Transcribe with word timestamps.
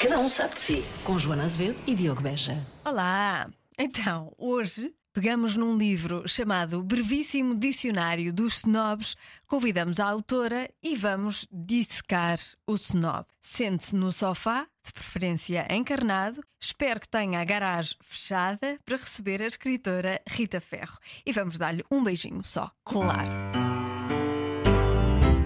Cada 0.00 0.18
um 0.18 0.30
sabe 0.30 0.54
de 0.54 0.60
si. 0.60 0.84
Com 1.04 1.18
Joana 1.18 1.44
Azevedo 1.44 1.78
e 1.86 1.94
Diogo 1.94 2.22
Beja. 2.22 2.66
Olá! 2.86 3.50
Então, 3.78 4.32
hoje 4.38 4.94
pegamos 5.12 5.56
num 5.56 5.76
livro 5.76 6.26
chamado 6.26 6.82
Brevíssimo 6.82 7.54
Dicionário 7.54 8.32
dos 8.32 8.60
Snobs, 8.60 9.14
convidamos 9.46 10.00
a 10.00 10.08
autora 10.08 10.70
e 10.82 10.96
vamos 10.96 11.46
dissecar 11.52 12.38
o 12.66 12.76
snob. 12.76 13.26
Sente-se 13.42 13.94
no 13.94 14.10
sofá, 14.10 14.66
de 14.82 14.90
preferência 14.90 15.66
encarnado, 15.70 16.40
espero 16.58 16.98
que 16.98 17.08
tenha 17.08 17.38
a 17.38 17.44
garagem 17.44 17.94
fechada 18.00 18.78
para 18.86 18.96
receber 18.96 19.42
a 19.42 19.46
escritora 19.46 20.22
Rita 20.26 20.62
Ferro. 20.62 20.96
E 21.26 21.30
vamos 21.30 21.58
dar-lhe 21.58 21.84
um 21.90 22.02
beijinho 22.02 22.42
só, 22.42 22.70
claro. 22.86 23.69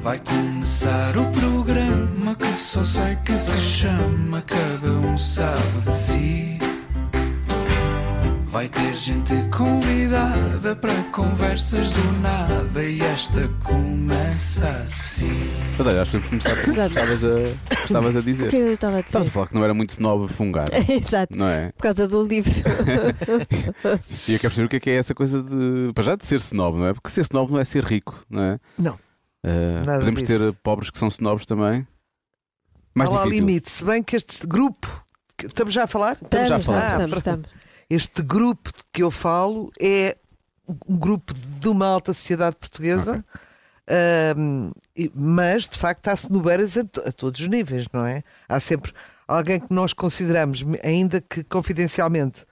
Vai 0.05 0.19
começar 0.21 1.17
o 1.17 1.25
programa 1.33 2.35
que 2.35 2.53
só 2.53 2.83
sei 2.83 3.17
que 3.25 3.35
se 3.35 3.59
chama 3.61 4.43
Cada 4.43 4.91
um 4.93 5.17
sabe 5.17 5.81
de 5.87 5.93
si. 5.95 6.59
Vai 8.47 8.69
ter 8.69 8.95
gente 8.97 9.35
convidada 9.51 10.77
para 10.77 10.93
conversas 11.11 11.89
do 11.89 12.13
nada 12.21 12.85
e 12.85 13.01
esta 13.01 13.49
começa 13.65 14.69
assim. 14.85 15.51
Mas 15.79 15.87
olha, 15.87 16.03
acho 16.03 16.11
que 16.13 16.19
temos 16.29 16.45
que 16.45 16.51
começar 16.53 16.65
por 16.65 16.87
estavas 16.87 17.25
a, 17.25 17.75
estavas 17.75 18.17
a 18.17 18.21
dizer. 18.21 18.47
O 18.47 18.51
que 18.51 18.57
é 18.57 18.61
que 18.61 18.67
eu 18.67 18.73
estava 18.75 18.97
a 18.97 19.01
Estavas 19.01 19.17
a 19.17 19.21
dizer? 19.23 19.31
falar 19.33 19.49
que 19.49 19.55
não 19.55 19.65
era 19.65 19.75
muito 19.75 19.91
snob 19.91 20.29
fungar, 20.29 20.67
Exato. 20.89 21.37
não 21.39 21.49
é? 21.49 21.73
Por 21.73 21.83
causa 21.83 22.07
do 22.07 22.23
livro. 22.23 22.53
E 24.29 24.35
eu 24.35 24.39
quero 24.39 24.55
perceber 24.55 24.67
o 24.67 24.69
que 24.69 24.77
é 24.77 24.81
que 24.81 24.91
é 24.91 24.97
essa 24.97 25.15
coisa 25.15 25.43
de. 25.43 25.91
Para 25.95 26.05
já 26.05 26.15
de 26.15 26.27
ser 26.27 26.37
snob, 26.37 26.77
não 26.79 26.87
é? 26.89 26.93
Porque 26.93 27.09
ser 27.09 27.23
snob 27.23 27.51
não 27.51 27.59
é 27.59 27.65
ser 27.65 27.83
rico, 27.85 28.15
não 28.31 28.43
é? 28.43 28.61
Não. 28.79 28.99
Nada 29.85 29.99
podemos 30.01 30.23
disso. 30.25 30.39
ter 30.39 30.53
pobres 30.63 30.91
que 30.91 30.99
são 30.99 31.09
snobs 31.09 31.47
também. 31.47 31.87
Mais 32.95 33.11
Há 33.11 33.25
difícil. 33.25 33.31
limite, 33.41 33.69
se 33.71 33.85
bem 33.85 34.03
que 34.03 34.17
este 34.17 34.47
grupo. 34.47 35.05
que- 35.37 35.47
Estamos 35.47 35.75
já 35.75 35.85
a 35.85 35.87
falar? 35.87 36.17
Estamos 36.23 36.49
já 36.49 36.57
a 36.57 36.61
falar. 36.61 36.79
Ah, 36.87 36.91
estamos, 36.93 37.17
estamos. 37.19 37.47
Este 37.91 38.23
grupo 38.23 38.71
de 38.71 38.83
que 38.93 39.03
eu 39.03 39.11
falo 39.11 39.71
é 39.81 40.17
um 40.89 40.97
grupo 40.97 41.35
de 41.35 41.69
uma 41.69 41.87
alta 41.87 42.13
sociedade 42.15 42.57
portuguesa, 42.57 43.25
ahm, 43.91 44.71
e- 44.97 45.11
mas 45.15 45.69
de 45.69 45.77
facto 45.77 46.09
há 46.09 46.17
cenoureiras 46.17 46.77
a, 46.77 46.85
to- 46.85 47.03
a 47.07 47.13
todos 47.13 47.41
os 47.41 47.49
níveis, 47.49 47.87
não 47.93 48.07
é? 48.07 48.23
Há 48.49 48.61
sempre 48.61 48.93
alguém 49.29 49.59
que 49.61 49.73
nós 49.75 49.93
consideramos, 49.93 50.65
ainda 50.83 51.21
que 51.21 51.43
confidencialmente, 51.45 52.47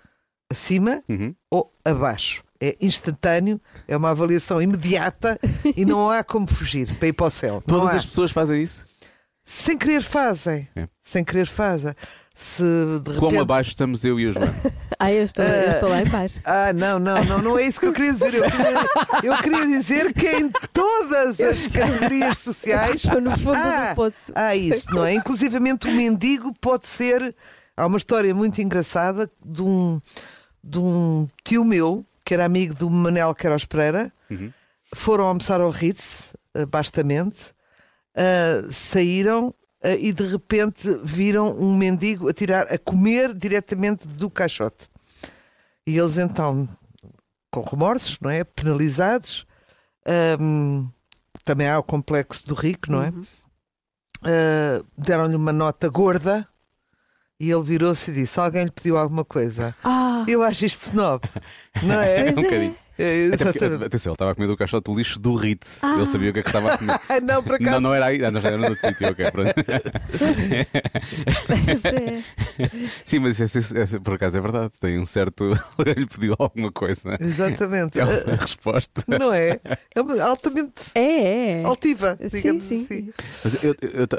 acima 0.51 1.03
Uhum. 1.09 1.35
ou 1.51 1.73
abaixo. 1.85 2.43
É 2.65 2.77
instantâneo, 2.81 3.61
é 3.89 3.97
uma 3.97 4.11
avaliação 4.11 4.63
imediata 4.63 5.37
e 5.77 5.85
não 5.85 6.09
há 6.09 6.23
como 6.23 6.47
fugir 6.47 6.95
para 6.95 7.09
ir 7.09 7.13
para 7.13 7.27
o 7.27 7.31
céu. 7.31 7.61
Todas 7.67 7.97
as 7.97 8.07
pessoas 8.07 8.31
fazem 8.31 8.63
isso. 8.63 8.85
Sem 9.45 9.77
querer 9.77 10.01
fazem. 10.03 10.69
É. 10.77 10.87
Sem 11.03 11.25
querer 11.25 11.49
fazem. 11.49 11.93
Se 12.37 12.63
repente. 13.21 13.39
abaixo 13.39 13.71
estamos 13.71 14.05
eu 14.05 14.19
e 14.21 14.29
a 14.29 14.33
Joana. 14.33 14.55
Ah, 15.05 15.13
eu 15.13 15.25
estou, 15.25 15.45
eu 15.45 15.73
estou 15.73 15.89
lá 15.89 16.01
em 16.01 16.07
baixo. 16.07 16.41
Ah, 16.45 16.73
não, 16.73 16.97
não, 17.01 17.25
não, 17.25 17.43
não 17.43 17.59
é 17.59 17.67
isso 17.67 17.81
que 17.81 17.87
eu 17.87 17.93
queria 17.93 18.13
dizer. 18.13 18.35
Eu 18.35 18.45
queria, 18.49 18.81
eu 19.25 19.37
queria 19.39 19.67
dizer 19.67 20.15
que 20.15 20.29
em 20.29 20.49
todas 20.73 21.41
as 21.41 21.67
categorias 21.67 22.39
sociais 22.39 22.95
Estou 23.05 23.21
no 23.21 23.37
fundo 23.37 23.57
Ah, 23.57 23.89
do 23.91 23.97
poço. 23.97 24.31
há 24.33 24.55
isso, 24.55 24.89
não 24.95 25.05
é? 25.05 25.15
Inclusivamente 25.15 25.89
o 25.89 25.91
mendigo 25.91 26.55
pode 26.61 26.87
ser. 26.87 27.35
Há 27.77 27.85
uma 27.85 27.99
história 27.99 28.33
muito 28.33 28.63
engraçada 28.63 29.29
de 29.45 29.61
um, 29.61 30.01
de 30.63 30.79
um 30.79 31.27
tio 31.43 31.65
meu, 31.65 32.07
que 32.25 32.35
era 32.35 32.45
amigo 32.45 32.75
do 32.75 32.89
Manel 32.91 33.35
Queiroz 33.35 33.65
Pereira, 33.65 34.13
foram 34.95 35.25
almoçar 35.27 35.61
ao 35.61 35.71
Ritz, 35.71 36.35
eh, 36.55 36.67
bastamente, 36.67 37.53
ah, 38.17 38.69
saíram 38.71 39.55
ah, 39.83 39.91
e 39.95 40.13
de 40.13 40.27
repente 40.27 40.87
viram 41.03 41.49
um 41.59 41.77
mendigo 41.77 42.29
a 42.29 42.33
tirar, 42.33 42.63
a 42.73 42.79
comer 42.79 43.35
diretamente 43.35 44.07
do 44.07 44.31
caixote. 44.31 44.89
E 45.87 45.97
eles 45.99 46.17
então, 46.19 46.69
com 47.51 47.63
remorsos, 47.63 48.19
não 48.21 48.31
é? 48.31 48.45
Penalizados, 48.45 49.47
ahm, 50.07 50.87
também 51.45 51.69
há 51.69 51.79
o 51.79 51.83
complexo 51.83 52.47
do 52.47 52.55
rico, 52.55 52.91
não 52.93 53.03
é? 53.03 53.13
Ah, 54.25 54.83
Deram-lhe 54.97 55.35
uma 55.35 55.53
nota 55.53 55.89
gorda 55.89 56.47
e 57.43 57.51
ele 57.51 57.63
virou-se 57.63 58.11
e 58.11 58.15
disse: 58.15 58.39
Alguém 58.39 58.65
lhe 58.65 58.71
pediu 58.71 58.97
alguma 58.97 59.25
coisa? 59.25 59.75
Ah, 59.83 60.25
Eu 60.29 60.43
acho 60.45 60.65
isto 60.65 60.87
snob, 60.89 61.23
não 61.83 62.01
é? 62.01 62.23
Pois 62.25 62.37
um 62.37 62.41
é. 62.41 62.43
bocadinho. 62.45 62.77
É, 62.99 63.29
Até 63.33 63.45
porque, 63.47 63.59
exatamente. 63.59 63.85
atenção, 63.87 64.11
ele 64.11 64.15
estava 64.15 64.31
a 64.31 64.35
comer 64.35 64.47
do 64.47 64.57
caixote 64.57 64.85
do 64.85 64.97
lixo 64.97 65.19
do 65.19 65.35
Ritz. 65.35 65.83
Ele 65.83 66.07
sabia 66.07 66.31
o 66.31 66.33
que 66.35 66.39
é 66.41 66.43
que 66.43 66.49
estava 66.51 66.75
a 66.75 66.79
comer. 66.79 67.01
Ah, 67.09 67.21
não, 67.25 67.43
por 67.43 67.55
acaso. 67.55 67.71
Não, 67.73 67.81
não 67.81 67.95
era 67.95 68.07
aí. 68.07 68.23
Ah, 68.25 68.31
não, 68.31 68.39
já 68.41 68.49
era 68.49 68.59
no 68.59 68.69
outro 68.69 68.87
sítio, 68.87 69.09
ok, 69.09 69.31
pronto. 69.33 69.55
pois 71.47 71.85
é. 71.87 72.23
Sim, 73.05 73.19
mas 73.21 73.41
isso, 73.41 73.59
isso- 73.59 73.79
isso, 73.79 74.01
por 74.01 74.15
acaso 74.15 74.37
é 74.37 74.41
verdade. 74.41 74.73
Tem 74.81 74.99
um 74.99 75.07
certo. 75.07 75.53
Ele 75.85 75.95
lhe 76.01 76.07
pediu 76.07 76.35
alguma 76.39 76.71
coisa. 76.71 77.17
Exatamente. 77.19 77.99
É 77.99 78.03
Ah, 78.03 78.07
uma 78.27 78.37
resposta. 78.37 79.05
Não 79.09 79.33
é? 79.33 79.59
É 79.95 80.01
uma- 80.01 80.23
altamente 80.23 80.91
É, 80.95 81.61
é. 81.61 81.65
altiva, 81.65 82.17
Sim, 82.29 82.37
digamos 82.37 82.63
sim. 82.65 82.85
assim. 82.85 83.13
Mas 83.43 83.65
eu 83.65 83.75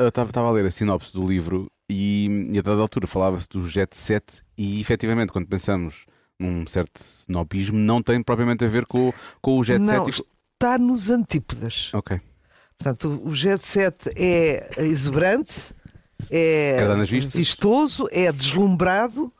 estava 0.09 0.47
a 0.47 0.51
ler 0.51 0.65
a 0.65 0.71
sinopse 0.71 1.13
do 1.13 1.25
livro 1.25 1.71
e, 1.93 2.49
e 2.51 2.59
a 2.59 2.61
dada 2.61 2.81
altura 2.81 3.05
falava-se 3.05 3.47
do 3.47 3.67
jet 3.67 3.95
set 3.95 4.41
e 4.57 4.81
efetivamente 4.81 5.31
quando 5.31 5.47
pensamos 5.47 6.05
num 6.39 6.65
certo 6.65 6.99
snobismo 6.99 7.77
não 7.77 8.01
tem 8.01 8.21
propriamente 8.23 8.65
a 8.65 8.67
ver 8.67 8.87
com, 8.87 9.13
com 9.39 9.59
o 9.59 9.63
jet 9.63 9.79
Não, 9.79 10.05
set. 10.05 10.23
está 10.53 10.77
nos 10.79 11.11
antípodas. 11.11 11.91
Ok. 11.93 12.19
Portanto, 12.77 13.21
o 13.23 13.33
jet 13.33 13.63
set 13.63 14.09
é 14.17 14.67
exuberante, 14.79 15.73
é 16.31 16.83
vistas? 17.05 17.33
vistoso, 17.33 18.07
é 18.11 18.31
deslumbrado, 18.31 19.31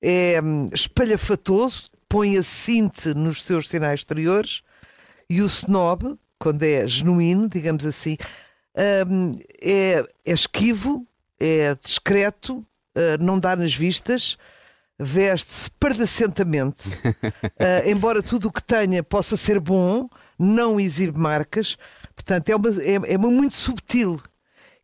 é 0.00 0.40
hum, 0.42 0.70
espalhafatoso, 0.72 1.90
põe 2.08 2.38
a 2.38 2.42
cinte 2.42 3.12
nos 3.14 3.42
seus 3.42 3.68
sinais 3.68 4.00
exteriores 4.00 4.62
e 5.28 5.42
o 5.42 5.46
snob, 5.46 6.18
quando 6.38 6.62
é 6.62 6.88
genuíno, 6.88 7.48
digamos 7.48 7.84
assim, 7.84 8.16
hum, 9.06 9.38
é, 9.62 10.02
é 10.24 10.32
esquivo, 10.32 11.06
é 11.42 11.74
discreto, 11.74 12.64
ah, 12.96 13.18
não 13.20 13.38
dá 13.40 13.56
nas 13.56 13.74
vistas, 13.74 14.36
veste-se 14.98 15.70
pardacentamente, 15.72 16.88
ah, 17.58 17.82
embora 17.90 18.22
tudo 18.22 18.48
o 18.48 18.52
que 18.52 18.62
tenha 18.62 19.02
possa 19.02 19.36
ser 19.36 19.58
bom, 19.58 20.08
não 20.38 20.78
exibe 20.78 21.18
marcas, 21.18 21.76
portanto 22.14 22.48
é, 22.48 22.56
uma, 22.56 22.68
é, 22.68 23.14
é 23.14 23.16
uma 23.16 23.30
muito 23.30 23.56
subtil. 23.56 24.20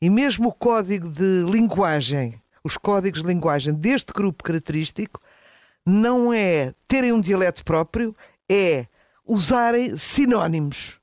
E 0.01 0.09
mesmo 0.09 0.49
o 0.49 0.53
código 0.53 1.09
de 1.09 1.45
linguagem, 1.51 2.41
os 2.65 2.77
códigos 2.77 3.23
de 3.23 3.27
linguagem 3.27 3.75
deste 3.75 4.13
grupo 4.13 4.45
característico, 4.45 5.21
não 5.87 6.33
é 6.33 6.73
terem 6.87 7.13
um 7.13 7.21
dialeto 7.21 7.65
próprio, 7.65 8.15
é 8.51 8.87
usarem 9.27 9.97
sinónimos. 9.97 10.97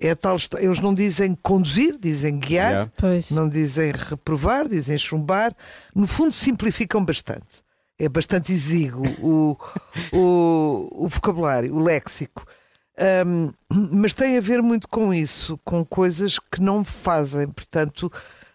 É 0.00 0.14
tal, 0.14 0.36
eles 0.58 0.80
não 0.80 0.92
dizem 0.92 1.34
conduzir, 1.42 1.96
dizem 1.98 2.38
guiar, 2.38 2.70
Yeah. 2.72 2.92
Não 3.34 3.48
dizem 3.48 3.92
reprovar, 3.92 4.68
dizem 4.68 4.98
chumbar. 4.98 5.54
No 5.94 6.06
fundo, 6.06 6.32
simplificam 6.32 7.02
bastante. 7.04 7.64
É 7.98 8.08
bastante 8.08 8.52
exíguo 8.52 9.06
o, 9.22 9.56
o, 10.12 11.04
o 11.06 11.08
vocabulário, 11.08 11.74
o 11.74 11.80
léxico. 11.82 12.44
Ahm, 12.98 13.50
mas 13.92 14.12
tem 14.12 14.36
a 14.36 14.40
ver 14.40 14.62
muito 14.62 14.86
com 14.88 15.12
isso, 15.14 15.58
com 15.64 15.84
coisas 15.84 16.38
que 16.38 16.60
não 16.60 16.84
fazem. 16.84 17.48
Portanto, 17.48 18.12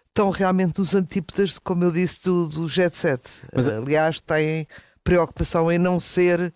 estão 0.08 0.30
realmente 0.30 0.78
nos 0.78 0.94
antípodas, 0.94 1.58
como 1.58 1.82
eu 1.84 1.90
disse, 1.90 2.20
do, 2.22 2.46
do 2.48 2.68
jet 2.68 2.96
set. 2.96 3.20
Mas- 3.52 3.66
Aliás, 3.66 4.20
têm 4.20 4.66
preocupação 5.02 5.72
em 5.72 5.78
não 5.78 5.98
ser, 5.98 6.54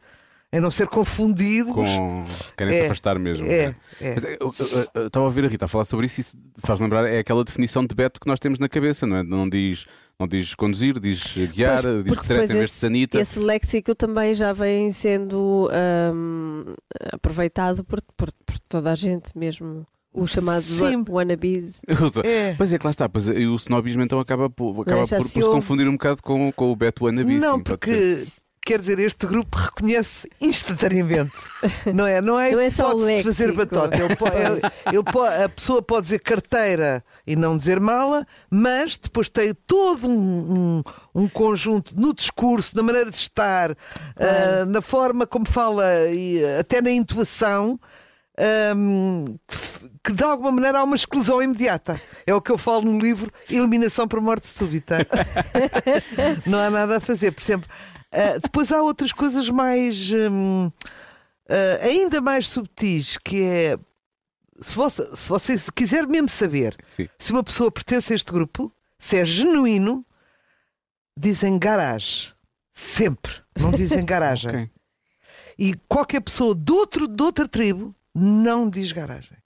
em 0.53 0.61
não 0.61 0.71
ser 0.71 0.87
confundidos. 0.87 1.73
Com... 1.75 2.25
Querem 2.57 2.73
se 2.73 2.81
É, 2.81 2.85
afastar 2.87 3.19
mesmo. 3.19 3.45
É, 3.47 3.75
é. 4.01 4.15
Mas 4.15 4.25
eu- 4.25 4.31
eu- 4.41 4.55
eu- 4.59 4.89
eu 5.03 5.07
Estava 5.09 5.25
a 5.25 5.29
ouvir 5.29 5.45
a 5.45 5.49
Rita 5.49 5.65
a 5.65 5.69
falar 5.69 5.85
sobre 5.85 6.07
isso 6.07 6.21
e 6.21 6.23
isso 6.23 6.37
faz 6.59 6.81
lembrar, 6.81 7.05
é 7.09 7.19
aquela 7.19 7.45
definição 7.45 7.85
de 7.85 7.95
Beto 7.95 8.21
que 8.21 8.27
nós 8.27 8.39
temos 8.41 8.59
na 8.59 8.69
cabeça, 8.69 9.07
não 9.07 9.17
é? 9.17 9.23
Não 9.23 9.49
diz, 9.49 9.87
não 10.19 10.27
diz 10.27 10.55
conduzir, 10.55 10.99
diz 10.99 11.23
guiar, 11.55 11.83
Pois, 11.83 12.05
diz 12.05 12.13
retrete 12.17 12.33
em 12.33 12.37
vez 12.37 12.51
de 12.51 12.59
esse, 12.65 12.75
sanita. 12.75 13.21
esse 13.21 13.39
léxico 13.39 13.95
também 13.95 14.35
já 14.35 14.53
vem 14.53 14.91
sendo 14.93 15.69
hum, 16.15 16.65
aproveitado 17.13 17.85
por, 17.85 18.01
por, 18.17 18.31
por 18.45 18.59
toda 18.69 18.93
a 18.93 18.95
gente 18.95 19.37
mesmo. 19.37 19.87
O 20.13 20.27
chamado 20.27 20.63
Sim. 20.63 21.05
wa- 21.09 21.17
wannabes. 21.19 21.83
É. 22.25 22.55
Pois 22.55 22.73
é 22.73 22.79
que 22.79 22.87
lá 22.87 22.91
está, 22.91 23.07
pois, 23.07 23.29
e 23.29 23.47
o 23.47 23.55
snobismo 23.57 24.01
então 24.03 24.19
acaba, 24.19 24.49
por, 24.49 24.81
acaba 24.81 25.05
já 25.05 25.19
por, 25.19 25.25
por 25.25 25.29
se 25.31 25.41
confundir 25.43 25.87
um 25.87 25.93
bocado 25.93 26.23
com, 26.23 26.51
com 26.53 26.73
o 26.73 26.77
Beto 26.77 27.05
Wannabe. 27.05 27.35
Não, 27.39 27.57
sim, 27.59 27.63
porque 27.63 28.27
quer 28.67 28.81
dizer, 28.81 28.99
este 28.99 29.27
grupo 29.27 29.57
reconhece 29.57 30.29
instantaneamente. 30.41 31.33
Não 31.95 32.07
é? 32.07 32.21
Não 32.21 32.39
é, 32.39 32.51
Não 32.57 32.61
é 32.61 32.69
só 32.69 32.89
o 32.95 33.09
hipótese 33.09 33.17
de 33.17 33.23
fazer 33.23 33.53
batota. 33.53 33.97
Ele 33.97 34.05
ele- 34.05 34.61
ele 34.99 35.45
a 35.45 35.49
pessoa 35.49 35.81
pode 35.81 36.03
dizer 36.03 36.19
carteira 36.19 37.03
e 37.27 37.37
não 37.37 37.57
dizer 37.57 37.79
mala, 37.81 38.27
mas 38.51 38.99
depois 38.99 39.29
tem 39.29 39.55
todo 39.67 40.09
um, 40.09 40.83
um- 41.15 41.23
um 41.23 41.29
conjunto 41.29 41.95
no 41.97 42.13
discurso, 42.13 42.77
na 42.77 42.83
maneira 42.83 43.11
de 43.11 43.17
estar, 43.17 43.71
ah, 43.71 44.65
na 44.67 44.83
forma 44.83 45.27
como 45.27 45.47
fala 45.47 45.85
e 46.11 46.43
até 46.59 46.83
na 46.83 46.91
intuação. 46.91 47.79
Hum, 48.77 49.39
que, 49.49 49.57
que 50.05 50.13
de 50.13 50.25
alguma 50.25 50.53
maneira 50.53 50.81
há 50.81 50.85
uma 50.85 50.97
exclusão 50.97 51.43
imediata. 51.43 52.01
É 52.27 52.35
o 52.35 52.41
que 52.41 52.51
eu 52.51 52.59
falo 52.59 52.83
no 52.83 52.99
livro 52.99 53.31
Eliminação 53.49 54.07
por 54.07 54.21
Morte 54.21 54.47
Súbita. 54.47 55.07
Não 56.47 56.59
há 56.59 56.71
nada 56.71 56.97
a 56.99 57.01
fazer. 57.01 57.33
Por 57.33 57.43
exemplo, 57.43 57.69
ah, 58.13 58.39
depois 58.43 58.73
há 58.73 58.83
outras 58.83 59.13
coisas 59.13 59.49
mais. 59.49 60.11
hum, 60.13 60.71
ah, 61.49 61.85
ainda 61.85 62.21
mais 62.21 62.49
subtis, 62.49 63.17
que 63.19 63.43
é. 63.43 63.79
Se 64.61 64.75
você, 64.75 65.17
se 65.17 65.29
você 65.29 65.59
quiser 65.75 66.07
mesmo 66.07 66.29
saber 66.29 66.75
Sim. 66.83 67.07
se 67.19 67.31
uma 67.31 67.45
pessoa 67.45 67.71
pertence 67.71 68.11
a 68.13 68.17
este 68.17 68.33
grupo, 68.33 68.73
se 68.99 69.19
é 69.19 69.25
genuíno, 69.25 70.05
dizem 71.19 71.59
garagem. 71.59 72.33
Sempre. 72.73 73.33
Não 73.59 73.71
dizem 73.71 74.05
garagem. 74.05 74.51
Ok. 74.51 74.71
E 75.59 75.75
qualquer 75.89 76.21
pessoa 76.21 76.55
de, 76.55 76.71
outro, 76.73 77.09
de 77.09 77.23
outra 77.23 77.49
tribo 77.49 77.96
não 78.17 78.69
diz 78.71 78.93
garagem. 78.93 79.37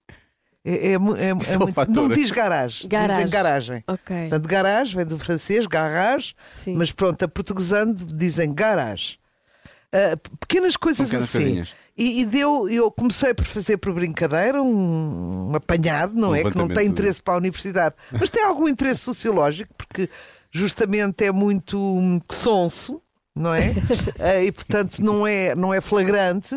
É, 0.64 0.72
é, 0.72 0.88
é- 0.88 0.92
é 0.92 0.94
é 0.94 0.96
um 1.34 1.36
muito- 1.58 1.90
não 1.90 2.08
diz 2.08 2.30
garagem. 2.30 2.88
Garagem. 2.88 3.16
Dizem 3.16 3.30
garagem. 3.30 3.84
Ok. 3.86 4.16
Portanto, 4.28 4.46
garagem 4.48 4.96
vem 4.96 5.06
do 5.06 5.18
francês, 5.18 5.66
garage, 5.66 6.34
Sim. 6.52 6.74
mas 6.76 6.92
pronto, 6.92 7.22
a 7.24 7.28
portuguesando 7.28 8.04
dizem 8.14 8.54
garagem. 8.54 9.18
Ah, 9.92 10.16
p- 10.16 10.30
pequenas 10.38 10.76
coisas 10.76 11.06
pequenas 11.08 11.34
assim. 11.34 11.64
E, 11.96 12.20
e 12.20 12.24
deu, 12.26 12.68
eu 12.68 12.90
comecei 12.90 13.34
por 13.34 13.44
fazer 13.44 13.76
por 13.78 13.92
brincadeira 13.92 14.62
um, 14.62 15.50
um 15.50 15.54
apanhado, 15.56 16.14
não 16.14 16.30
Um 16.30 16.34
é? 16.34 16.44
Que 16.44 16.56
não 16.56 16.68
tem 16.68 16.86
interesse 16.86 17.20
para 17.20 17.34
a 17.34 17.38
universidade, 17.38 17.94
mas 18.12 18.30
tem 18.30 18.44
algum 18.44 18.68
interesse 18.68 19.00
sociológico, 19.00 19.74
porque 19.76 20.08
justamente 20.50 21.24
é 21.24 21.32
muito 21.32 21.78
hum, 21.78 22.20
sonso, 22.30 23.02
não 23.34 23.52
é? 23.54 23.74
Ah, 24.20 24.40
e 24.42 24.52
portanto 24.52 24.98
não 25.02 25.26
é, 25.26 25.54
não 25.54 25.74
é 25.74 25.80
flagrante. 25.80 26.54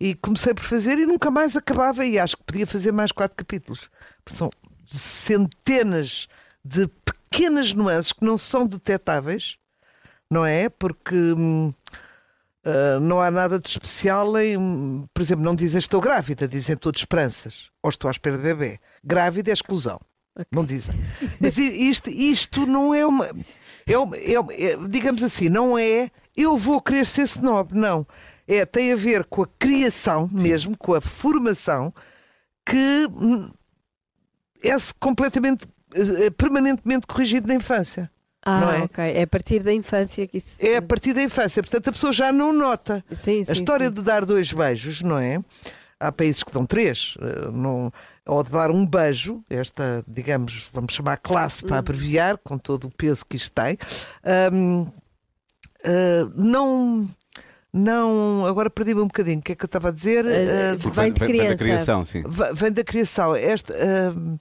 E 0.00 0.14
comecei 0.14 0.54
por 0.54 0.64
fazer 0.64 0.98
e 0.98 1.04
nunca 1.06 1.30
mais 1.30 1.54
acabava, 1.56 2.04
e 2.06 2.18
acho 2.18 2.36
que 2.36 2.44
podia 2.44 2.66
fazer 2.66 2.90
mais 2.92 3.12
quatro 3.12 3.36
capítulos. 3.36 3.90
São 4.26 4.48
centenas 4.88 6.26
de 6.64 6.88
pequenas 7.04 7.72
nuances 7.72 8.12
que 8.12 8.24
não 8.24 8.38
são 8.38 8.66
detetáveis, 8.66 9.56
não 10.30 10.44
é? 10.46 10.68
Porque. 10.68 11.14
hum, 11.16 11.72
Uh, 12.62 13.00
não 13.00 13.22
há 13.22 13.30
nada 13.30 13.58
de 13.58 13.66
especial 13.66 14.38
em, 14.38 15.02
por 15.14 15.22
exemplo, 15.22 15.42
não 15.42 15.54
dizem 15.54 15.78
estou 15.78 15.98
grávida, 15.98 16.46
dizem 16.46 16.74
estou 16.74 16.92
de 16.92 16.98
esperanças, 16.98 17.70
ou 17.82 17.88
estou 17.88 18.06
à 18.06 18.10
espera 18.10 18.36
de 18.36 18.42
bebê. 18.42 18.78
Grávida 19.02 19.48
é 19.50 19.54
exclusão, 19.54 19.98
não 20.52 20.62
dizem. 20.62 20.94
Mas 21.40 21.56
isto, 21.56 22.10
isto 22.10 22.66
não 22.66 22.94
é 22.94 23.06
uma, 23.06 23.30
é 23.86 23.96
uma- 23.96 24.14
é 24.18 24.38
uma- 24.38 24.52
é, 24.52 24.76
digamos 24.90 25.22
assim, 25.22 25.48
não 25.48 25.78
é 25.78 26.10
eu 26.36 26.58
vou 26.58 26.82
querer 26.82 27.06
ser 27.06 27.22
snob, 27.22 27.72
não. 27.72 28.06
É, 28.52 28.66
tem 28.66 28.92
a 28.92 28.96
ver 28.96 29.24
com 29.26 29.42
a 29.42 29.46
criação 29.58 30.28
mesmo, 30.32 30.76
com 30.76 30.94
a 30.94 31.00
formação, 31.00 31.94
que 32.66 33.06
hum, 33.12 33.48
é 34.64 34.70
completamente, 34.98 35.66
eh, 35.94 36.30
permanentemente 36.30 37.06
corrigido 37.06 37.46
na 37.46 37.54
infância. 37.54 38.10
Ah, 38.44 38.60
não 38.60 38.72
é? 38.72 38.78
ok. 38.82 39.04
É 39.04 39.22
a 39.22 39.26
partir 39.26 39.62
da 39.62 39.72
infância 39.72 40.26
que 40.26 40.38
isso. 40.38 40.64
É 40.64 40.76
a 40.76 40.82
partir 40.82 41.12
da 41.12 41.22
infância, 41.22 41.62
portanto 41.62 41.88
a 41.88 41.92
pessoa 41.92 42.12
já 42.12 42.32
não 42.32 42.52
nota. 42.52 43.04
Sim, 43.12 43.44
sim, 43.44 43.50
A 43.50 43.54
história 43.54 43.86
sim. 43.88 43.92
de 43.94 44.02
dar 44.02 44.24
dois 44.24 44.50
beijos, 44.52 45.02
não 45.02 45.18
é? 45.18 45.38
Há 46.00 46.10
países 46.10 46.42
que 46.42 46.50
dão 46.50 46.64
três, 46.64 47.16
eh, 47.20 47.50
não- 47.52 47.92
ou 48.26 48.42
de 48.42 48.50
dar 48.50 48.70
um 48.70 48.86
beijo, 48.86 49.44
esta, 49.50 50.02
digamos, 50.08 50.70
vamos 50.72 50.94
chamar 50.94 51.18
classe 51.18 51.62
Hum. 51.64 51.68
para 51.68 51.78
abreviar, 51.78 52.38
com 52.38 52.56
todo 52.58 52.86
o 52.88 52.90
peso 52.90 53.24
que 53.28 53.36
isto 53.36 53.52
tem, 53.52 53.76
ahm, 54.24 54.86
ah, 55.84 56.30
não. 56.34 57.08
Não, 57.72 58.46
agora 58.46 58.68
perdi-me 58.68 59.00
um 59.00 59.06
bocadinho. 59.06 59.38
O 59.38 59.42
que 59.42 59.52
é 59.52 59.54
que 59.54 59.64
eu 59.64 59.66
estava 59.66 59.88
a 59.88 59.92
dizer? 59.92 60.26
Eh, 60.26 60.72
Ah, 60.72 60.88
Vem 60.90 61.12
de 61.12 61.20
da 61.20 61.26
criança. 61.26 61.64
criação, 61.64 62.04
sim. 62.04 62.22
Vem 62.54 62.72
da 62.72 62.82
criação. 62.82 63.34
Esta, 63.34 63.72
hum, 64.16 64.38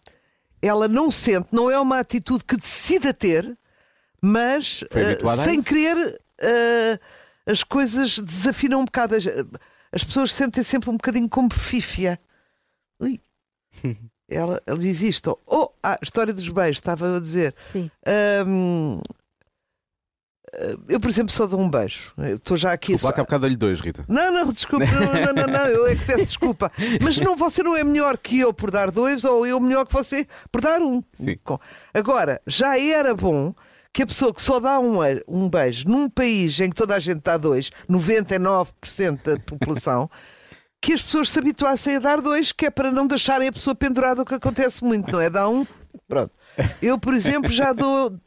ela 0.62 0.88
não 0.88 1.12
sente, 1.12 1.54
não 1.54 1.70
é 1.70 1.80
uma 1.80 2.00
atitude 2.00 2.44
que 2.44 2.58
decida 2.58 3.14
ter, 3.14 3.58
mas 4.22 4.82
uh, 4.84 5.44
sem 5.44 5.62
querer 5.62 5.96
uh, 5.98 7.00
as 7.46 7.64
coisas 7.64 8.18
desafinam 8.20 8.82
um 8.82 8.86
bocado. 8.86 9.16
As, 9.16 9.24
as 9.92 10.04
pessoas 10.04 10.32
sentem 10.34 10.64
sempre 10.64 10.90
um 10.90 10.94
bocadinho 10.94 11.30
como 11.30 11.54
fífia. 11.54 12.20
Ui. 13.00 13.20
Ela, 14.32 14.62
ela 14.68 14.78
diz 14.78 15.02
isto. 15.02 15.40
Oh, 15.48 15.70
ah, 15.82 15.94
a 16.00 16.00
história 16.04 16.32
dos 16.32 16.48
beijos, 16.50 16.78
estava 16.78 17.18
a 17.18 17.20
dizer. 17.20 17.56
Sim. 17.72 17.90
Hum, 18.46 19.02
eu, 20.88 21.00
por 21.00 21.10
exemplo, 21.10 21.32
só 21.32 21.46
dou 21.48 21.60
um 21.60 21.70
beijo. 21.70 22.14
Estou 22.18 22.58
já 22.58 22.72
aqui. 22.72 22.94
Desculpa, 22.94 23.08
lá 23.08 23.14
que 23.14 23.22
há 23.22 23.24
bocado 23.24 23.42
dá-lhe 23.44 23.56
dois, 23.56 23.80
Rita. 23.80 24.06
Não, 24.08 24.32
não, 24.32 24.52
desculpa, 24.52 24.86
não, 24.86 25.26
não, 25.26 25.34
não, 25.34 25.48
não, 25.48 25.66
eu 25.68 25.88
é 25.88 25.96
que 25.96 26.06
peço 26.06 26.26
desculpa. 26.26 26.72
Mas 27.02 27.18
não, 27.18 27.36
você 27.36 27.64
não 27.64 27.76
é 27.76 27.84
melhor 27.84 28.18
que 28.18 28.40
eu 28.40 28.54
por 28.54 28.72
dar 28.72 28.92
dois 28.92 29.24
ou 29.24 29.46
eu 29.46 29.60
melhor 29.60 29.86
que 29.86 29.94
você 29.94 30.26
por 30.52 30.62
dar 30.62 30.82
um. 30.82 31.02
Sim. 31.14 31.38
Agora, 31.94 32.42
já 32.48 32.80
era 32.80 33.14
bom 33.14 33.54
que 33.94 34.04
a 34.04 34.08
pessoa 34.08 34.34
que 34.34 34.42
só 34.42 34.60
dá 34.60 34.80
um, 34.80 35.00
um 35.28 35.50
beijo 35.50 35.88
num 35.88 36.10
país 36.10 36.60
em 36.60 36.70
que 36.70 36.76
toda 36.76 36.96
a 36.96 37.00
gente 37.00 37.22
dá 37.22 37.38
dois, 37.38 37.72
99% 37.90 39.20
da 39.24 39.40
população, 39.40 40.10
que 40.82 40.94
as 40.94 41.02
pessoas 41.02 41.30
se 41.30 41.40
habituassem 41.40 41.96
a 41.98 42.00
dar 42.00 42.22
dois, 42.22 42.52
que 42.52 42.68
é 42.68 42.70
para 42.70 42.92
não 42.92 43.08
deixarem 43.08 43.48
a 43.48 43.52
pessoa 43.52 43.76
pendurada, 43.76 44.22
o 44.22 44.26
que 44.26 44.36
acontece 44.36 44.84
muito, 44.84 45.12
não 45.12 45.20
é? 45.20 45.30
Dá 45.30 45.50
um, 45.50 45.66
pronto. 46.08 46.32
Eu, 46.82 46.98
por 46.98 47.14
exemplo, 47.14 47.52
já 47.52 47.74
dou 47.74 48.18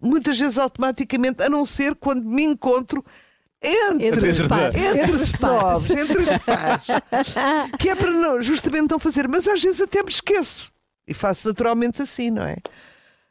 muitas 0.00 0.38
vezes 0.38 0.58
automaticamente, 0.58 1.42
a 1.42 1.48
não 1.48 1.64
ser 1.64 1.94
quando 1.94 2.24
me 2.24 2.44
encontro 2.44 3.04
entre, 3.60 4.06
Entre 4.08 4.28
os 4.30 4.42
pares. 4.42 4.76
entre 4.76 5.10
os 5.10 5.32
novos, 5.40 5.90
entre 5.90 6.18
os 6.18 6.38
pais, 6.44 6.86
que 7.80 7.88
é 7.88 7.94
para 7.96 8.12
não, 8.12 8.40
justamente 8.40 8.90
não 8.90 8.98
fazer, 9.00 9.26
mas 9.28 9.48
às 9.48 9.60
vezes 9.60 9.80
até 9.80 10.02
me 10.02 10.10
esqueço 10.10 10.70
e 11.06 11.12
faço 11.12 11.48
naturalmente 11.48 12.00
assim, 12.02 12.30
não 12.30 12.42
é? 12.44 12.56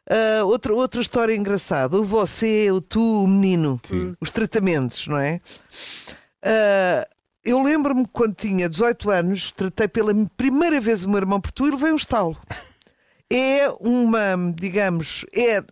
Ah, 0.10 0.44
outra, 0.46 0.74
outra 0.74 1.02
história 1.02 1.34
engraçada: 1.36 1.98
o 1.98 2.04
você, 2.04 2.70
o 2.72 2.82
tu, 2.82 3.24
o 3.24 3.28
menino, 3.28 3.80
os 4.20 4.32
tratamentos, 4.32 5.08
não 5.08 5.18
é? 5.18 5.40
Ah, 6.44 7.08
eu 7.44 7.62
lembro-me 7.64 8.06
quando 8.12 8.36
tinha 8.36 8.68
18 8.68 9.10
anos, 9.10 9.52
tratei 9.54 9.88
pela 9.88 10.14
primeira 10.36 10.82
vez 10.82 11.06
o 11.06 11.10
meu 11.10 11.20
irmão 11.20 11.40
por 11.40 11.52
tu 11.52 11.68
e 11.68 11.72
levei 11.72 11.92
um 11.94 11.96
estalo. 11.96 12.38
É 13.32 13.70
uma, 13.80 14.36
digamos, 14.56 15.26
é. 15.34 15.64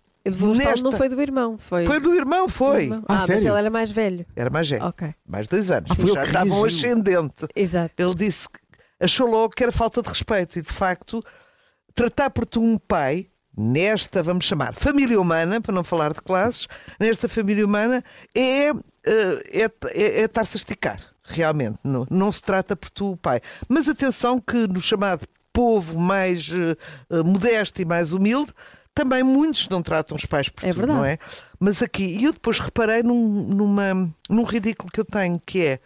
O 0.41 0.55
nesta- 0.55 0.81
não 0.83 0.91
foi 0.91 1.07
do 1.09 1.21
irmão, 1.21 1.57
foi. 1.57 1.85
Foi 1.85 1.99
do 1.99 2.13
irmão, 2.15 2.47
do 2.47 2.51
foi. 2.51 2.83
irmão. 2.83 3.03
Ah, 3.07 3.15
Ah, 3.17 3.25
mas 3.27 3.29
ele 3.29 3.47
era 3.49 3.69
mais 3.69 3.91
velho. 3.91 4.25
Era 4.35 4.49
mais 4.49 4.67
velho, 4.69 4.85
Ok. 4.85 5.13
mais 5.27 5.47
dois 5.47 5.69
anos. 5.69 5.91
Ah, 5.91 5.95
Já 6.13 6.23
estavam 6.25 6.61
reagiu. 6.61 6.65
ascendente. 6.89 7.47
Exato. 7.55 7.93
Ele 7.97 8.15
disse 8.15 8.47
que 8.49 8.59
achou 8.99 9.27
logo 9.29 9.49
que 9.55 9.61
era 9.63 9.71
falta 9.71 10.01
de 10.01 10.09
respeito 10.09 10.57
e 10.57 10.61
de 10.61 10.71
facto 10.73 11.23
tratar 11.93 12.29
por 12.31 12.45
tu 12.45 12.61
um 12.61 12.77
pai 12.77 13.27
nesta, 13.57 14.21
vamos 14.23 14.45
chamar, 14.45 14.73
família 14.75 15.19
humana, 15.21 15.61
para 15.61 15.73
não 15.73 15.83
falar 15.83 16.11
de 16.13 16.19
classes, 16.21 16.67
nesta 16.99 17.29
família 17.29 17.65
humana 17.65 18.03
é, 18.35 18.69
eh, 18.69 18.73
é, 19.05 19.63
é, 19.63 20.21
é 20.21 20.25
estar-se 20.25 20.57
a 20.57 20.59
esticar, 20.59 20.99
realmente. 21.23 21.79
Não, 21.83 22.05
não 22.09 22.31
se 22.31 22.41
trata 22.41 22.75
por 22.75 22.89
tu 22.89 23.11
o 23.11 23.17
pai. 23.17 23.39
Mas 23.69 23.87
atenção 23.87 24.39
que 24.39 24.67
no 24.67 24.81
chamado 24.81 25.25
povo 25.53 25.97
mais 25.97 26.49
eh, 26.51 27.23
modesto 27.23 27.81
e 27.81 27.85
mais 27.85 28.11
humilde, 28.11 28.51
também 28.95 29.21
muitos 29.21 29.67
não 29.69 29.83
tratam 29.83 30.15
os 30.17 30.25
pais 30.25 30.49
por 30.49 30.65
É 30.65 30.71
tu, 30.71 30.77
verdade. 30.77 30.97
não 30.97 31.05
é? 31.05 31.17
Mas 31.59 31.81
aqui, 31.83 32.05
e 32.05 32.23
eu 32.23 32.33
depois 32.33 32.57
reparei 32.59 33.03
num, 33.03 33.43
numa, 33.53 33.93
num 34.29 34.43
ridículo 34.43 34.89
que 34.91 34.99
eu 34.99 35.05
tenho, 35.05 35.39
que 35.45 35.61
é 35.65 35.79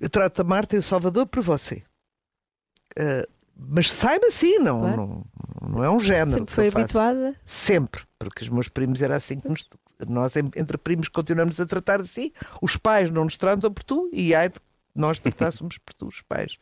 eu 0.00 0.10
trato 0.10 0.40
a 0.42 0.44
Marta 0.44 0.76
e 0.76 0.78
o 0.78 0.82
Salvador 0.82 1.26
por 1.26 1.42
você. 1.42 1.82
Uh, 2.98 3.26
mas 3.56 3.90
saiba 3.90 4.26
assim, 4.26 4.58
não, 4.58 4.80
Claro. 4.80 4.96
não, 4.96 5.68
não 5.70 5.84
é 5.84 5.90
um 5.90 5.98
género. 6.00 6.30
Sempre 6.40 6.54
foi 6.54 6.68
habituada. 6.68 7.34
Sempre, 7.44 8.02
porque 8.18 8.44
os 8.44 8.50
meus 8.50 8.68
primos 8.68 9.00
era 9.00 9.16
assim 9.16 9.40
que 9.40 9.48
nos, 9.48 9.64
nós, 10.06 10.36
entre 10.36 10.76
primos, 10.76 11.08
continuamos 11.08 11.58
a 11.58 11.64
tratar 11.66 12.00
assim. 12.00 12.30
Os 12.60 12.76
pais 12.76 13.10
não 13.10 13.24
nos 13.24 13.38
tratam 13.38 13.72
por 13.72 13.82
tu 13.82 14.10
e 14.12 14.34
ai 14.34 14.48
de 14.50 14.56
nós 14.94 15.18
tratássemos 15.18 15.78
por 15.78 15.94
tu, 15.94 16.06
os 16.06 16.20
pais. 16.22 16.58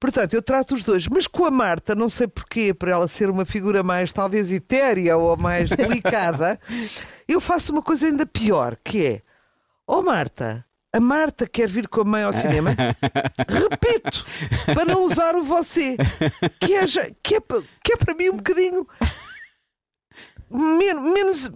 Portanto, 0.00 0.34
eu 0.34 0.40
trato 0.42 0.74
os 0.76 0.84
dois, 0.84 1.08
mas 1.08 1.26
com 1.26 1.44
a 1.44 1.50
Marta, 1.50 1.94
não 1.94 2.08
sei 2.08 2.28
porquê, 2.28 2.72
para 2.72 2.92
ela 2.92 3.08
ser 3.08 3.28
uma 3.30 3.44
figura 3.44 3.82
mais 3.82 4.12
talvez 4.12 4.50
etérea 4.50 5.16
ou 5.16 5.36
mais 5.36 5.70
delicada, 5.74 6.58
eu 7.26 7.40
faço 7.40 7.72
uma 7.72 7.82
coisa 7.82 8.06
ainda 8.06 8.24
pior, 8.24 8.76
que 8.84 9.04
é: 9.04 9.22
Ó 9.86 10.00
Marta, 10.00 10.64
a 10.94 11.00
Marta 11.00 11.48
quer 11.48 11.68
vir 11.68 11.88
com 11.88 12.02
a 12.02 12.04
mãe 12.04 12.22
ao 12.22 12.32
cinema? 12.32 12.76
Repito, 13.48 14.24
para 14.66 14.84
não 14.84 15.02
usar 15.02 15.34
o 15.34 15.42
você, 15.42 15.96
que 16.60 16.74
é, 16.74 16.86
que 17.22 17.34
é, 17.36 17.40
que 17.82 17.92
é 17.92 17.96
para 17.96 18.14
mim 18.14 18.30
um 18.30 18.36
bocadinho 18.36 18.86
men- 20.50 21.12
menos. 21.12 21.50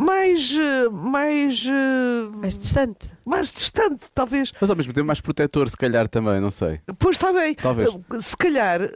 Mais. 0.00 0.52
eh, 0.56 0.88
Mais. 0.90 1.64
eh, 1.66 2.36
Mais 2.36 2.58
distante. 2.58 3.12
mais 3.26 3.52
distante, 3.52 4.00
talvez. 4.14 4.52
Mas 4.60 4.70
ao 4.70 4.76
mesmo 4.76 4.92
tempo 4.92 5.06
mais 5.06 5.20
protetor, 5.20 5.68
se 5.68 5.76
calhar 5.76 6.08
também, 6.08 6.40
não 6.40 6.50
sei. 6.50 6.80
Pois 6.98 7.16
está 7.16 7.32
bem. 7.32 7.54
Talvez. 7.54 7.88
Se 8.20 8.36
calhar 8.36 8.80
eh, 8.82 8.92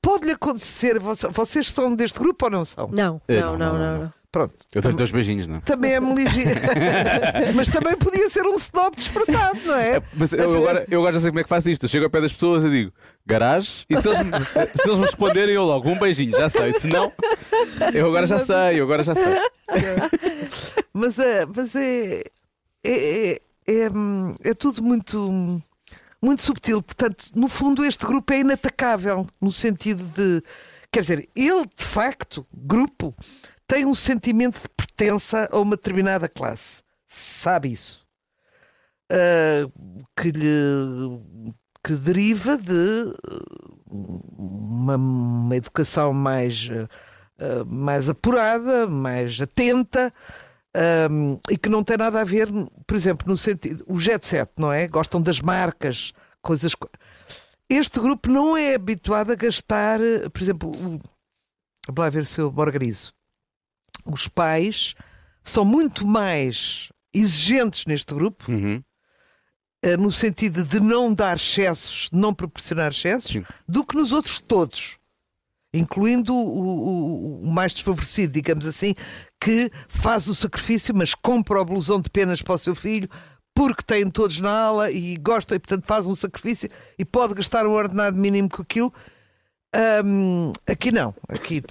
pode-lhe 0.00 0.32
acontecer. 0.32 0.98
Vocês 1.00 1.68
são 1.68 1.94
deste 1.94 2.18
grupo 2.18 2.46
ou 2.46 2.50
não 2.50 2.64
são? 2.64 2.88
Não, 2.92 3.20
Eh, 3.28 3.40
não, 3.40 3.58
não, 3.58 3.78
não, 3.78 4.12
pronto. 4.38 4.54
Eu 4.74 4.82
dou 4.82 4.92
dois 4.92 5.10
beijinhos, 5.10 5.46
não 5.46 5.56
é? 5.56 5.60
Também 5.60 5.92
é 5.94 5.98
ligeiro. 6.00 6.60
Mas 7.54 7.68
também 7.68 7.96
podia 7.96 8.28
ser 8.30 8.42
um 8.42 8.54
snob 8.54 8.94
disfarçado, 8.96 9.58
não 9.64 9.74
é? 9.74 10.00
Mas 10.14 10.32
eu 10.32 10.56
agora, 10.56 10.86
eu 10.88 11.00
agora 11.00 11.14
já 11.14 11.20
sei 11.20 11.30
como 11.30 11.40
é 11.40 11.42
que 11.42 11.48
faço 11.48 11.68
isto. 11.70 11.84
Eu 11.84 11.88
chego 11.88 12.04
ao 12.04 12.10
pé 12.10 12.20
das 12.20 12.32
pessoas 12.32 12.64
e 12.64 12.70
digo 12.70 12.92
garagem, 13.26 13.84
e 13.90 14.00
se 14.00 14.08
eles, 14.08 14.20
me- 14.20 14.32
se 14.32 14.86
eles 14.88 14.98
me 14.98 15.04
responderem, 15.04 15.54
eu 15.54 15.64
logo, 15.64 15.88
um 15.90 15.98
beijinho, 15.98 16.34
já 16.34 16.48
sei. 16.48 16.72
Se 16.72 16.86
não, 16.88 17.12
eu 17.92 18.06
agora 18.06 18.26
já 18.26 18.38
sei, 18.38 18.80
eu 18.80 18.84
agora 18.84 19.02
já 19.04 19.14
sei. 19.14 19.24
Mas, 20.94 21.18
é, 21.18 21.46
mas 21.54 21.74
é, 21.76 22.22
é, 22.84 23.32
é, 23.32 23.40
é, 23.68 23.88
é 24.44 24.54
tudo 24.54 24.82
muito, 24.82 25.60
muito 26.22 26.42
subtil. 26.42 26.82
Portanto, 26.82 27.26
no 27.34 27.48
fundo, 27.48 27.84
este 27.84 28.04
grupo 28.04 28.32
é 28.32 28.40
inatacável 28.40 29.26
no 29.40 29.52
sentido 29.52 30.02
de. 30.16 30.42
Quer 30.90 31.00
dizer, 31.00 31.28
ele, 31.36 31.66
de 31.76 31.84
facto, 31.84 32.46
grupo, 32.56 33.14
tem 33.68 33.84
um 33.86 33.94
sentimento 33.94 34.60
de 34.60 34.68
pertença 34.76 35.48
a 35.52 35.58
uma 35.60 35.76
determinada 35.76 36.28
classe. 36.28 36.82
Sabe 37.06 37.70
isso. 37.70 38.04
Ah, 39.10 39.68
que 40.20 40.30
lhe 40.32 41.52
que 41.84 41.94
deriva 41.94 42.58
de 42.58 42.72
uh, 42.72 44.22
uma, 44.36 44.96
uma 44.96 45.56
educação 45.56 46.12
mais, 46.12 46.68
uh, 46.68 46.88
uh, 47.40 47.64
mais 47.74 48.08
apurada, 48.08 48.88
mais 48.88 49.40
atenta. 49.40 50.12
um, 51.10 51.38
e 51.50 51.56
que 51.56 51.68
não 51.68 51.82
tem 51.84 51.96
nada 51.96 52.20
a 52.20 52.24
ver, 52.24 52.48
por 52.86 52.94
exemplo, 52.96 53.26
no 53.28 53.36
sentido. 53.38 53.84
O 53.86 53.98
jet 53.98 54.26
set, 54.26 54.50
não 54.58 54.72
é? 54.72 54.86
Gostam 54.88 55.22
das 55.22 55.40
marcas, 55.40 56.12
coisas. 56.42 56.74
co- 56.74 56.90
Este 57.70 58.00
grupo 58.00 58.28
não 58.30 58.56
é 58.56 58.74
habituado 58.74 59.30
a 59.30 59.36
gastar, 59.36 59.98
por 60.32 60.42
exemplo, 60.42 60.70
o, 60.70 61.00
vamos 61.86 61.98
lá 61.98 62.10
ver 62.10 62.26
se 62.26 62.40
eu 62.40 62.52
me 62.52 62.60
organizo. 62.60 63.14
Os 64.10 64.26
pais 64.28 64.94
são 65.42 65.64
muito 65.64 66.06
mais 66.06 66.90
exigentes 67.12 67.84
neste 67.86 68.14
grupo, 68.14 68.50
Uhum. 68.50 68.82
eh, 69.82 69.96
no 69.96 70.10
sentido 70.12 70.64
de 70.64 70.80
não 70.80 71.12
dar 71.12 71.36
excessos, 71.36 72.08
de 72.12 72.18
não 72.18 72.32
proporcionar 72.34 72.90
excessos, 72.90 73.32
Sim. 73.32 73.44
do 73.68 73.84
que 73.84 73.96
nos 73.96 74.12
outros 74.12 74.40
todos. 74.40 74.98
Incluindo 75.72 76.34
o, 76.34 76.38
o- 76.38 77.42
o 77.46 77.52
mais 77.52 77.72
desfavorecido, 77.74 78.32
digamos 78.32 78.66
assim, 78.66 78.94
que 79.40 79.70
faz 79.86 80.26
o 80.26 80.34
sacrifício, 80.34 80.94
mas 80.94 81.14
compra 81.14 81.60
o 81.60 81.64
blusão 81.64 82.00
de 82.00 82.08
penas 82.08 82.40
para 82.40 82.54
o 82.54 82.58
seu 82.58 82.74
filho, 82.74 83.08
porque 83.54 83.82
têm 83.82 84.08
todos 84.10 84.38
na 84.40 84.50
ala 84.50 84.90
e 84.90 85.16
gosta, 85.18 85.54
e 85.54 85.58
portanto 85.58 85.84
faz 85.84 86.06
um 86.06 86.16
sacrifício 86.16 86.70
e 86.98 87.04
pode 87.04 87.34
gastar 87.34 87.66
um 87.66 87.72
ordenado 87.72 88.16
mínimo 88.16 88.48
com 88.48 88.62
aquilo. 88.62 88.92
Hum, 90.04 90.52
aqui 90.66 90.90
não. 90.90 91.14
Aqui, 91.28 91.62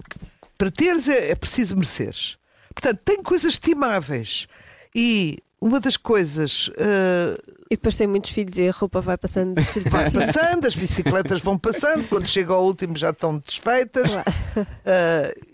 para 0.58 0.72
teres 0.72 1.08
é, 1.08 1.32
é 1.32 1.36
preciso 1.36 1.76
mereceres. 1.76 2.38
Portanto, 2.74 3.00
tem 3.04 3.22
coisas 3.22 3.54
estimáveis. 3.54 4.48
E 4.96 5.38
uma 5.62 5.80
das 5.80 5.98
coisas 5.98 6.70
eh, 6.78 7.38
E 7.72 7.76
depois 7.76 7.96
tem 7.96 8.08
muitos 8.08 8.32
filhos 8.32 8.58
e 8.58 8.68
a 8.68 8.72
roupa 8.72 9.02
vai 9.02 9.18
passando 9.18 9.56
de 9.56 9.64
filho 9.66 9.90
vai 9.90 10.10
filho. 10.10 10.26
passando, 10.26 10.66
as 10.68 10.76
bicicletas 10.76 11.42
vão 11.42 11.58
passando, 11.58 12.08
quando 12.10 12.28
chega 12.28 12.54
ao 12.54 12.64
último 12.66 12.96
já 12.96 13.10
estão 13.10 13.38
desfeitas. 13.40 14.10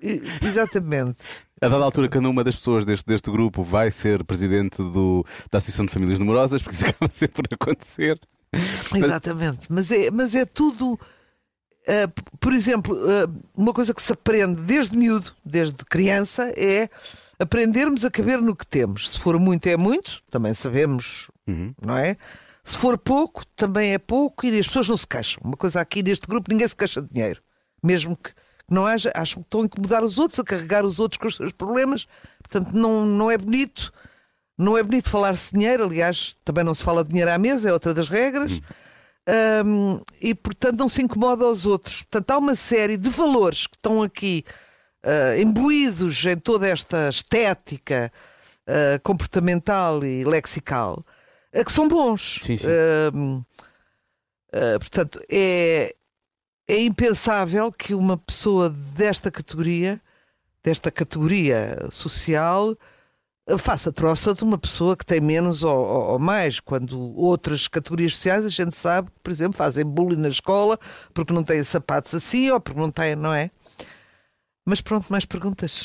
E- 0.02 0.22
exatamente. 0.46 1.18
A 1.62 1.68
dada 1.70 1.84
altura, 1.86 2.10
cada 2.10 2.28
uma 2.28 2.44
das 2.44 2.56
pessoas 2.58 2.86
deste, 2.86 3.06
deste 3.06 3.32
grupo 3.32 3.64
vai 3.64 3.90
ser 3.90 4.24
presidente 4.26 4.78
do, 4.78 5.26
da 5.50 5.60
Associação 5.60 5.86
de 5.86 5.94
Famílias 5.94 6.20
Numerosas, 6.20 6.62
porque 6.62 6.76
isso 6.76 6.86
acaba 6.90 7.10
sempre 7.12 7.48
por 7.48 7.56
acontecer. 7.56 8.20
Exatamente. 8.94 9.68
Mas 9.70 9.90
é, 9.90 10.12
mas 10.12 10.36
é 10.36 10.46
tudo. 10.46 11.00
Ah, 11.88 12.12
por 12.40 12.54
exemplo, 12.54 12.98
ah, 12.98 13.28
uma 13.56 13.74
coisa 13.74 13.94
que 13.94 14.02
se 14.02 14.14
aprende 14.14 14.62
desde 14.62 14.96
miúdo, 14.98 15.32
desde 15.46 15.76
criança, 15.86 16.52
é 16.56 16.90
aprendermos 17.40 18.06
a 18.06 18.12
caber 18.12 18.42
no 18.42 18.56
que 18.56 18.66
temos. 18.66 19.12
Se 19.12 19.20
for 19.20 19.40
muito, 19.40 19.68
é 19.68 19.76
muito, 19.78 20.22
também 20.30 20.54
sabemos, 20.54 21.30
Uhum. 21.48 21.74
não 21.82 21.98
é? 21.98 22.16
Se 22.64 22.78
for 22.78 22.98
pouco, 22.98 23.46
também 23.58 23.92
é 23.94 23.98
pouco 23.98 24.46
e 24.46 24.58
as 24.58 24.68
pessoas 24.68 24.88
não 24.88 24.96
se 24.96 25.06
queixam. 25.06 25.42
Uma 25.44 25.58
coisa 25.58 25.82
aqui 25.82 26.02
neste 26.02 26.26
grupo, 26.28 26.50
ninguém 26.50 26.68
se 26.68 26.76
queixa 26.76 27.02
de 27.02 27.10
dinheiro. 27.10 27.42
Mesmo 27.84 28.16
que 28.16 28.32
não 28.72 28.86
haja, 28.86 29.12
acham 29.14 29.42
que 29.42 29.48
estão 29.48 29.62
a 29.62 29.66
incomodar 29.66 30.02
os 30.04 30.18
outros, 30.18 30.40
a 30.40 30.44
carregar 30.46 30.86
os 30.86 30.98
outros 31.00 31.18
com 31.18 31.28
os 31.28 31.36
seus 31.36 31.52
problemas. 31.52 32.08
Portanto, 32.42 32.72
não, 32.74 33.06
não 33.06 33.30
é 33.30 33.38
bonito. 33.38 33.92
Não 34.58 34.78
é 34.78 34.84
bonito 34.84 35.10
falar-se 35.10 35.52
dinheiro, 35.52 35.84
aliás, 35.84 36.38
também 36.46 36.64
não 36.64 36.74
se 36.74 36.84
fala 36.84 37.04
de 37.04 37.10
dinheiro 37.10 37.32
à 37.32 37.38
mesa, 37.38 37.68
é 37.70 37.74
outra 37.74 37.94
das 37.94 38.08
regras. 38.08 38.62
Hum, 39.66 40.02
e, 40.22 40.36
portanto, 40.36 40.78
não 40.78 40.90
se 40.90 41.02
incomoda 41.02 41.46
aos 41.46 41.66
outros. 41.66 42.04
Portanto, 42.04 42.32
há 42.32 42.38
uma 42.38 42.56
série 42.56 42.98
de 42.98 43.10
valores 43.10 43.68
que 43.68 43.78
estão 43.78 44.04
aqui 44.04 44.44
ah, 45.06 45.38
imbuídos 45.38 46.26
em 46.26 46.38
toda 46.38 46.68
esta 46.68 47.10
estética 47.10 48.12
ah, 48.68 49.00
comportamental 49.04 50.04
e 50.04 50.24
lexical 50.24 51.06
ah, 51.54 51.64
que 51.64 51.72
são 51.72 51.88
bons. 51.88 52.40
Sim, 52.44 52.58
sim. 52.58 52.68
Ah, 54.54 54.80
portanto, 54.80 55.20
é, 55.32 55.96
é 56.68 56.80
impensável 56.84 57.72
que 57.72 57.94
uma 57.94 58.18
pessoa 58.18 58.70
desta 58.70 59.32
categoria, 59.32 60.00
desta 60.64 60.92
categoria 60.92 61.90
social, 61.92 62.78
faça 63.58 63.92
troça 63.92 64.34
de 64.34 64.44
uma 64.44 64.58
pessoa 64.58 64.96
que 64.96 65.06
tem 65.06 65.20
menos 65.20 65.64
ou, 65.64 65.76
ou- 65.78 66.04
ou 66.14 66.20
mais. 66.20 66.60
Quando 66.60 67.14
outras 67.18 67.68
categorias 67.68 68.16
sociais 68.16 68.46
a 68.46 68.50
gente 68.50 68.76
sabe 68.76 69.10
que, 69.12 69.20
por 69.22 69.32
exemplo, 69.32 69.58
fazem 69.58 69.86
bullying 69.86 70.22
na 70.22 70.30
escola 70.30 70.78
porque 71.14 71.34
não 71.34 71.44
têm 71.44 71.64
sapatos 71.64 72.14
assim 72.14 72.50
ou 72.52 72.60
porque 72.62 72.80
não 72.80 72.90
têm, 72.92 73.16
não 73.16 73.34
é? 73.34 73.50
Mas 74.66 74.80
pronto, 74.80 75.08
mais 75.10 75.26
perguntas. 75.26 75.84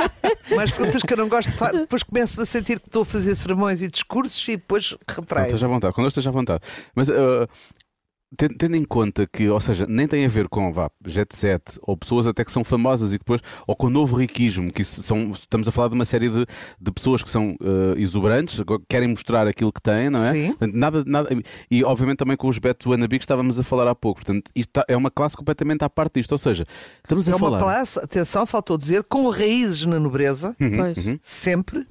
mais 0.56 0.70
perguntas 0.70 1.02
que 1.02 1.12
eu 1.12 1.16
não 1.18 1.28
gosto 1.28 1.50
de 1.50 1.58
fazer. 1.58 1.80
Depois 1.80 2.02
começo 2.02 2.40
a 2.40 2.46
sentir 2.46 2.80
que 2.80 2.86
estou 2.88 3.02
a 3.02 3.04
fazer 3.04 3.34
sermões 3.34 3.82
e 3.82 3.88
discursos 3.88 4.42
e 4.48 4.56
depois 4.56 4.96
retraio. 5.06 5.46
esteja 5.48 5.66
à 5.66 5.68
vontade, 5.68 5.92
quando 5.94 6.08
esteja 6.08 6.30
à 6.30 6.32
vontade. 6.32 6.60
Mas 6.94 7.10
uh, 7.10 7.46
tendo 8.36 8.74
em 8.76 8.84
conta 8.84 9.26
que, 9.26 9.48
ou 9.48 9.60
seja, 9.60 9.86
nem 9.88 10.06
tem 10.08 10.24
a 10.24 10.28
ver 10.28 10.48
com 10.48 10.72
vá, 10.72 10.90
jet 11.06 11.34
set 11.36 11.62
ou 11.82 11.96
pessoas 11.96 12.26
até 12.26 12.44
que 12.44 12.50
são 12.52 12.64
famosas 12.64 13.12
e 13.12 13.18
depois, 13.18 13.40
ou 13.66 13.74
com 13.76 13.86
o 13.86 13.90
novo 13.90 14.16
riquismo, 14.16 14.70
que 14.72 14.82
são, 14.84 15.30
estamos 15.32 15.68
a 15.68 15.72
falar 15.72 15.88
de 15.88 15.94
uma 15.94 16.04
série 16.04 16.28
de, 16.28 16.46
de 16.80 16.92
pessoas 16.92 17.22
que 17.22 17.30
são 17.30 17.52
uh, 17.60 17.96
exuberantes, 17.98 18.56
que 18.60 18.78
querem 18.88 19.08
mostrar 19.08 19.46
aquilo 19.46 19.72
que 19.72 19.80
têm, 19.82 20.10
não 20.10 20.24
é? 20.24 20.32
Sim. 20.32 20.48
Portanto, 20.48 20.74
nada, 20.74 21.04
nada, 21.06 21.28
e 21.70 21.84
obviamente 21.84 22.18
também 22.18 22.36
com 22.36 22.48
os 22.48 22.58
Beto 22.58 22.90
Wannabe 22.90 23.18
que 23.18 23.24
estávamos 23.24 23.58
a 23.58 23.62
falar 23.62 23.86
há 23.88 23.94
pouco. 23.94 24.20
Portanto, 24.20 24.50
isto 24.54 24.70
tá- 24.70 24.84
é 24.88 24.96
uma 24.96 25.10
classe 25.10 25.36
completamente 25.36 25.82
à 25.84 25.90
parte 25.90 26.14
disto. 26.20 26.32
Ou 26.32 26.38
seja, 26.38 26.64
estamos 27.02 27.28
a 27.28 27.32
É 27.32 27.34
uma 27.34 27.38
falar. 27.50 27.58
classe, 27.60 27.98
atenção, 27.98 28.44
faltou 28.46 28.76
dizer, 28.78 29.04
com 29.04 29.28
raízes 29.28 29.84
na 29.84 29.98
nobreza, 30.00 30.56
Pois. 30.58 31.18
sempre, 31.22 31.86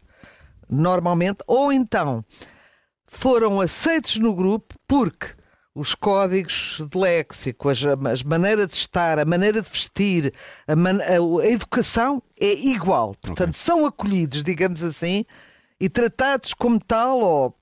normalmente, 0.69 1.38
ou 1.47 1.71
então 1.71 2.23
foram 3.07 3.62
aceitos 3.62 4.17
no 4.17 4.33
grupo 4.33 4.75
porque 4.88 5.27
os 5.75 5.96
códigos 5.96 6.86
de 6.92 6.98
léxico, 6.98 7.70
as, 7.70 7.80
as 8.12 8.22
maneiras 8.24 8.68
de 8.68 8.75
estar, 8.75 9.18
a 9.18 9.25
maneira 9.25 9.62
de 9.62 9.70
vestir, 9.70 10.34
a, 10.68 10.75
man- 10.75 11.00
a- 11.01 11.42
a 11.44 11.48
educação 11.50 12.22
é 12.39 12.53
igual. 12.53 13.15
Portanto, 13.22 13.53
são 13.53 13.86
acolhidos, 13.86 14.44
digamos 14.44 14.84
assim, 14.84 15.25
e 15.80 15.89
tratados 15.89 16.53
como 16.53 16.80
tal, 16.80 17.20
ou 17.20 17.56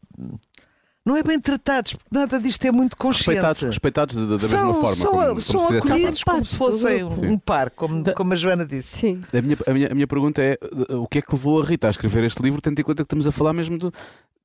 não 1.06 1.16
é 1.18 1.24
bem 1.24 1.40
tratados, 1.40 1.94
porque 1.94 2.10
nada 2.16 2.40
disto 2.40 2.64
é 2.66 2.72
muito 2.72 2.96
consciente. 2.96 3.30
Respeitados, 3.30 3.62
respeitados 3.64 4.16
da, 4.16 4.22
da 4.26 4.30
mesma 4.34 4.48
são, 4.48 4.74
forma. 4.82 4.96
são, 4.96 5.12
como, 5.12 5.26
como 5.28 5.42
são 5.42 5.62
à 5.62 5.78
acolhidos 5.78 6.24
como 6.24 6.46
se 6.46 6.52
do 6.54 6.58
fossem 6.58 6.98
grupo. 7.00 7.26
um 7.26 7.38
par, 7.40 7.70
como, 7.72 8.14
como 8.14 8.34
a 8.34 8.36
Joana 8.36 8.66
disse. 8.66 8.98
Sim. 8.98 9.22
A 9.34 9.42
minha, 9.42 9.58
a, 9.68 9.74
minha, 9.74 9.88
a 9.92 9.94
minha 9.96 10.08
pergunta 10.08 10.42
é 10.44 10.58
o 10.96 11.08
que 11.08 11.18
é 11.18 11.22
que 11.22 11.32
levou 11.34 11.62
a 11.62 11.66
Rita 11.66 11.88
a 11.88 11.90
escrever 11.90 12.24
este 12.24 12.42
livro, 12.44 12.62
tendo 12.62 12.80
em 12.80 12.84
conta 12.84 12.98
que 13.04 13.08
estamos 13.08 13.26
a 13.26 13.32
falar 13.32 13.54
mesmo 13.54 13.78
do. 13.80 13.92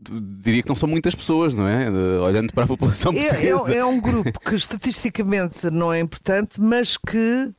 diria 0.00 0.62
que 0.62 0.68
não 0.68 0.76
são 0.76 0.88
muitas 0.88 1.14
pessoas, 1.14 1.52
não 1.52 1.68
é? 1.68 1.90
Olhando 2.26 2.52
para 2.54 2.64
a 2.64 2.68
população 2.68 3.12
É, 3.12 3.28
portuguesa. 3.28 3.72
é- 3.74 3.76
é 3.78 3.84
um 3.84 4.00
grupo 4.00 4.40
que 4.40 4.54
estatisticamente 4.54 5.70
não 5.70 5.92
é 5.92 6.00
importante, 6.00 6.58
mas 6.58 6.96
que, 6.96 7.52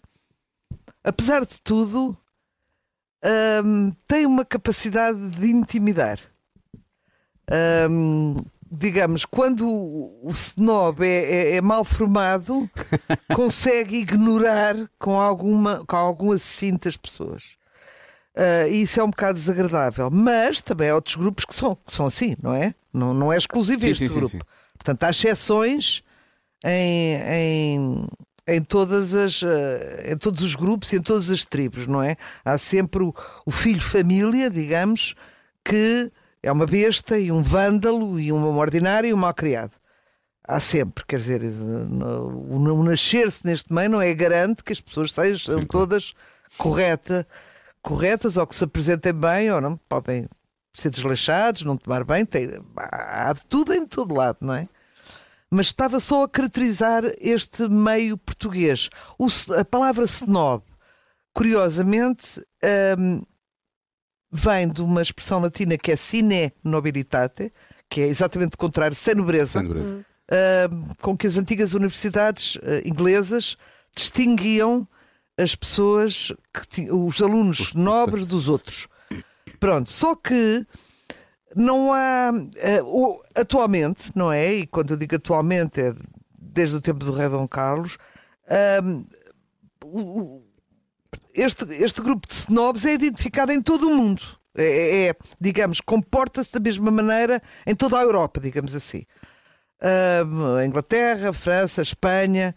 apesar 1.03 1.45
de 1.45 1.61
tudo, 1.61 2.17
hum, 3.63 3.91
tem 4.07 4.25
uma 4.25 4.43
capacidade 4.43 5.19
de 5.29 5.51
intimidar. 5.51 6.17
Hum, 7.89 8.35
digamos, 8.71 9.25
quando 9.25 9.67
o, 9.67 10.29
snob 10.31 11.05
é, 11.05 11.53
é- 11.53 11.55
é 11.57 11.61
mal 11.61 11.83
formado, 11.85 12.69
consegue 13.35 13.97
ignorar 13.97 14.75
com, 14.99 15.19
alguma, 15.19 15.83
com 15.85 15.95
algum 15.95 16.31
assinto 16.31 16.87
as 16.87 16.97
pessoas. 16.97 17.57
Ah, 18.35 18.67
e 18.67 18.83
isso 18.83 18.99
é 18.99 19.03
um 19.03 19.09
bocado 19.09 19.39
desagradável. 19.39 20.09
Mas 20.11 20.61
também 20.61 20.89
há 20.89 20.95
outros 20.95 21.15
grupos 21.15 21.43
que 21.45 21.55
são, 21.55 21.75
que 21.75 21.93
são 21.93 22.05
assim, 22.05 22.35
não 22.41 22.53
é? 22.53 22.73
Não, 22.93 23.13
não 23.13 23.33
é 23.33 23.37
exclusivo 23.37 23.81
Sim, 23.81 23.89
este 23.91 24.07
sim, 24.07 24.13
grupo. 24.13 24.37
sim. 24.37 24.41
Portanto, 24.77 25.03
há 25.03 25.09
exceções 25.09 26.03
em, 26.63 27.15
em, 27.15 28.07
em, 28.47 28.61
todas 28.61 29.13
as, 29.15 29.41
eh, 29.43 30.11
em 30.13 30.17
todos 30.17 30.41
os 30.41 30.55
grupos 30.55 30.91
e 30.93 30.97
em 30.97 31.01
todas 31.01 31.29
as 31.31 31.43
tribos, 31.45 31.87
não 31.87 32.01
é? 32.01 32.15
Há 32.45 32.57
sempre 32.57 33.03
o, 33.03 33.13
o 33.45 33.51
filho 33.51 33.81
família, 33.81 34.49
digamos, 34.51 35.15
que 35.65 36.11
é 36.47 36.51
uma 36.51 36.65
besta 36.65 37.19
e 37.19 37.31
um 37.31 37.43
vândalo 37.43 38.17
e 38.19 38.31
um 38.31 38.57
ordinário 38.57 39.09
e 39.09 39.13
um 39.13 39.17
mal 39.17 39.33
criado. 39.33 39.73
Há 40.47 40.61
sempre, 40.61 41.03
quer 41.05 41.17
dizer, 41.19 41.41
o, 41.43 42.83
nascer-se 42.83 43.45
neste 43.45 43.73
meio 43.73 43.89
não 43.89 44.01
é 44.01 44.13
garante 44.13 44.63
que 44.63 44.71
as 44.71 44.79
pessoas 44.79 45.11
sejam 45.11 45.59
Sim, 45.59 45.65
todas 45.65 46.13
correta, 46.57 47.27
corretas 47.81 48.37
ou 48.37 48.47
que 48.47 48.55
se 48.55 48.63
apresentem 48.63 49.11
bem 49.11 49.51
ou 49.51 49.59
não 49.59 49.75
podem 49.89 50.25
ser 50.73 50.89
desleixados, 50.89 51.63
não 51.63 51.75
tomar 51.75 52.05
bem, 52.05 52.25
tem, 52.25 52.47
há 52.77 53.33
de 53.33 53.45
tudo 53.45 53.73
em 53.73 53.85
todo 53.85 54.15
lado, 54.15 54.37
não 54.39 54.53
é? 54.53 54.69
Mas 55.51 55.67
estava 55.67 55.99
só 55.99 56.23
a 56.23 56.29
caracterizar 56.29 57.03
este 57.19 57.67
meio 57.67 58.17
português. 58.17 58.89
O 59.17 59.27
a 59.59 59.65
palavra 59.65 60.05
snob, 60.05 60.63
curiosamente, 61.33 62.41
hum, 62.97 63.21
vem 64.31 64.67
de 64.69 64.81
uma 64.81 65.01
expressão 65.01 65.39
latina 65.39 65.77
que 65.77 65.91
é 65.91 65.95
sine 65.95 66.51
nobilitate, 66.63 67.51
que 67.89 68.01
é 68.01 68.07
exatamente 68.07 68.55
o 68.55 68.57
contrário, 68.57 68.95
sem 68.95 69.15
nobreza 69.15 69.59
Sem 69.59 69.67
dureza. 69.67 70.05
uh, 70.31 70.95
com 71.01 71.17
que 71.17 71.27
as 71.27 71.37
antigas 71.37 71.73
universidades 71.73 72.55
uh, 72.57 72.61
inglesas 72.85 73.55
distinguiam 73.95 74.87
as 75.39 75.55
pessoas, 75.55 76.33
que 76.53 76.67
ti- 76.67 76.91
os 76.91 77.21
alunos 77.21 77.73
nobres 77.73 78.25
dos 78.25 78.49
outros. 78.49 78.87
Pronto, 79.59 79.89
só 79.89 80.15
que 80.15 80.65
não 81.55 81.93
há. 81.93 82.31
uh, 82.33 83.21
atualmente, 83.35 84.11
não 84.15 84.31
é? 84.31 84.53
E 84.53 84.67
quando 84.67 84.91
eu 84.91 84.97
digo 84.97 85.15
atualmente, 85.15 85.79
é 85.79 85.93
desde 86.37 86.75
o 86.75 86.81
tempo 86.81 87.05
do 87.05 87.11
Rei 87.13 87.29
Dom 87.29 87.47
Carlos. 87.47 87.97
um, 88.83 89.05
o- 89.83 90.46
este, 91.33 91.65
este 91.83 92.01
grupo 92.01 92.27
de 92.27 92.33
snobs 92.33 92.85
é 92.85 92.93
identificado 92.93 93.51
em 93.51 93.61
todo 93.61 93.87
o 93.87 93.95
mundo. 93.95 94.21
É, 94.55 95.09
é- 95.09 95.15
digamos, 95.39 95.79
comporta-se 95.81 96.51
da 96.51 96.59
mesma 96.59 96.89
maneira 96.89 97.41
em 97.65 97.75
toda 97.75 97.97
a 97.97 98.01
Europa, 98.01 98.39
digamos 98.39 98.75
assim. 98.75 99.03
Ahm, 99.81 100.65
Inglaterra, 100.65 101.31
França, 101.31 101.81
Espanha, 101.81 102.55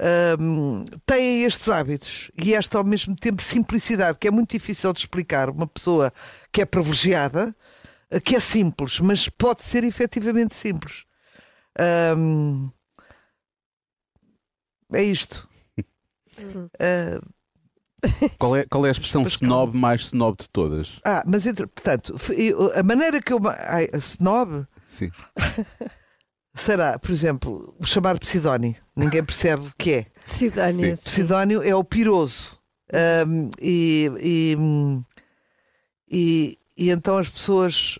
ahm, 0.00 0.84
têm 1.06 1.44
estes 1.44 1.68
hábitos 1.68 2.30
e 2.42 2.54
esta, 2.54 2.78
ao 2.78 2.84
mesmo 2.84 3.14
tempo, 3.16 3.40
simplicidade, 3.42 4.18
que 4.18 4.28
é 4.28 4.30
muito 4.30 4.50
difícil 4.50 4.92
de 4.92 5.00
explicar. 5.00 5.50
Uma 5.50 5.66
pessoa 5.66 6.12
que 6.52 6.62
é 6.62 6.66
privilegiada, 6.66 7.54
eh, 8.10 8.20
que 8.20 8.34
é 8.36 8.40
simples, 8.40 8.98
mas 9.00 9.28
pode 9.28 9.62
ser 9.62 9.84
efetivamente 9.84 10.54
simples. 10.54 11.04
Ahm, 11.78 12.70
é 14.92 15.02
isto. 15.02 15.46
Ah, 16.80 17.20
Qual, 18.38 18.56
é, 18.56 18.64
qual 18.66 18.86
é 18.86 18.88
a 18.88 18.92
expressão 18.92 19.22
Pois 19.22 19.34
snob 19.34 19.76
mais 19.76 20.02
snob 20.02 20.36
de 20.40 20.48
todas? 20.50 21.00
ah, 21.04 21.22
mas 21.26 21.46
entre, 21.46 21.66
portanto, 21.66 22.16
a 22.74 22.82
maneira 22.82 23.20
que 23.20 23.32
eu. 23.32 23.40
Ai, 23.66 23.88
snob 23.94 24.66
Sim. 24.86 25.10
será, 26.54 26.98
por 26.98 27.10
exemplo, 27.10 27.74
o 27.78 27.86
chamar 27.86 28.18
Psidónio. 28.18 28.76
Ninguém 28.96 29.24
percebe 29.24 29.66
o 29.66 29.72
que 29.76 29.92
é. 29.92 30.06
Sidónia. 30.24 30.96
Sim. 30.96 31.04
Psidónio 31.04 31.62
é 31.62 31.74
o 31.74 31.84
piroso. 31.84 32.58
Ahm, 32.92 33.50
e, 33.60 34.10
e, 34.20 34.56
e, 36.10 36.58
e 36.76 36.90
então 36.90 37.18
as 37.18 37.28
pessoas 37.28 37.98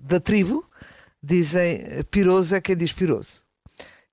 da 0.00 0.18
tribo 0.18 0.64
dizem 1.22 2.02
piroso 2.10 2.54
é 2.54 2.60
quem 2.60 2.76
diz 2.76 2.92
piroso. 2.92 3.39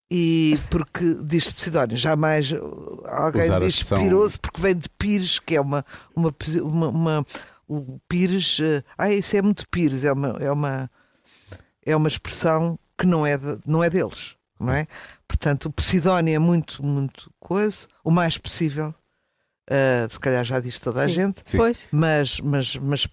E 0.10 0.58
porque 0.70 1.16
diz 1.26 1.52
Psidónio, 1.52 1.98
jamais 1.98 2.50
uh, 2.52 3.02
alguém 3.08 3.44
Usar 3.44 3.60
diz 3.60 3.76
expressão- 3.76 3.98
piroso 4.02 4.40
porque 4.40 4.62
vem 4.62 4.76
de 4.76 4.88
pires, 4.90 5.38
que 5.40 5.56
é 5.56 5.62
uma. 5.62 5.84
uma, 6.16 6.34
uma, 6.64 6.88
uma- 6.90 7.26
o 7.68 7.98
pires. 8.08 8.58
eh, 8.62 8.82
ah, 8.98 9.12
isso 9.12 9.36
é 9.36 9.42
muito 9.42 9.68
pires, 9.70 10.06
é 10.06 10.14
uma, 10.14 10.30
é 10.40 10.50
uma, 10.50 10.90
é 11.86 11.94
uma 11.96 12.08
expressão 12.08 12.78
que 12.98 13.06
não 13.06 13.28
é, 13.28 13.38
de- 13.38 13.60
não 13.68 13.84
é 13.84 13.90
deles, 13.90 14.38
não 14.58 14.72
é? 14.72 14.88
Portanto, 15.28 15.66
o 15.66 15.72
Posidónio 15.74 16.34
é 16.34 16.40
muito, 16.40 16.82
muito 16.86 17.30
coisa, 17.38 17.86
o 18.06 18.10
mais 18.10 18.38
possível. 18.38 18.96
Ah, 19.70 20.08
se 20.10 20.18
calhar 20.18 20.46
já 20.46 20.62
disse 20.62 20.80
toda 20.80 21.04
a 21.04 21.08
Sim. 21.10 21.14
gente, 21.16 21.42
Sim. 21.44 21.58
Pois. 21.58 21.88
mas, 21.92 22.40
mas, 22.40 22.78
mas, 22.78 23.08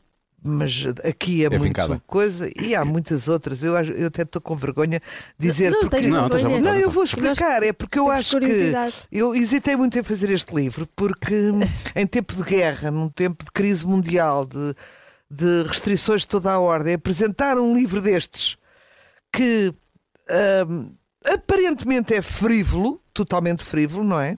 mas 0.47 0.85
aqui 1.03 1.43
é, 1.43 1.47
É 1.47 1.49
muito 1.51 1.63
vincada. 1.63 2.03
coisa 2.07 2.51
e 2.61 2.75
há 2.75 2.85
muitas 2.85 3.29
outras. 3.29 3.65
Eu, 3.65 3.75
eu 3.77 4.09
até 4.09 4.23
estou 4.23 4.43
com 4.43 4.55
vergonha 4.55 5.01
de 5.39 5.49
dizer 5.49 5.71
não, 5.71 5.81
porque. 5.81 6.07
Não. 6.07 6.29
Não, 6.29 6.75
eu 6.77 6.91
vou 6.91 7.03
Nós 7.03 7.15
explicar, 7.15 7.63
é 7.63 7.73
porque 7.73 7.99
eu 7.99 8.11
acho 8.11 8.39
que. 8.39 8.73
Eu 9.11 9.35
hesitei 9.35 9.75
muito 9.75 9.99
em 9.99 10.03
fazer 10.03 10.31
este 10.31 10.55
livro 10.55 10.87
porque, 10.95 11.35
em 11.97 12.07
tempo 12.07 12.37
de 12.37 12.43
guerra, 12.43 12.91
num 12.91 13.09
tempo 13.09 13.43
de 13.43 13.51
crise 13.51 13.87
mundial, 13.87 14.45
de, 14.45 14.75
de 15.31 15.63
restrições 15.67 16.21
de 16.21 16.29
toda 16.29 16.53
a 16.53 16.59
ordem, 16.59 16.95
apresentar 16.95 17.57
um 17.57 17.75
livro 17.75 18.03
destes 18.03 18.59
que 19.33 19.73
ahm, 20.31 20.91
aparentemente 21.27 22.15
é 22.15 22.21
frívolo, 22.21 23.01
totalmente 23.15 23.65
frívolo, 23.65 24.07
não 24.07 24.21
é? 24.21 24.37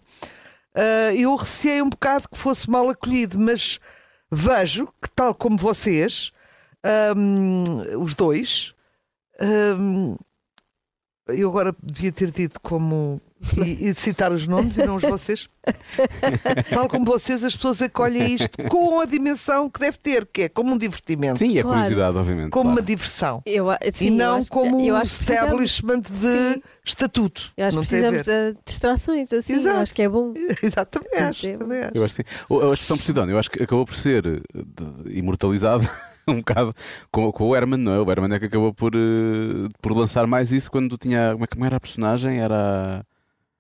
Ah, 0.76 1.14
eu 1.14 1.35
receei 1.35 1.81
um 1.81 1.88
bocado 1.88 2.28
que 2.28 2.37
fosse 2.38 2.70
mal 2.70 2.88
acolhido, 2.90 3.38
mas 3.38 3.81
vejo 4.30 4.86
que, 5.00 5.08
tal 5.14 5.34
como 5.34 5.56
vocês, 5.56 6.32
ahm, 6.84 7.98
os 8.00 8.14
dois, 8.14 8.74
ahm, 9.40 10.16
eu 11.28 11.48
agora 11.48 11.74
devia 11.82 12.12
ter 12.12 12.30
dito 12.30 12.60
como. 12.60 13.20
E, 13.64 13.88
e 13.88 13.94
citar 13.94 14.32
os 14.32 14.46
nomes 14.46 14.76
e 14.76 14.85
não 14.85 14.96
os 14.96 15.02
vocês. 15.02 15.48
Tal 16.70 16.88
como 16.88 17.04
vocês, 17.04 17.42
as 17.44 17.54
pessoas 17.54 17.82
acolhem 17.82 18.35
isto 18.35 18.62
com 18.68 19.00
a 19.00 19.04
dimensão 19.04 19.68
que 19.70 19.80
deve 19.80 19.98
ter, 19.98 20.26
que 20.26 20.42
é 20.42 20.48
como 20.48 20.72
um 20.74 20.78
divertimento, 20.78 21.38
Sim, 21.38 21.59
é 21.59 21.62
Claro. 21.62 21.78
curiosidade, 21.80 22.16
obviamente. 22.18 22.50
como 22.50 22.68
uma 22.70 22.76
claro. 22.76 22.87
diversão. 22.87 23.42
Eu, 23.46 23.70
a- 23.70 23.78
sim, 23.92 24.06
e 24.06 24.09
eu 24.09 24.14
não 24.26 24.37
acho- 24.37 24.50
como 24.50 24.80
eu 24.80 24.94
um 24.94 24.96
acho 24.96 25.18
que 25.18 25.24
precisamos- 25.24 25.62
establishment 25.64 26.00
de 26.00 26.52
Sim. 26.54 26.62
estatuto. 26.85 27.52
Eu 27.56 27.66
acho 27.66 27.76
não 27.76 27.82
que 27.85 27.88
tem 27.90 27.98
a 27.98 28.11
precisamos 28.11 28.26
ver. 28.26 28.52
de 28.54 28.59
distrações 28.64 29.32
assim. 29.32 29.52
eu 29.54 29.61
Exato. 29.61 29.78
acho 29.78 29.94
que 29.94 30.02
é 30.02 30.09
bom. 30.09 30.32
Também 30.90 31.18
acho. 31.20 31.59
Também 31.59 31.78
acho. 31.80 31.90
Eu 31.94 32.04
acho 32.04 32.14
que 32.14 32.22
sim. 32.22 32.44
O- 32.48 32.61
A 32.61 32.72
expressão 32.72 32.96
Posidónio, 32.96 33.35
eu 33.35 33.38
acho 33.38 33.50
que 33.50 33.62
acabou 33.62 33.85
por 33.85 33.94
ser 33.96 34.26
eh, 34.26 34.40
de- 34.54 35.18
imortalizado 35.18 35.88
um 36.28 36.37
bocado 36.37 36.70
com, 37.11 37.30
com 37.32 37.44
o 37.44 37.56
Herman, 37.56 37.78
não 37.78 37.92
é? 37.92 38.00
O 38.00 38.11
Herman 38.11 38.35
é 38.35 38.38
que 38.38 38.46
acabou 38.46 38.72
por, 38.72 38.92
eh, 38.94 39.68
por 39.82 39.92
lançar 39.96 40.26
mais 40.26 40.52
isso 40.52 40.70
quando 40.70 40.96
tinha. 40.96 41.32
Como, 41.32 41.44
é, 41.44 41.46
que- 41.46 41.54
como 41.54 41.64
era 41.66 41.76
a 41.76 41.80
personagem? 41.80 42.38
Era. 42.40 43.04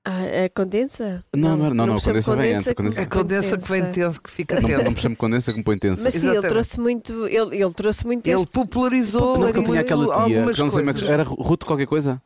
Ah, 0.08 0.22
é 0.24 0.48
condensa? 0.48 1.24
Não, 1.34 1.56
não 1.56 1.74
não, 1.74 1.84
não, 1.86 1.98
chamo 1.98 2.12
condensa 2.22 2.36
vem 2.36 2.54
antes, 2.54 2.72
condensa- 2.74 3.00
A 3.02 3.06
condensa 3.06 3.58
que 3.58 3.68
vem 3.68 3.90
tenso, 3.90 4.22
que 4.22 4.30
fica 4.30 4.54
Não, 4.60 4.68
não 4.68 4.76
tenso. 4.78 4.90
me 4.92 4.96
chamo 5.00 5.16
condensa 5.16 5.50
que 5.50 5.58
me 5.58 5.64
põe 5.64 5.76
tensa. 5.78 6.02
Mas 6.04 6.14
sim, 6.14 6.28
ele 6.28 6.42
trouxe 6.48 6.78
muito. 6.78 7.26
Ele, 7.26 7.56
ele 7.60 7.74
trouxe 7.74 8.06
muito 8.06 8.24
Ele 8.28 8.36
este- 8.40 8.52
popularizou 8.52 9.36
Não, 9.38 9.46
que 9.48 9.54
muito 9.54 9.70
tinha 9.70 9.80
aquela 9.80 10.04
tia. 10.04 10.14
algumas 10.38 10.58
não 10.60 10.70
sei 10.70 10.80
é 10.80 10.84
coisas. 10.84 11.02
era 11.08 11.22
Ruth 11.24 11.64
qualquer 11.64 11.86
coisa? 11.86 12.22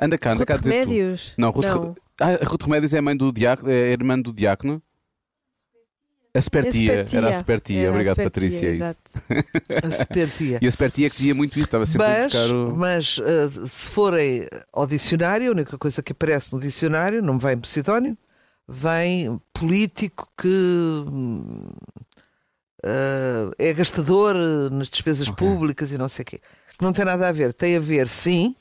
Anda 0.00 0.16
cá, 0.16 0.32
anda 0.32 0.46
cá 0.46 0.54
Ruth 0.54 0.62
dizer 0.62 0.86
tu. 0.86 0.88
remédios. 0.90 1.34
Não, 1.36 1.50
Ruth, 1.50 1.64
Não. 1.66 1.94
Ah, 2.22 2.38
Ruth 2.46 2.62
Remédios 2.62 2.94
é 2.94 2.98
a 2.98 3.02
mãe 3.02 3.14
do 3.16 3.30
diácono, 3.30 3.70
é 3.70 3.82
a 3.84 3.92
irmã 3.92 4.18
do 4.18 4.32
diácono. 4.32 4.82
A 6.32 6.40
Spertia, 6.40 6.92
Aspertia. 6.92 7.18
era 7.18 7.28
a 7.28 7.32
Spertia, 7.32 7.78
Era 7.80 7.88
a 7.88 7.90
obrigado 7.90 8.20
Aspertia, 8.20 8.50
Patrícia. 8.50 8.66
é 8.66 8.70
isso. 8.72 8.82
Exato. 8.84 9.00
A 9.86 9.90
supertia. 9.92 10.58
E 10.62 10.66
a 10.66 10.70
Spertia 10.70 11.10
que 11.10 11.16
dizia 11.16 11.34
muito 11.34 11.52
isso, 11.54 11.64
estava 11.64 11.84
sempre 11.86 12.06
a 12.06 12.10
Mas, 12.10 12.32
buscar 12.32 12.54
o. 12.54 12.76
mas 12.76 13.18
uh, 13.18 13.66
se 13.66 13.86
forem 13.88 14.46
ao 14.72 14.86
dicionário, 14.86 15.48
a 15.48 15.52
única 15.52 15.76
coisa 15.76 16.02
que 16.02 16.12
aparece 16.12 16.52
no 16.52 16.60
dicionário, 16.60 17.20
não 17.20 17.36
vem 17.38 17.58
Posidónio, 17.58 18.16
vem 18.68 19.40
político 19.52 20.28
que 20.40 20.46
uh, 22.84 23.50
é 23.58 23.72
gastador 23.72 24.36
uh, 24.36 24.70
nas 24.70 24.88
despesas 24.90 25.28
Ok. 25.28 25.36
públicas 25.46 25.92
e 25.92 25.98
não 25.98 26.08
sei 26.08 26.22
o 26.22 26.26
quê. 26.26 26.40
Que 26.78 26.84
não 26.84 26.92
tem 26.92 27.04
nada 27.04 27.28
a 27.28 27.32
ver. 27.32 27.52
Tem 27.52 27.76
a 27.76 27.80
ver, 27.80 28.08
sim, 28.08 28.54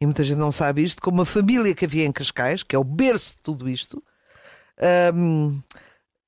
e 0.00 0.06
muita 0.06 0.24
gente 0.24 0.38
não 0.38 0.52
sabe 0.52 0.82
isto, 0.84 1.00
com 1.00 1.10
uma 1.10 1.24
família 1.24 1.74
que 1.74 1.84
havia 1.84 2.04
em 2.04 2.12
Cascais, 2.12 2.62
que 2.62 2.74
é 2.74 2.78
o 2.78 2.84
berço 2.84 3.36
de 3.36 3.38
tudo 3.42 3.68
isto, 3.68 4.02
hum, 5.14 5.60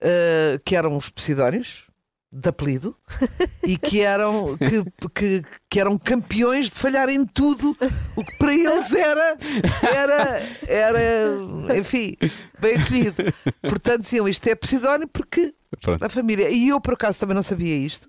uh, 0.05 0.61
que 0.64 0.77
eram 0.77 0.97
os 0.97 1.09
Posidónios, 1.11 1.87
de 2.31 2.49
apelido, 2.49 2.97
e 3.64 3.77
que 3.77 4.01
eram, 4.01 4.57
que, 4.59 5.09
que, 5.14 5.45
que 5.71 5.81
eram 5.81 5.97
campeões 5.97 6.67
de 6.67 6.77
falhar 6.77 7.09
em 7.09 7.25
tudo 7.25 7.77
o 8.17 8.25
que 8.25 8.37
para 8.38 8.53
eles 8.53 8.93
era, 8.93 9.38
era, 9.83 10.43
era 10.67 11.79
enfim, 11.79 12.17
bem 12.59 12.75
acolhido. 12.77 13.23
Portanto, 13.62 14.03
diziam 14.03 14.29
isto 14.29 14.47
é 14.49 14.55
Posidónio 14.55 15.09
porque 15.09 15.55
Pronto. 15.81 16.05
a 16.05 16.09
família. 16.09 16.51
E 16.51 16.69
eu, 16.69 16.81
por 16.81 16.95
acaso, 16.95 17.21
também 17.21 17.35
não 17.35 17.43
sabia 17.43 17.77
isto. 17.77 18.09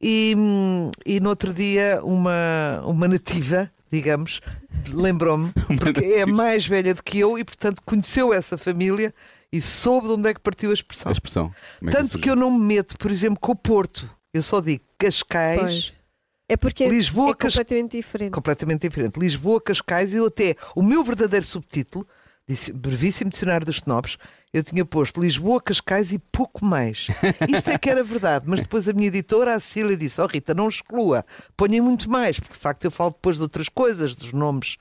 E, 0.00 0.34
hum, 0.36 0.90
e 1.06 1.20
no 1.20 1.30
outro 1.30 1.54
dia, 1.54 2.00
uma, 2.04 2.82
uma 2.84 3.08
nativa, 3.08 3.70
digamos, 3.90 4.40
lembrou-me, 4.88 5.52
porque 5.80 6.04
é 6.04 6.26
mais 6.26 6.66
velha 6.66 6.94
do 6.94 7.02
que 7.02 7.18
eu 7.18 7.38
e, 7.38 7.44
portanto, 7.44 7.80
conheceu 7.84 8.32
essa 8.32 8.56
família 8.58 9.14
e 9.52 9.60
soube 9.60 10.08
de 10.08 10.12
onde 10.14 10.28
é 10.28 10.34
que 10.34 10.40
partiu 10.40 10.70
a 10.70 10.74
expressão. 10.74 11.10
A 11.10 11.12
expressão. 11.12 11.52
É 11.82 11.86
que 11.86 11.90
Tanto 11.92 12.06
surgiu? 12.08 12.20
que 12.22 12.30
eu 12.30 12.36
não 12.36 12.50
me 12.50 12.64
meto, 12.74 12.98
por 12.98 13.10
exemplo, 13.10 13.38
com 13.40 13.52
o 13.52 13.56
Porto. 13.56 14.10
Eu 14.34 14.42
só 14.42 14.60
digo 14.60 14.82
Cascais, 14.98 15.60
Pois. 15.60 16.00
É 16.48 16.56
porque 16.56 16.88
Lisboa, 16.88 17.30
é 17.30 17.34
Cas- 17.34 17.54
completamente 17.54 17.96
diferente. 17.96 18.30
completamente 18.32 18.82
diferente. 18.88 19.18
Lisboa, 19.18 19.60
Cascais, 19.60 20.14
eu 20.14 20.26
até, 20.26 20.54
o 20.76 20.82
meu 20.82 21.02
verdadeiro 21.02 21.44
subtítulo, 21.44 22.06
disse, 22.48 22.72
brevíssimo 22.72 23.28
dicionário 23.30 23.66
dos 23.66 23.76
snobs, 23.78 24.16
eu 24.58 24.62
tinha 24.62 24.84
posto 24.84 25.20
Lisboa, 25.20 25.60
Cascais 25.60 26.12
e 26.12 26.18
pouco 26.18 26.64
mais. 26.64 27.08
Isto 27.48 27.70
é 27.70 27.78
que 27.78 27.88
era 27.90 28.02
verdade, 28.02 28.44
mas 28.48 28.60
depois 28.62 28.88
a 28.88 28.92
minha 28.92 29.08
editora, 29.08 29.54
a 29.54 29.60
Cília, 29.60 29.96
disse: 29.96 30.20
Oh 30.20 30.26
Rita, 30.26 30.54
não 30.54 30.68
exclua, 30.68 31.24
ponha 31.56 31.82
muito 31.82 32.10
mais, 32.10 32.38
porque 32.38 32.54
de 32.54 32.60
facto 32.60 32.84
eu 32.84 32.90
falo 32.90 33.10
depois 33.10 33.36
de 33.36 33.42
outras 33.42 33.68
coisas, 33.68 34.14
dos 34.14 34.32
nomes 34.32 34.76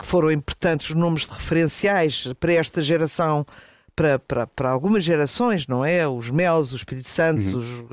que 0.00 0.06
foram 0.06 0.30
importantes, 0.30 0.90
os 0.90 0.96
nomes 0.96 1.26
de 1.26 1.34
referenciais 1.34 2.32
para 2.40 2.52
esta 2.54 2.82
geração 2.82 3.44
para, 3.94 4.18
para, 4.18 4.46
para 4.46 4.68
algumas 4.70 5.04
gerações, 5.04 5.66
não 5.68 5.84
é? 5.84 6.06
Os 6.08 6.30
Melos, 6.30 6.72
os 6.72 6.80
Espírito 6.80 7.08
Santos, 7.08 7.44
Uhum. 7.54 7.58
os, 7.60 7.84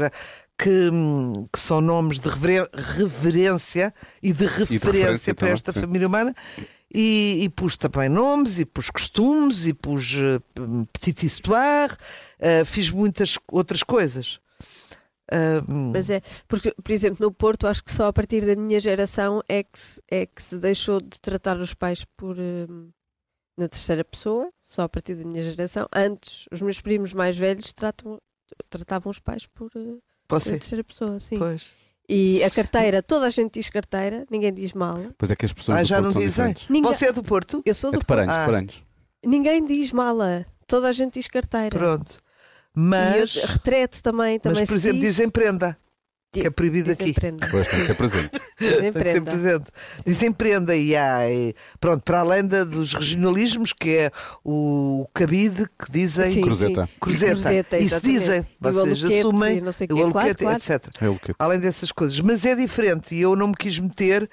que, 0.57 0.89
que 1.53 1.59
são 1.59 1.79
nomes 1.81 2.19
de 2.19 2.27
reveren- 2.29 2.67
reverência 2.75 3.93
e 4.21 4.31
de 4.33 4.45
referência, 4.45 4.91
referência 4.91 5.33
para 5.35 5.41
também, 5.47 5.53
esta 5.55 5.73
família 5.73 6.07
humana. 6.07 6.35
E, 6.93 7.39
e 7.43 7.49
pus 7.49 7.77
também 7.77 8.09
nomes, 8.09 8.59
e 8.59 8.65
pus 8.65 8.89
costumes, 8.89 9.65
e 9.65 9.73
pus 9.73 10.13
uh, 10.13 10.85
petit 10.91 11.25
histoire, 11.25 11.93
uh, 11.93 12.65
fiz 12.65 12.89
muitas 12.89 13.37
outras 13.49 13.81
coisas. 13.81 14.39
Uh, 15.31 15.91
Mas 15.93 16.09
é, 16.09 16.21
porque, 16.45 16.73
por 16.83 16.91
exemplo, 16.91 17.25
no 17.25 17.31
Porto, 17.31 17.65
acho 17.65 17.81
que 17.81 17.91
só 17.91 18.07
a 18.07 18.13
partir 18.13 18.45
da 18.45 18.53
minha 18.53 18.81
geração 18.81 19.41
é 19.47 19.63
que 19.63 19.79
se, 19.79 20.01
é 20.09 20.25
que 20.25 20.43
se 20.43 20.57
deixou 20.57 20.99
de 20.99 21.21
tratar 21.21 21.57
os 21.57 21.73
pais 21.73 22.03
por. 22.17 22.37
hum, 22.37 22.89
na 23.57 23.67
terceira 23.67 24.03
pessoa, 24.03 24.49
só 24.61 24.83
a 24.83 24.89
partir 24.89 25.15
da 25.15 25.23
minha 25.23 25.41
geração. 25.41 25.87
Antes, 25.93 26.47
os 26.51 26.61
meus 26.61 26.81
primos 26.81 27.13
mais 27.13 27.37
velhos 27.37 27.71
tratam, 27.71 28.19
tratavam 28.69 29.09
os 29.09 29.19
pais 29.19 29.47
por. 29.47 29.71
uh, 29.75 30.01
você, 30.27 30.51
terceira 30.51 30.83
pessoa, 30.83 31.17
sim. 31.19 31.39
pois. 31.39 31.71
E 32.13 32.43
a 32.43 32.49
carteira, 32.49 33.01
toda 33.01 33.25
a 33.25 33.29
gente 33.29 33.53
diz 33.53 33.69
carteira, 33.69 34.25
ninguém 34.29 34.53
diz 34.53 34.73
mala. 34.73 35.11
Pois 35.17 35.31
é 35.31 35.35
que 35.35 35.45
as 35.45 35.53
pessoas 35.53 35.77
Ah, 35.77 35.81
do 35.81 35.87
já 35.87 35.95
Porto 35.95 36.05
não 36.07 36.11
são 36.13 36.21
dizem. 36.21 36.55
Ninguém- 36.69 36.93
Você 36.93 37.05
é 37.05 37.13
do 37.13 37.23
Porto? 37.23 37.61
Eu 37.65 37.73
sou 37.73 37.89
É 37.89 37.93
do 37.93 37.99
de 37.99 38.05
Porto. 38.05 38.07
Paranhos, 38.19 38.33
Ah. 38.35 38.45
Paranhos. 38.45 38.83
Ninguém 39.25 39.65
diz 39.65 39.91
mala. 39.93 40.45
Toda 40.67 40.89
a 40.89 40.91
gente 40.91 41.13
diz 41.13 41.27
carteira. 41.27 41.69
Pronto. 41.69 42.17
E 42.75 42.79
Mas, 42.79 43.35
eu, 43.37 43.47
retrete 43.47 44.01
também, 44.03 44.39
também 44.39 44.61
mas 44.61 44.69
por 44.69 44.79
se 44.79 44.87
exemplo, 44.87 44.99
diz. 45.01 45.15
dizem 45.15 45.29
prenda, 45.29 45.77
que 46.31 46.47
é 46.47 46.49
proibido 46.49 46.91
aqui. 46.91 47.13
Pois 47.51 47.67
tem 47.67 47.79
que 47.81 47.85
ser 47.87 47.93
presente. 47.95 48.29
Dizem 48.59 48.79
Tem 48.79 49.03
que 49.03 49.11
ser 49.13 49.21
presente. 49.21 49.65
Dizem 50.05 50.31
prenda 50.31 50.75
e 50.75 50.95
há, 50.95 51.29
e, 51.29 51.53
pronto, 51.79 52.03
para 52.03 52.21
além 52.21 52.45
da- 52.45 52.63
dos 52.63 52.93
regionalismos, 52.93 53.73
que 53.73 53.89
é 53.97 54.11
o 54.45 55.05
cabide, 55.13 55.65
que 55.77 55.91
dizem 55.91 56.29
Sim, 56.29 56.41
Cruzeta. 56.41 56.85
sim. 56.85 56.91
cruzeta. 56.99 57.33
Cruzeta, 57.33 57.77
Isso 57.77 57.95
exatamente. 57.95 58.19
dizem, 58.19 58.39
o 58.39 58.71
vocês 58.71 59.03
assumem, 59.03 59.57
e 59.57 59.61
não 59.61 59.71
sei 59.73 59.87
o 59.89 59.95
quê. 59.95 60.01
Aluquete, 60.01 60.35
claro. 60.43 60.57
etc. 60.57 60.87
É 61.01 61.33
Além 61.37 61.59
dessas 61.59 61.91
coisas. 61.91 62.19
Mas 62.21 62.45
é 62.45 62.55
diferente 62.55 63.13
e 63.13 63.21
eu 63.21 63.35
não 63.35 63.47
me 63.49 63.55
quis 63.55 63.77
meter 63.77 64.29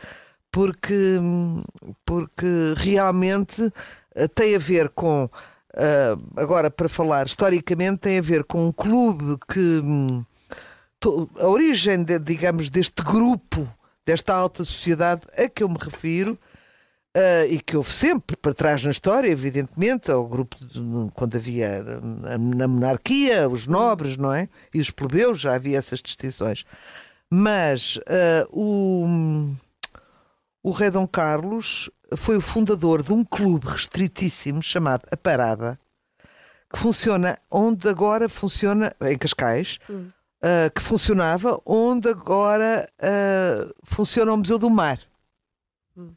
porque, 0.53 1.19
porque 2.07 2.47
realmente 2.77 3.71
eh, 4.15 4.29
tem 4.29 4.55
a 4.55 4.59
ver 4.59 4.89
com. 4.91 5.29
eh, 5.77 6.15
agora, 6.37 6.71
para 6.71 6.89
falar 6.89 7.27
historicamente, 7.27 7.99
tem 7.99 8.19
a 8.19 8.23
ver 8.23 8.45
com 8.45 8.69
um 8.69 8.73
clube 8.73 9.37
que. 9.53 9.83
A 11.39 11.47
origem, 11.47 12.03
de- 12.03 12.19
digamos, 12.19 12.71
deste 12.71 13.03
grupo, 13.03 13.67
desta 14.07 14.35
alta 14.35 14.65
sociedade 14.65 15.23
a 15.37 15.49
que 15.49 15.63
eu 15.63 15.69
me 15.69 15.77
refiro. 15.81 16.39
eh, 17.15 17.47
e 17.49 17.59
que 17.61 17.77
houve 17.77 17.91
sempre 17.93 18.37
para 18.37 18.53
trás 18.55 18.85
na 18.85 18.91
história, 18.93 19.29
evidentemente, 19.31 20.09
ao 20.11 20.25
grupo 20.29 20.57
de- 20.65 21.11
quando 21.15 21.37
havia 21.37 21.83
na, 21.83 22.39
na 22.39 22.69
monarquia, 22.69 23.49
os 23.49 23.67
nobres, 23.67 24.17
não 24.17 24.33
é? 24.33 24.49
E 24.73 24.79
os 24.79 24.91
plebeus, 24.91 25.41
já 25.41 25.55
havia 25.55 25.79
essas 25.79 26.01
distinções. 26.01 26.65
Mas 27.31 27.99
eh, 28.07 28.47
o, 28.51 29.07
o 30.63 30.71
rei 30.71 30.91
Dom 30.91 31.09
Carlos 31.09 31.91
foi 32.17 32.37
o 32.37 32.41
fundador 32.43 33.03
de 33.03 33.13
um 33.13 33.25
clube 33.25 33.67
restritíssimo 33.67 34.63
chamado 34.63 35.03
A 35.11 35.17
Parada, 35.17 35.81
que 36.73 36.79
funciona 36.79 37.39
onde 37.51 37.89
agora 37.89 38.29
funciona, 38.29 38.93
em 39.01 39.17
Cascais, 39.19 39.79
Hum. 39.91 40.11
Eh, 40.41 40.71
que 40.71 40.81
funcionava 40.81 41.61
onde 41.67 42.09
agora 42.09 42.87
eh, 43.03 43.69
funciona 43.83 44.33
o 44.33 44.37
Museu 44.37 44.59
do 44.59 44.71
Mar. 44.71 45.01
Hum. 45.97 46.13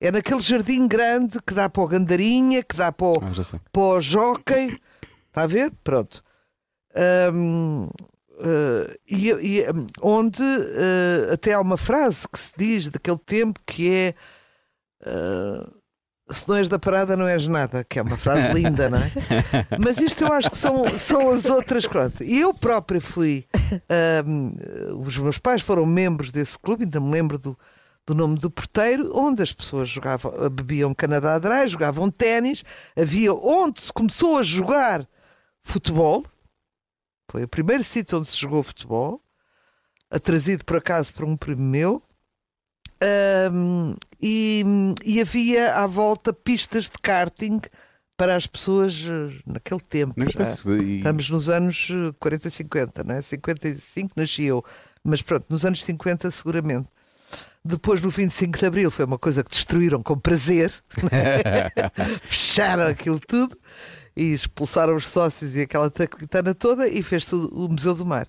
É 0.00 0.12
naquele 0.12 0.40
jardim 0.40 0.86
grande 0.86 1.40
que 1.44 1.52
dá 1.52 1.68
para 1.68 1.82
o 1.82 1.88
Gandarinha, 1.88 2.62
que 2.62 2.76
dá 2.76 2.92
para 2.92 3.06
o, 3.06 3.14
Ah, 3.20 3.60
para 3.72 3.82
o 3.82 4.00
jockey. 4.00 4.80
Está 5.28 5.42
a 5.42 5.46
ver? 5.46 5.72
Pronto. 5.82 6.22
Hum, 7.34 7.88
eh, 8.38 8.96
e, 9.08 9.30
e, 9.30 9.70
hum, 9.70 9.86
onde 10.00 10.42
até 11.32 11.54
há 11.54 11.60
uma 11.60 11.76
frase 11.76 12.28
que 12.28 12.38
se 12.38 12.52
diz 12.56 12.90
daquele 12.90 13.18
tempo 13.18 13.58
que 13.66 13.92
é 13.92 14.14
se 16.30 16.48
não 16.48 16.56
és 16.56 16.68
da 16.68 16.78
parada 16.78 17.16
não 17.16 17.26
és 17.26 17.46
nada, 17.46 17.84
que 17.84 17.98
é 17.98 18.02
uma 18.02 18.16
frase 18.16 18.48
linda, 18.54 18.90
não 18.90 18.98
é? 18.98 19.12
Mas 19.78 19.98
isto 19.98 20.24
eu 20.24 20.32
acho 20.32 20.50
que 20.50 20.56
são, 20.56 20.98
são 20.98 21.30
as 21.30 21.44
outras 21.46 21.86
pronto. 21.86 22.22
E 22.22 22.40
eu 22.40 22.52
própria 22.52 23.00
fui 23.00 23.46
hum, 24.26 24.50
os 25.04 25.16
meus 25.18 25.38
pais 25.38 25.62
foram 25.62 25.86
membros 25.86 26.32
desse 26.32 26.58
clube, 26.58 26.84
ainda 26.84 27.00
me 27.00 27.10
lembro 27.10 27.38
do, 27.38 27.56
do 28.06 28.14
nome 28.14 28.38
do 28.38 28.50
porteiro, 28.50 29.10
onde 29.14 29.42
as 29.42 29.52
pessoas 29.52 29.88
jogavam, 29.88 30.32
bebiam 30.50 30.94
Canadá 30.94 31.38
Dry, 31.38 31.68
jogavam 31.68 32.10
ténis, 32.10 32.64
havia 32.96 33.32
onde 33.32 33.80
se 33.80 33.92
começou 33.92 34.38
a 34.38 34.42
jogar 34.42 35.06
futebol. 35.62 36.24
Foi 37.30 37.42
o 37.44 37.48
primeiro 37.48 37.82
sítio 37.82 38.18
onde 38.18 38.28
se 38.28 38.36
jogou 38.36 38.62
futebol, 38.62 39.20
trazido 40.22 40.64
por 40.64 40.76
acaso 40.76 41.12
por 41.12 41.24
um 41.24 41.36
primo 41.36 41.62
meu. 41.62 42.02
Ahm, 43.00 43.94
e, 44.22 44.64
e 45.04 45.20
havia 45.20 45.74
à 45.74 45.86
volta 45.86 46.32
pistas 46.32 46.84
de 46.84 46.98
karting 47.02 47.60
para 48.16 48.34
as 48.34 48.46
pessoas 48.46 49.06
eh, 49.06 49.30
naquele 49.46 49.80
tempo. 49.80 50.14
Penso, 50.14 50.74
e- 50.76 50.98
Estamos 50.98 51.28
nos 51.28 51.48
anos 51.50 51.88
eh, 51.90 52.14
40, 52.18 52.48
50, 52.48 53.04
não 53.04 53.14
é? 53.14 53.22
55 53.22 54.12
nasci 54.16 54.44
eu, 54.44 54.64
mas 55.04 55.20
pronto, 55.20 55.44
nos 55.50 55.64
anos 55.64 55.82
50 55.84 56.30
seguramente. 56.30 56.88
Depois, 57.62 58.00
no 58.00 58.08
25 58.08 58.58
de 58.58 58.64
Abril, 58.66 58.90
foi 58.90 59.04
uma 59.04 59.18
coisa 59.18 59.42
que 59.44 59.50
destruíram 59.50 60.02
com 60.02 60.16
prazer, 60.18 60.72
fecharam 62.22 62.86
aquilo 62.86 63.20
tudo 63.20 63.56
e 64.16 64.32
expulsaram 64.32 64.94
os 64.94 65.08
sócios 65.08 65.54
e 65.56 65.62
aquela 65.62 65.90
tactana 65.90 66.54
toda 66.54 66.88
e 66.88 67.02
fez-se 67.02 67.34
o 67.34 67.68
Museu 67.68 67.94
do 67.94 68.06
Mar. 68.06 68.26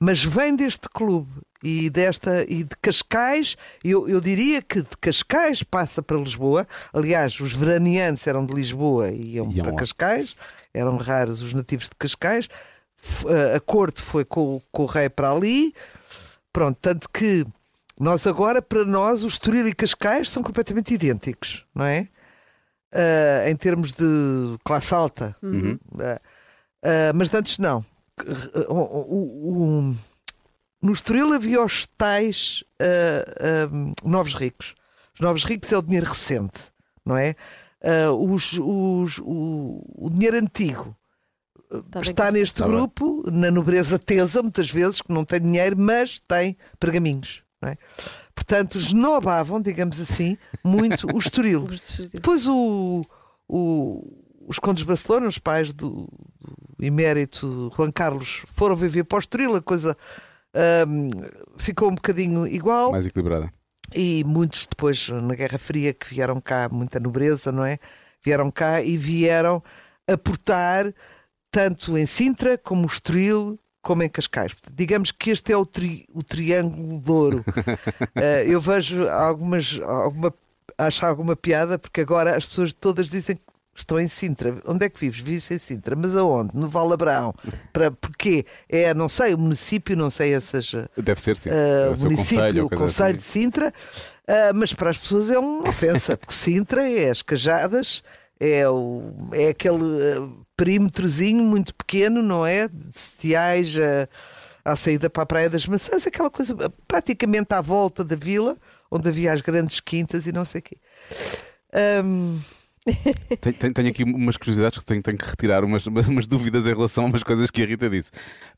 Mas 0.00 0.24
vem 0.24 0.56
deste 0.56 0.88
clube 0.88 1.30
e 1.62 1.90
desta 1.90 2.44
e 2.48 2.62
de 2.64 2.76
Cascais, 2.80 3.56
eu, 3.84 4.08
eu 4.08 4.20
diria 4.20 4.62
que 4.62 4.80
de 4.80 4.96
Cascais 5.00 5.62
passa 5.62 6.02
para 6.02 6.16
Lisboa. 6.18 6.66
Aliás, 6.92 7.38
os 7.40 7.52
veraneantes 7.52 8.26
eram 8.26 8.44
de 8.46 8.54
Lisboa 8.54 9.10
e 9.10 9.34
iam 9.36 9.50
Iam 9.50 9.64
para 9.64 9.72
lá. 9.72 9.78
Cascais, 9.78 10.36
eram 10.72 10.96
raros 10.96 11.42
os 11.42 11.52
nativos 11.54 11.86
de 11.88 11.96
Cascais. 11.98 12.48
F- 12.96 13.26
a- 13.56 13.60
corte 13.60 14.02
foi 14.02 14.24
com, 14.24 14.56
o- 14.56 14.62
com 14.70 14.82
o 14.84 14.86
rei 14.86 15.08
para 15.08 15.30
ali. 15.32 15.74
Pronto, 16.52 16.78
tanto 16.80 17.08
que 17.10 17.44
nós 17.98 18.26
agora, 18.26 18.62
para 18.62 18.84
nós, 18.84 19.24
o 19.24 19.26
Estoril 19.28 19.66
e 19.66 19.74
Cascais 19.74 20.30
são 20.30 20.42
completamente 20.42 20.94
idênticos, 20.94 21.64
não 21.74 21.84
é? 21.84 22.08
Ah, 22.94 23.50
em 23.50 23.56
termos 23.56 23.92
de 23.92 24.04
classe 24.64 24.94
alta. 24.94 25.36
Uhum. 25.42 25.78
Ah, 26.84 27.12
mas 27.14 27.32
antes 27.34 27.58
não. 27.58 27.84
O- 28.68 28.72
o- 28.74 29.88
o- 29.90 29.96
no 30.82 30.92
Estoril 30.92 31.32
havia 31.32 31.62
os 31.64 31.86
tais 31.96 32.62
ah, 32.80 33.24
ah, 33.40 34.08
novos 34.08 34.34
ricos. 34.34 34.74
Os 35.14 35.20
novos 35.20 35.44
ricos 35.44 35.72
é 35.72 35.78
o 35.78 35.82
dinheiro 35.82 36.06
recente, 36.06 36.72
não 37.04 37.16
é? 37.16 37.34
Ah, 37.82 38.12
os- 38.12 38.52
os- 38.54 39.18
o, 39.18 39.82
o 39.96 40.10
dinheiro 40.10 40.36
antigo 40.36 40.94
Tá 41.90 42.00
bem 42.00 42.10
está 42.10 42.30
neste 42.32 42.54
Tá 42.58 42.64
bem. 42.66 42.74
grupo, 42.76 43.22
na 43.30 43.50
nobreza 43.50 43.98
tesa, 43.98 44.42
muitas 44.42 44.70
vezes, 44.70 45.02
que 45.02 45.12
não 45.12 45.22
tem 45.24 45.38
dinheiro, 45.40 45.76
mas 45.78 46.18
tem 46.20 46.56
pergaminhos. 46.80 47.42
Não 47.60 47.68
é? 47.70 47.76
Portanto, 48.34 48.78
esnobavam, 48.78 49.60
digamos 49.60 50.00
assim, 50.00 50.38
muito 50.64 51.06
o 51.14 51.18
Estoril. 51.18 51.66
Depois 52.14 52.46
o, 52.46 53.02
o- 53.46 54.24
os 54.46 54.58
condes 54.58 54.82
de 54.82 54.88
Barcelona, 54.88 55.26
os 55.26 55.36
pais 55.38 55.74
do, 55.74 56.08
do 56.78 56.84
emérito 56.84 57.70
Juan 57.76 57.90
Carlos, 57.92 58.44
foram 58.54 58.74
viver 58.74 59.04
para 59.04 59.16
o 59.16 59.20
Estoril, 59.20 59.56
a 59.56 59.60
coisa 59.60 59.94
ahm, 60.54 61.08
ficou 61.56 61.90
um 61.90 61.94
bocadinho 61.94 62.46
igual. 62.46 62.92
Mais 62.92 63.06
equilibrada. 63.06 63.52
E 63.94 64.22
muitos 64.24 64.66
depois, 64.66 65.08
na 65.08 65.34
Guerra 65.34 65.58
Fria, 65.58 65.94
que 65.94 66.08
vieram 66.12 66.40
cá, 66.40 66.68
muita 66.70 67.00
nobreza, 67.00 67.50
não 67.50 67.64
é? 67.64 67.78
Vieram 68.24 68.50
cá 68.50 68.82
e 68.82 68.96
vieram 68.98 69.62
aportar 70.06 70.92
tanto 71.50 71.96
em 71.96 72.04
Sintra, 72.06 72.58
como 72.58 72.82
o 72.82 72.86
Estoril, 72.86 73.58
como 73.80 74.02
em 74.02 74.08
Cascais. 74.08 74.52
Digamos 74.74 75.10
que 75.10 75.30
este 75.30 75.52
é 75.52 75.56
o, 75.56 75.64
tri- 75.64 76.04
o 76.12 76.22
triângulo 76.22 77.00
de 77.00 77.10
ouro. 77.10 77.44
Eh, 78.16 78.44
eu 78.52 78.60
vejo 78.60 79.08
algumas, 79.08 79.80
alguma, 79.82 80.34
acho 80.76 81.06
alguma 81.06 81.34
piada, 81.34 81.78
porque 81.78 82.02
agora 82.02 82.36
as 82.36 82.44
pessoas 82.44 82.74
todas 82.74 83.08
dizem 83.08 83.36
que 83.36 83.42
estão 83.80 83.98
em 83.98 84.08
Sintra. 84.08 84.60
Onde 84.66 84.86
é 84.86 84.88
que 84.88 85.00
vives? 85.00 85.20
Vives 85.20 85.50
em 85.50 85.58
Sintra. 85.58 85.96
Mas 85.96 86.16
aonde? 86.16 86.56
No 86.56 86.68
Val 86.68 86.92
Abrão. 86.92 87.34
Para, 87.72 87.90
porquê? 87.90 88.44
É, 88.68 88.92
não 88.94 89.08
sei, 89.08 89.34
o 89.34 89.38
município, 89.38 89.96
não 89.96 90.10
sei 90.10 90.34
essas... 90.34 90.72
Deve 90.96 91.20
ser, 91.20 91.36
sim. 91.36 91.50
Uh, 91.50 91.94
o 91.94 92.00
município, 92.04 92.36
conselho, 92.36 92.64
o 92.64 92.68
coisa 92.68 92.84
Conselho 92.84 93.12
de 93.14 93.20
assim. 93.20 93.42
Sintra, 93.42 93.68
uh, 93.68 94.54
mas 94.54 94.72
para 94.72 94.90
as 94.90 94.98
pessoas 94.98 95.30
é 95.30 95.38
uma 95.38 95.68
ofensa, 95.68 96.16
porque 96.16 96.34
Sintra 96.34 96.88
é 96.88 97.10
as 97.10 97.22
cajadas, 97.22 98.02
é, 98.40 98.68
o, 98.68 99.12
é 99.32 99.48
aquele 99.48 99.82
uh, 99.82 100.46
perímetrozinho 100.56 101.44
muito 101.44 101.74
pequeno, 101.74 102.22
não 102.22 102.44
é? 102.46 102.68
De 102.68 102.92
setiais 102.92 103.76
uh, 103.76 104.08
à 104.64 104.76
saída 104.76 105.08
para 105.08 105.22
a 105.22 105.26
Praia 105.26 105.50
das 105.50 105.66
Maçãs, 105.66 106.06
aquela 106.06 106.30
coisa 106.30 106.54
praticamente 106.86 107.54
à 107.54 107.60
volta 107.60 108.04
da 108.04 108.16
vila, 108.16 108.56
onde 108.90 109.08
havia 109.08 109.32
as 109.32 109.40
grandes 109.40 109.80
quintas 109.80 110.26
e 110.26 110.32
não 110.32 110.44
sei 110.44 110.60
o 110.60 110.62
quê. 110.62 110.76
Um, 112.04 112.38
Tenho, 113.40 113.72
tenho- 113.74 113.88
aqui 113.90 114.04
umas 114.04 114.36
curiosidades 114.36 114.78
que 114.78 114.84
tenho, 114.84 115.02
tenho 115.02 115.16
que 115.18 115.24
retirar, 115.28 115.64
umas, 115.64 115.86
umas 116.08 116.26
dúvidas 116.26 116.66
em 116.66 116.70
relação 116.74 117.04
a 117.04 117.06
umas 117.08 117.22
coisas 117.22 117.50
que 117.50 117.62
a 117.62 117.66
Rita 117.66 117.88
disse. 117.90 118.10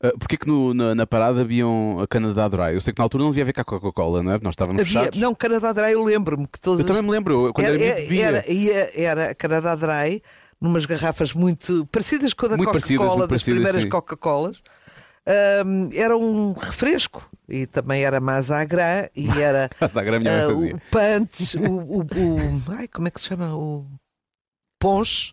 Uh, 0.03 0.17
Porquê 0.17 0.37
que 0.37 0.47
no- 0.47 0.73
na, 0.73 0.95
na 0.95 1.07
parada 1.07 1.41
haviam 1.41 1.99
a 1.99 2.07
Canadá 2.07 2.47
Dry? 2.47 2.73
Eu 2.73 2.81
sei 2.81 2.93
que 2.93 2.99
na 2.99 3.03
altura 3.05 3.23
não 3.23 3.31
devia 3.31 3.43
haver 3.43 3.53
cá 3.53 3.63
Coca-Cola, 3.63 4.21
não 4.23 4.31
é? 4.33 4.39
Nós 4.41 4.53
estávamos 4.53 4.81
Havia, 4.81 4.99
fechados. 4.99 5.19
não, 5.19 5.33
Canadá 5.35 5.71
Dry, 5.73 5.91
eu 5.91 6.03
lembro-me 6.03 6.47
que 6.47 6.59
todas 6.59 6.79
Eu 6.81 6.85
também 6.85 7.01
me 7.03 7.09
lembro, 7.11 7.51
quando 7.53 7.67
era, 7.67 7.77
era, 7.81 8.43
era, 8.47 8.91
era 8.95 9.35
Canadá 9.35 9.75
Dry, 9.75 10.21
numas 10.59 10.85
garrafas 10.85 11.33
muito 11.33 11.85
parecidas 11.91 12.33
com 12.33 12.45
a 12.45 12.49
da 12.49 12.57
Coca-Cola, 12.57 13.27
das 13.27 13.43
primeiras. 13.43 13.85
Coca-Colas. 13.85 14.61
Ahm, 15.27 15.89
era 15.93 16.17
um 16.17 16.53
refresco 16.53 17.29
e 17.47 17.67
também 17.67 18.03
era 18.03 18.19
mais 18.19 18.49
agra 18.49 19.07
e 19.15 19.27
era 19.39 19.69
fazia. 19.77 20.75
o 20.75 20.79
pantes, 20.89 21.53
o, 21.53 21.59
o, 21.63 21.99
o- 22.01 22.61
ai, 22.75 22.87
como 22.87 23.07
é 23.07 23.11
que 23.11 23.21
se 23.21 23.27
chama? 23.27 23.55
O 23.55 23.85
ponche. 24.81 25.31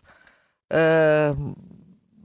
Ah, 0.71 1.35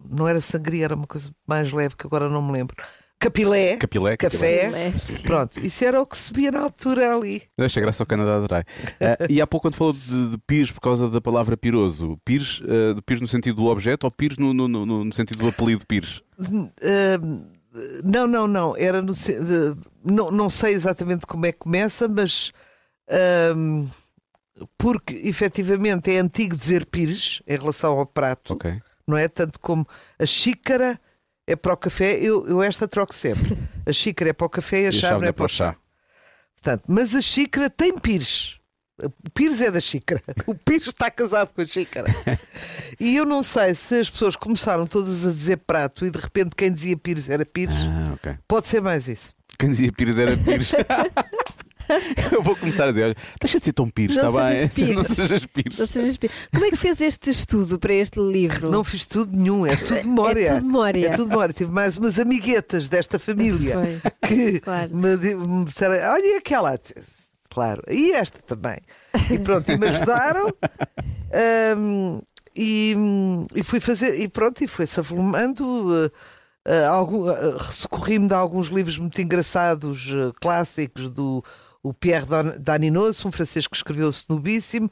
não 0.09 0.29
era 0.29 0.41
sangria, 0.41 0.85
era 0.85 0.95
uma 0.95 1.07
coisa 1.07 1.31
mais 1.47 1.73
leve 1.73 1.97
que 1.97 2.07
agora 2.07 2.29
não 2.29 2.43
me 2.43 2.53
lembro. 2.53 2.77
Capilé, 3.19 3.79
Capilé, 3.79 4.19
café. 4.19 4.71
Capilé. 4.71 4.93
Pronto, 5.23 5.59
isso 5.61 5.83
era 5.83 6.03
o 6.03 6.07
que 6.07 6.17
se 6.17 6.31
via 6.33 6.51
na 6.51 6.61
altura 6.61 7.17
ali. 7.17 7.43
Deixa 7.57 7.81
graça 7.81 8.03
ao 8.03 8.07
Canadá 8.07 8.39
Dry. 8.41 8.61
Uh, 8.61 9.33
e 9.33 9.41
há 9.41 9.47
pouco, 9.47 9.67
quando 9.67 9.77
falou 9.77 9.95
de, 9.95 10.31
de 10.33 10.39
pires 10.47 10.71
por 10.71 10.81
causa 10.81 11.09
da 11.09 11.23
palavra 11.23 11.57
piroso, 11.57 12.19
pires, 12.23 12.61
uh, 12.61 12.95
de 12.95 13.01
pires 13.01 13.23
no 13.23 13.29
sentido 13.29 13.57
do 13.57 13.67
objeto 13.67 14.05
ou 14.05 14.11
pires 14.11 14.37
no, 14.37 14.53
no, 14.53 14.69
no, 14.69 15.05
no 15.05 15.13
sentido 15.15 15.39
do 15.39 15.49
apelido 15.49 15.87
pires? 15.87 16.23
Ahm, 16.39 17.47
não, 18.05 18.27
não, 18.27 18.47
não. 18.47 18.77
Era 18.77 19.01
no, 19.01 19.15
não, 20.05 20.31
não 20.31 20.51
sei 20.51 20.75
exatamente 20.75 21.27
como 21.27 21.47
é 21.47 21.53
que 21.53 21.61
começa, 21.61 22.07
mas 22.07 22.53
ahm, 23.09 23.87
porque 24.79 25.14
efetivamente 25.25 26.11
é 26.14 26.19
antigo 26.19 26.57
dizer 26.57 26.87
pires 26.87 27.43
em 27.47 27.57
relação 27.57 27.99
ao 27.99 28.07
prato, 28.07 28.55
Ok. 28.55 28.81
não 29.07 29.17
é? 29.17 29.29
Tanto 29.29 29.59
como 29.61 29.87
a 30.19 30.27
xícara 30.27 31.01
é 31.47 31.57
para 31.57 31.75
o 31.75 31.77
café, 31.77 32.19
eu, 32.21 32.47
eu 32.49 32.62
esta 32.62 32.88
troco 32.88 33.14
sempre. 33.14 33.57
A 33.87 33.93
xícara 33.93 34.31
é 34.31 34.33
para 34.33 34.47
o 34.47 34.51
café 34.51 34.83
e 34.83 34.87
a, 34.87 34.93
chave 34.93 35.27
é 35.27 35.33
para 35.33 35.45
o 35.45 35.49
chá. 35.49 35.77
Portanto, 36.57 36.85
mas 36.88 37.14
a 37.14 37.21
xícara 37.21 37.69
tem 37.69 37.99
pires. 37.99 38.59
O 39.03 39.31
pires 39.31 39.61
é 39.61 39.71
da 39.71 39.81
xícara. 39.81 40.23
O 40.47 40.55
pires 40.55 40.87
está 40.87 41.11
casado 41.11 41.53
com 41.53 41.61
a 41.61 41.67
xícara. 41.67 42.07
E 42.99 43.17
eu 43.17 43.27
não 43.27 43.43
sei 43.43 43.75
se 43.75 43.99
as 43.99 44.09
pessoas 44.09 44.37
começaram 44.37 44.87
todas 44.87 45.27
a 45.27 45.31
dizer 45.31 45.57
prato 45.59 46.07
e 46.07 46.11
de 46.11 46.19
repente 46.19 46.55
quem 46.57 46.73
dizia 46.73 46.97
pires 46.97 47.29
era 47.29 47.45
pires. 47.45 47.75
Ah, 47.77 48.14
ok. 48.14 48.38
Pode 48.47 48.69
ser 48.69 48.81
mais 48.81 49.09
isso. 49.09 49.35
Quem 49.59 49.71
dizia 49.71 49.93
pires 49.93 50.19
era 50.19 50.37
pires. 50.37 50.73
Eu 52.33 52.42
vou 52.42 52.57
começar 52.57 52.85
a 52.85 52.92
dizer: 52.92 53.05
olha, 53.05 53.16
deixa 53.40 53.59
de 53.59 53.64
ser 53.64 53.73
tão 53.73 53.88
pires, 53.88 54.16
está 54.16 54.31
bem? 54.31 54.68
pires. 54.68 54.94
Não 54.94 55.05
sejas 55.05 55.47
pires. 55.47 55.79
Não 55.79 55.87
sejas 55.87 56.16
pi- 56.16 56.31
Como 56.53 56.64
é 56.64 56.70
que 56.70 56.77
fez 56.77 57.01
este 57.01 57.31
estudo 57.31 57.79
para 57.79 57.92
este 57.94 58.20
livro? 58.20 58.70
Não 58.70 58.83
fiz 58.85 59.05
tudo 59.07 59.37
nenhum, 59.37 59.66
é 59.66 59.77
tudo 59.77 59.97
memória. 60.05 60.47
É 60.49 60.55
tudo 60.55 60.66
memória. 60.66 61.07
É 61.07 61.11
tudo 61.12 61.29
memória. 61.29 61.55
Tive 61.55 61.70
mais 61.73 61.97
umas 61.97 62.18
amiguetas 62.18 62.88
desta 62.88 63.18
família 63.18 63.75
Foi. 63.75 64.29
que 64.29 64.61
Claro. 64.61 64.97
me, 64.97 65.16
di- 65.16 65.35
me 65.35 65.64
disseram: 65.64 65.94
olha 66.12 66.35
e 66.35 66.37
aquela. 66.37 66.79
Claro, 67.51 67.83
e 67.88 68.11
esta 68.12 68.40
também. 68.42 68.79
E 69.31 69.38
pronto, 69.38 69.70
e 69.70 69.77
me 69.79 69.87
ajudaram. 69.87 70.49
Ahm, 71.33 72.20
e, 72.57 72.94
e 73.55 73.62
fui 73.62 73.81
fazer, 73.81 74.20
e 74.20 74.29
pronto, 74.29 74.62
e 74.62 74.66
foi-se 74.68 74.99
avolumando. 75.01 75.64
eh, 76.05 76.11
eh, 76.66 76.85
algum- 76.85 77.29
eh, 77.29 77.57
Recorri-me 77.83 78.27
de 78.29 78.35
alguns 78.35 78.68
livros 78.68 78.99
muito 78.99 79.20
engraçados, 79.20 80.09
clássicos, 80.40 81.11
do 81.11 81.44
o 81.85 81.92
Pierre 81.92 82.25
Dan- 82.25 82.57
Daninos, 82.59 83.23
um 83.27 83.31
francês 83.31 83.66
que 83.66 83.77
escreveu 83.77 84.07
o 84.07 84.11
Snobíssimo, 84.11 84.90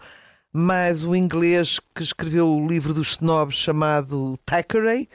mais 0.53 1.05
um 1.05 1.17
inglês 1.17 1.81
que 1.95 2.03
escreveu 2.03 2.47
o 2.47 2.69
livro 2.69 2.93
dos 2.93 3.13
snobs 3.13 3.57
chamado 3.57 4.39
Thackeray. 4.45 5.09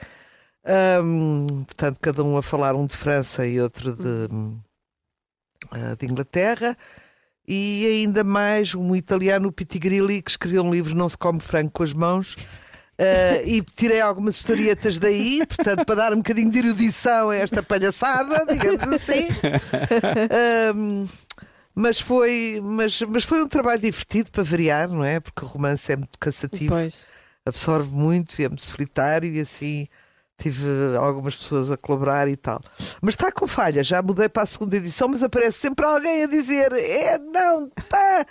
Ahm, 0.66 1.46
portanto, 1.64 1.98
cada 2.00 2.24
um 2.24 2.36
a 2.36 2.42
falar, 2.42 2.74
um 2.74 2.84
de 2.84 2.96
França 2.96 3.46
e 3.46 3.60
outro 3.60 3.94
de, 3.94 4.28
ah, 5.70 5.94
de 5.96 6.04
Inglaterra. 6.04 6.76
E 7.46 7.86
ainda 7.86 8.24
mais 8.24 8.74
um 8.74 8.94
italiano, 8.96 9.48
o 9.48 9.52
Pitigrilli, 9.52 10.20
que 10.20 10.32
escreveu 10.32 10.64
um 10.64 10.72
livro 10.72 10.94
Não 10.96 11.08
se 11.08 11.16
come 11.16 11.38
frango 11.38 11.70
com 11.70 11.84
as 11.84 11.92
mãos. 11.92 12.36
Ah, 12.98 13.40
e 13.44 13.62
tirei 13.62 14.00
algumas 14.00 14.34
historietas 14.34 14.98
daí, 14.98 15.46
portanto, 15.46 15.86
para 15.86 15.94
dar 15.94 16.12
um 16.12 16.16
bocadinho 16.16 16.50
de 16.50 16.58
erudição 16.58 17.30
a 17.30 17.36
esta 17.36 17.62
palhaçada, 17.62 18.44
digamos 18.52 18.82
assim. 18.82 19.28
Ahm, 20.74 21.06
mas 21.78 22.00
foi, 22.00 22.60
mas, 22.60 23.00
mas 23.02 23.22
foi 23.22 23.40
um 23.40 23.46
trabalho 23.46 23.80
divertido 23.80 24.32
para 24.32 24.42
variar, 24.42 24.88
não 24.88 25.04
é? 25.04 25.20
Porque 25.20 25.44
o 25.44 25.46
romance 25.46 25.92
é 25.92 25.96
muito 25.96 26.18
cansativo 26.18 26.72
Pois. 26.72 27.06
absorve 27.46 27.94
muito 27.94 28.40
e 28.40 28.44
é 28.44 28.48
muito 28.48 28.62
solitário 28.62 29.32
e 29.32 29.40
assim 29.40 29.86
tive 30.36 30.66
algumas 30.96 31.36
pessoas 31.36 31.70
a 31.70 31.76
colaborar 31.76 32.26
e 32.26 32.36
tal. 32.36 32.60
Mas 33.00 33.14
está 33.14 33.30
com 33.30 33.46
falha, 33.46 33.84
já 33.84 34.02
mudei 34.02 34.28
para 34.28 34.42
a 34.42 34.46
segunda 34.46 34.76
edição, 34.76 35.06
mas 35.06 35.22
aparece 35.22 35.58
sempre 35.58 35.86
alguém 35.86 36.24
a 36.24 36.26
dizer: 36.26 36.72
é, 36.72 37.16
não, 37.16 37.68
está, 37.76 38.26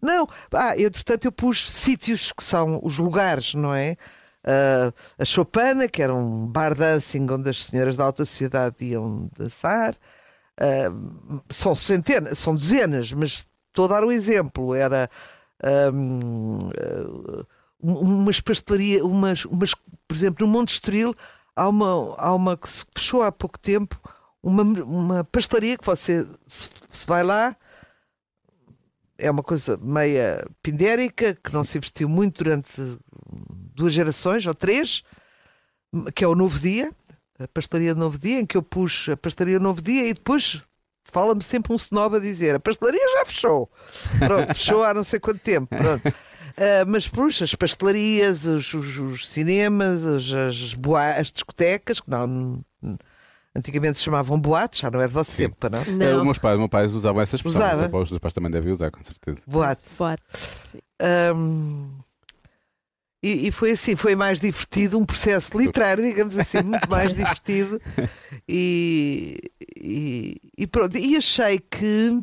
não. 0.00 0.28
Ah, 0.52 0.74
entretanto, 0.78 1.24
eu 1.24 1.32
pus 1.32 1.68
sítios 1.68 2.32
que 2.32 2.44
são 2.44 2.78
os 2.84 2.98
lugares, 2.98 3.54
não 3.54 3.74
é? 3.74 3.96
Ah, 4.44 4.92
a 5.18 5.24
Chopana, 5.24 5.88
que 5.88 6.00
era 6.00 6.14
um 6.14 6.46
bar 6.46 6.72
dancing 6.72 7.26
onde 7.28 7.50
as 7.50 7.64
senhoras 7.64 7.96
da 7.96 8.04
alta 8.04 8.24
sociedade 8.24 8.76
iam 8.80 9.28
dançar. 9.36 9.96
Ah, 10.60 10.90
são 11.50 11.74
centenas, 11.74 12.38
são 12.38 12.54
dezenas, 12.54 13.12
mas 13.12 13.46
estou 13.68 13.86
a 13.86 13.88
dar 13.88 14.04
um 14.04 14.12
exemplo. 14.12 14.74
Era. 14.74 15.08
ah, 15.62 15.90
um- 17.82 17.98
umas 17.98 18.40
pastelarias, 18.40 19.02
umas, 19.02 19.44
umas, 19.44 19.74
por 20.06 20.14
exemplo, 20.16 20.46
no 20.46 20.52
Monte 20.52 20.74
Estoril 20.74 21.14
há 21.56 21.68
uma, 21.68 22.14
há 22.16 22.32
uma 22.34 22.56
que 22.56 22.68
se 22.68 22.84
fechou 22.94 23.22
há 23.22 23.32
pouco 23.32 23.58
tempo, 23.58 24.00
uma, 24.42 24.62
uma 24.62 25.24
pastelaria 25.24 25.76
que 25.76 25.84
você 25.84 26.26
se, 26.46 26.68
se 26.90 27.06
vai 27.06 27.22
lá, 27.24 27.56
é 29.18 29.30
uma 29.30 29.42
coisa 29.42 29.76
meia 29.78 30.44
pindérica, 30.62 31.34
que 31.34 31.52
não 31.52 31.62
se 31.64 31.78
investiu 31.78 32.08
muito 32.08 32.42
durante 32.42 32.98
duas 33.74 33.92
gerações 33.92 34.46
ou 34.46 34.54
três, 34.54 35.02
que 36.14 36.24
é 36.24 36.28
o 36.28 36.34
Novo 36.34 36.58
Dia, 36.58 36.90
a 37.44 37.48
pastelaria 37.48 37.94
do 37.94 38.00
Novo 38.00 38.18
Dia, 38.18 38.40
em 38.40 38.46
que 38.46 38.56
eu 38.56 38.62
pus 38.62 39.08
a 39.10 39.16
pastelaria 39.16 39.58
do 39.58 39.62
Novo 39.62 39.80
Dia 39.82 40.08
e 40.08 40.14
depois 40.14 40.62
fala-me 41.10 41.42
sempre 41.42 41.72
um 41.72 41.76
snob 41.76 42.16
a 42.16 42.20
dizer 42.20 42.54
a 42.54 42.60
pastelaria 42.60 43.00
já 43.18 43.26
fechou. 43.26 43.70
Pronto, 44.18 44.48
fechou 44.54 44.84
há 44.84 44.94
não 44.94 45.04
sei 45.04 45.18
quanto 45.20 45.40
tempo. 45.40 45.66
Pronto. 45.76 46.02
Ah, 46.56 46.84
mas, 46.86 47.08
puxa, 47.08 47.44
as 47.44 47.54
pastelarias, 47.54 48.44
os, 48.44 48.72
os- 48.74 48.98
os 48.98 49.28
cinemas, 49.28 50.02
os- 50.04 50.32
as, 50.32 50.74
boa- 50.74 51.02
as 51.16 51.32
discotecas, 51.32 51.98
que 52.00 52.10
não, 52.10 52.26
n- 52.26 52.98
antigamente 53.56 53.98
se 53.98 54.04
chamavam 54.04 54.38
boates, 54.38 54.80
já 54.80 54.90
não 54.90 55.00
é 55.00 55.06
de 55.08 55.14
vosso 55.14 55.34
tempo, 55.36 55.56
para 55.56 55.70
não? 55.78 55.84
Não. 55.94 56.18
Os 56.18 56.24
meus 56.24 56.38
pais, 56.38 56.58
meus 56.58 56.70
pais 56.70 56.92
usavam 56.94 57.22
essa 57.22 57.36
expressão. 57.36 57.62
Usava? 57.62 57.96
Os 57.98 58.10
meus 58.10 58.18
pais 58.18 58.34
também 58.34 58.50
devem 58.50 58.70
usar, 58.70 58.90
com 58.90 59.02
certeza. 59.02 59.40
Boate. 59.46 59.82
Boate. 59.98 60.22
Sim. 60.34 60.78
Ahm, 61.00 61.88
e, 63.22 63.48
e 63.48 63.52
foi 63.52 63.70
assim, 63.72 63.94
foi 63.94 64.16
mais 64.16 64.40
divertido, 64.40 64.98
um 64.98 65.04
processo 65.04 65.56
literário, 65.56 66.02
digamos 66.04 66.36
assim, 66.38 66.62
muito 66.62 66.90
mais 66.90 67.14
divertido. 67.14 67.80
E, 68.48 69.38
e, 69.76 70.36
e 70.58 70.66
pronto, 70.66 70.96
e 70.98 71.16
achei 71.16 71.58
que, 71.58 72.20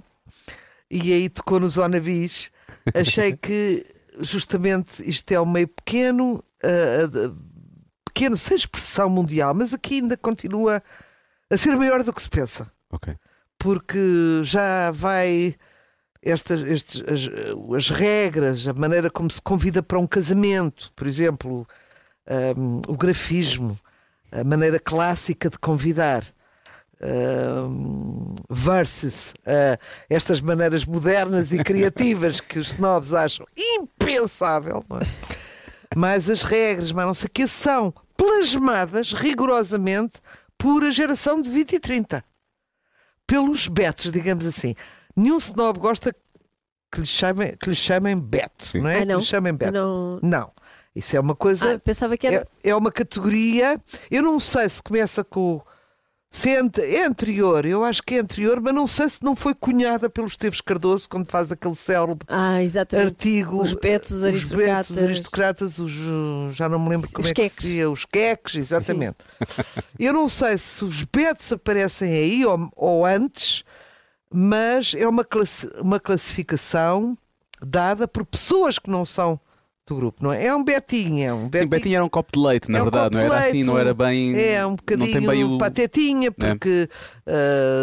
e 0.92 1.14
aí 1.14 1.30
tocou 1.30 1.60
no 1.60 1.70
Zona 1.70 2.00
Bis, 2.00 2.52
achei 2.94 3.36
que 3.36 3.84
justamente 4.20 5.08
isto 5.10 5.32
é 5.32 5.40
um 5.40 5.46
meio 5.46 5.68
pequeno, 5.68 6.44
ah, 6.64 7.34
pequeno, 8.06 8.36
sem 8.36 8.58
expressão 8.58 9.10
mundial, 9.10 9.54
mas 9.54 9.74
aqui 9.74 10.02
ainda 10.02 10.18
continua 10.18 10.84
a 11.50 11.58
ser 11.58 11.76
maior 11.78 12.04
do 12.04 12.14
que 12.14 12.22
se 12.22 12.30
pensa 12.30 12.70
Ok. 12.92 13.16
porque 13.58 14.42
já 14.44 14.92
vai 14.92 15.56
estas, 16.22 16.62
estes, 16.62 17.02
as, 17.02 17.76
as 17.76 17.90
regras, 17.90 18.68
a 18.68 18.74
maneira 18.74 19.10
como 19.10 19.32
se 19.32 19.42
convida 19.42 19.82
para 19.82 20.00
um 20.00 20.08
casamento, 20.08 20.92
por 20.96 21.08
exemplo, 21.08 21.68
hum, 22.58 22.82
o 22.88 22.98
grafismo, 22.98 23.78
a 24.32 24.44
maneira 24.44 24.80
clássica 24.80 25.50
de 25.50 25.58
convidar. 25.58 26.24
hum, 27.02 28.36
versus 28.50 29.34
ah, 29.46 29.80
estas 30.10 30.42
maneiras 30.42 30.86
modernas 30.86 31.54
e 31.54 31.64
criativas 31.64 32.42
que 32.42 32.60
os 32.60 32.74
snobs 32.74 33.14
acham 33.14 33.46
impensável, 33.58 34.84
é? 34.92 35.96
mas 35.96 36.30
as 36.30 36.44
regras, 36.44 36.92
mas 36.92 37.06
não 37.06 37.14
sei 37.14 37.28
o 37.28 37.32
que, 37.32 37.48
são 37.48 37.94
plasmadas 38.18 39.14
rigorosamente 39.14 40.20
por 40.58 40.84
a 40.84 40.92
geração 40.92 41.42
de 41.42 41.50
20 41.50 41.74
e 41.74 41.80
30 41.80 42.24
pelos 43.26 43.68
betos, 43.68 44.12
digamos 44.12 44.46
assim. 44.46 44.76
Nenhum 45.20 45.38
snob 45.38 45.80
gosta 45.80 46.16
que 46.92 47.02
lhe 47.02 47.06
chamem, 47.06 47.56
que 47.58 47.70
lhe 47.70 47.76
chamem 47.76 48.20
beto, 48.20 48.66
Sim. 48.66 48.82
não 48.82 48.90
é? 48.90 48.96
Ah, 48.96 49.00
Que 49.00 49.06
não? 49.06 49.20
lhe 49.20 49.26
chamem 49.26 49.54
beto. 49.54 49.74
Não. 49.74 50.20
Não. 50.24 50.52
Isso 50.96 51.16
é 51.16 51.20
uma 51.20 51.36
coisa. 51.36 51.76
Ah, 51.76 51.80
pensava 51.80 52.18
que 52.18 52.26
era. 52.28 52.48
é, 52.64 52.70
é 52.70 52.76
uma 52.76 52.92
categoria. 52.92 53.80
Eu 54.10 54.24
não 54.24 54.40
sei 54.40 54.68
se 54.68 54.82
começa 54.82 55.24
com, 55.24 55.62
Se 56.32 56.50
é, 56.50 56.60
é 56.96 57.06
anterior, 57.06 57.66
eu 57.66 57.84
acho 57.84 58.02
que 58.04 58.16
é 58.16 58.20
anterior, 58.20 58.60
mas 58.60 58.74
não 58.74 58.86
sei 58.88 59.08
se 59.10 59.24
não 59.24 59.36
foi 59.36 59.54
cunhada 59.54 60.10
pelo 60.10 60.26
Esteves 60.28 60.62
Cardoso 60.62 61.08
quando 61.10 61.30
faz 61.30 61.52
aquele 61.52 61.76
célebre 61.76 62.26
Ah, 62.28 62.62
exatamente. 62.64 63.08
artigo. 63.08 63.62
Os 63.62 63.74
betos, 63.74 64.12
os 64.12 64.18
Os 64.18 64.24
aristocratas. 64.26 64.68
betos, 64.76 64.90
os 64.98 65.04
aristocratas, 65.04 65.78
os, 65.80 66.56
já 66.56 66.68
não 66.70 66.80
me 66.80 66.90
lembro 66.90 67.10
como 67.12 67.24
Os 67.26 67.32
é 67.32 67.34
que 67.34 67.42
queques. 67.44 67.58
se 67.58 67.68
dizia, 67.68 67.90
os 67.90 68.06
queques, 68.06 68.56
exatamente. 68.56 69.18
Eu 70.00 70.12
não 70.14 70.28
sei 70.28 70.58
se 70.58 70.84
os 70.86 71.04
betos 71.04 71.52
aparecem 71.52 72.12
aí 72.14 72.46
ou, 72.46 72.70
ou 72.76 73.06
antes, 73.06 73.64
mas 74.34 74.94
é 74.98 75.08
uma, 75.08 75.26
uma 75.82 76.00
classificação 76.00 77.18
dada 77.62 78.08
por 78.08 78.26
pessoas 78.26 78.80
que 78.80 78.90
não 78.90 79.04
são 79.04 79.40
do 79.90 79.96
grupo, 79.96 80.24
não 80.24 80.32
é? 80.32 80.46
É 80.46 80.56
um 80.56 80.64
betinho, 80.64 81.26
é 81.26 81.34
um 81.34 81.44
Sim, 81.44 81.50
betinho. 81.50 81.70
Betinho 81.70 81.96
era 81.96 82.06
um 82.06 82.10
copo 82.10 82.32
de 82.32 82.40
leite, 82.40 82.72
na 82.72 82.78
É 82.78 82.82
um 82.82 82.86
verdade, 82.86 83.16
não 83.16 83.22
era 83.22 83.40
assim, 83.40 83.52
leite, 83.54 83.68
não 83.68 83.78
era 83.78 83.94
bem. 83.94 84.40
É 84.40 84.66
um 84.66 84.70
não 84.70 84.76
tem 84.78 84.98
bocadinho 84.98 85.28
bem 85.32 85.44
o... 85.44 85.58
patetinha, 85.58 86.32
porque 86.32 86.88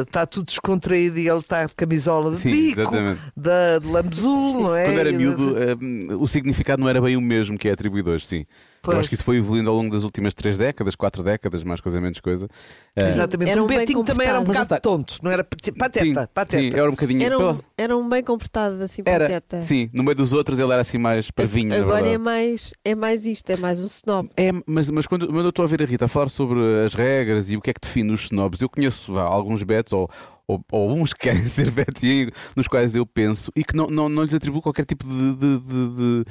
está 0.07 0.25
tudo 0.25 0.47
descontraído 0.47 1.19
e 1.19 1.29
ele 1.29 1.39
está 1.39 1.67
de 1.67 1.75
camisola 1.75 2.31
de 2.31 2.39
Sim, 2.39 2.51
bico, 2.51 2.81
exatamente. 2.81 3.21
da, 3.37 3.79
de 3.81 3.89
lambezul, 3.89 4.61
não 4.63 4.75
é? 4.75 4.85
Quando 4.85 5.01
era 5.01 5.13
miúdo, 5.13 5.57
eh, 5.59 6.15
o 6.15 6.27
significado 6.29 6.81
não 6.81 6.89
era 6.89 7.01
bem 7.01 7.17
o 7.17 7.21
mesmo 7.21 7.59
que 7.59 7.69
é 7.69 7.73
atribuído 7.73 8.11
hoje, 8.11 8.27
sim. 8.27 8.47
Eu 8.87 8.93
Pois. 8.93 8.99
acho 9.01 9.09
que 9.09 9.15
isso 9.15 9.25
foi 9.25 9.39
evoluindo 9.39 9.69
ao 9.69 9.77
longo 9.77 9.91
das 9.93 10.03
últimas 10.05 10.33
três 10.35 10.57
décadas, 10.57 10.95
quatro 10.95 11.23
décadas, 11.23 11.65
mais 11.65 11.81
coisa 11.81 12.01
menos 12.01 12.21
coisa. 12.21 12.49
Eh, 12.95 13.03
Exatamente. 13.13 13.51
Era 13.51 13.61
o 13.61 13.65
um 13.65 13.69
bem 13.69 13.79
Betinho 13.81 14.05
também 14.05 14.27
era 14.29 14.41
um 14.41 14.45
bocado 14.45 14.81
tonto, 14.81 15.19
não 15.23 15.31
era 15.31 15.45
pateta, 15.45 15.99
sim, 16.05 16.15
pateta. 16.15 16.57
sim, 16.59 16.71
era 16.73 16.89
um 16.89 16.93
bocadinho. 16.93 17.23
Era 17.23 17.37
pela- 17.37 17.53
um, 17.53 17.59
era 17.77 17.97
um 17.97 18.09
bem 18.09 18.23
comportado, 18.23 18.83
assim, 18.83 19.03
era, 19.05 19.25
pateta. 19.25 19.63
sim, 19.63 19.91
no 19.93 20.03
meio 20.03 20.15
dos 20.17 20.33
outros 20.33 20.59
ele 20.59 20.73
era 20.73 20.83
assim 20.83 20.99
mais 20.99 21.31
parvinho, 21.31 21.71
na 21.71 21.77
Agora 21.77 22.07
é 22.09 22.19
mais, 22.19 22.73
é 22.85 22.95
mais 22.95 23.27
isto, 23.27 23.51
é 23.51 23.57
mais 23.57 23.83
um 23.83 23.87
snob. 23.87 24.31
É, 24.37 24.51
mas, 24.67 24.89
mas 24.91 25.07
quando, 25.07 25.27
quando 25.27 25.45
eu 25.45 25.49
estou 25.51 25.65
a 25.65 25.69
ver 25.69 25.83
a 25.83 25.87
Rita 25.87 26.05
a 26.05 26.09
falar 26.09 26.29
sobre 26.29 26.61
as 26.85 26.95
regras 26.95 27.51
e 27.51 27.57
o 27.57 27.61
que 27.61 27.71
é 27.71 27.75
que 27.75 27.81
define 27.81 28.13
os 28.13 28.25
snobs, 28.25 28.61
eu 28.61 28.69
conheço 28.69 29.13
vá, 29.13 29.23
alguns 29.23 29.63
betos 29.63 29.93
ou, 29.93 30.09
ou, 30.49 30.65
ou 30.71 30.93
uns 30.93 31.13
que 31.13 31.21
querem 31.21 31.45
ser 31.49 31.71
betos 31.71 32.03
e 32.03 32.31
nos 32.57 32.69
quais 32.69 32.95
eu 32.95 33.05
penso 33.05 33.51
e 33.57 33.65
que 33.65 33.75
não, 33.75 33.89
não, 33.89 34.09
não 34.09 34.23
lhes 34.23 34.35
atribuo 34.35 34.63
qualquer 34.63 34.85
tipo 34.85 35.05
de, 35.05 35.35
de, 35.35 35.59
de, 35.59 36.25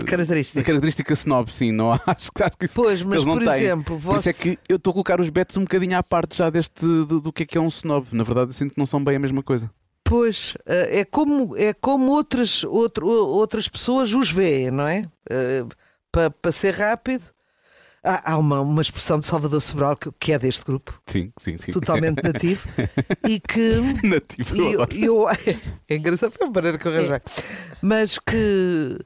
de- 0.00 0.04
Característica. 0.06 0.62
característica 0.64 1.12
snob, 1.12 1.50
sim. 1.52 1.72
Não 1.72 1.92
acho, 2.06 2.30
que- 2.32 2.42
acho 2.42 2.56
que 2.58 2.64
isso 2.64 2.74
Pois, 2.74 3.02
mas 3.02 3.24
por 3.24 3.42
exemplo, 3.42 4.00
Por 4.00 4.16
isso 4.16 4.22
você... 4.22 4.30
é 4.30 4.32
que 4.32 4.58
eu 4.68 4.76
estou 4.76 4.90
a 4.90 4.94
colocar 4.94 5.20
os 5.20 5.30
betos 5.30 5.56
um 5.56 5.62
bocadinho 5.62 5.96
à 5.96 6.02
parte 6.02 6.36
já 6.36 6.50
deste 6.50 6.84
do, 6.84 7.20
do 7.20 7.32
que 7.32 7.42
é 7.44 7.46
que 7.46 7.58
é 7.58 7.60
um 7.60 7.68
snob. 7.68 8.06
Na 8.12 8.24
verdade, 8.24 8.50
eu 8.50 8.54
sinto 8.54 8.74
que 8.74 8.78
não 8.78 8.86
são 8.86 9.02
bem 9.02 9.16
a 9.16 9.20
mesma 9.20 9.42
coisa. 9.42 9.70
Pois, 10.04 10.56
eh, 10.66 11.00
é 11.00 11.04
como, 11.04 11.56
é 11.56 11.72
como 11.72 12.10
outras, 12.10 12.64
outro, 12.64 13.06
outras 13.06 13.68
pessoas 13.68 14.12
os 14.12 14.30
veem, 14.30 14.70
não 14.70 14.86
é? 14.88 15.06
Para 16.10 16.50
ser 16.50 16.74
rápido, 16.74 17.22
há, 18.04 18.32
há 18.32 18.38
uma, 18.38 18.60
uma 18.60 18.82
expressão 18.82 19.18
de 19.18 19.26
Salvador 19.26 19.60
Sobral 19.60 19.96
que, 19.96 20.10
que 20.18 20.32
é 20.32 20.38
deste 20.38 20.64
grupo, 20.64 21.00
Sim, 21.06 21.32
sim, 21.38 21.56
sim. 21.58 21.72
totalmente 21.72 22.20
nativo, 22.22 22.68
e 23.28 23.40
que. 23.40 23.80
Nativo. 24.06 24.56
E 24.92 25.04
eu, 25.04 25.28
é 25.88 25.96
engraçado, 25.96 26.32
foi 26.32 26.46
uma 26.46 26.54
maneira 26.54 26.78
que 26.78 26.86
eu 26.86 26.92
arranjei. 26.92 27.20
Mas 27.82 28.18
que, 28.18 28.98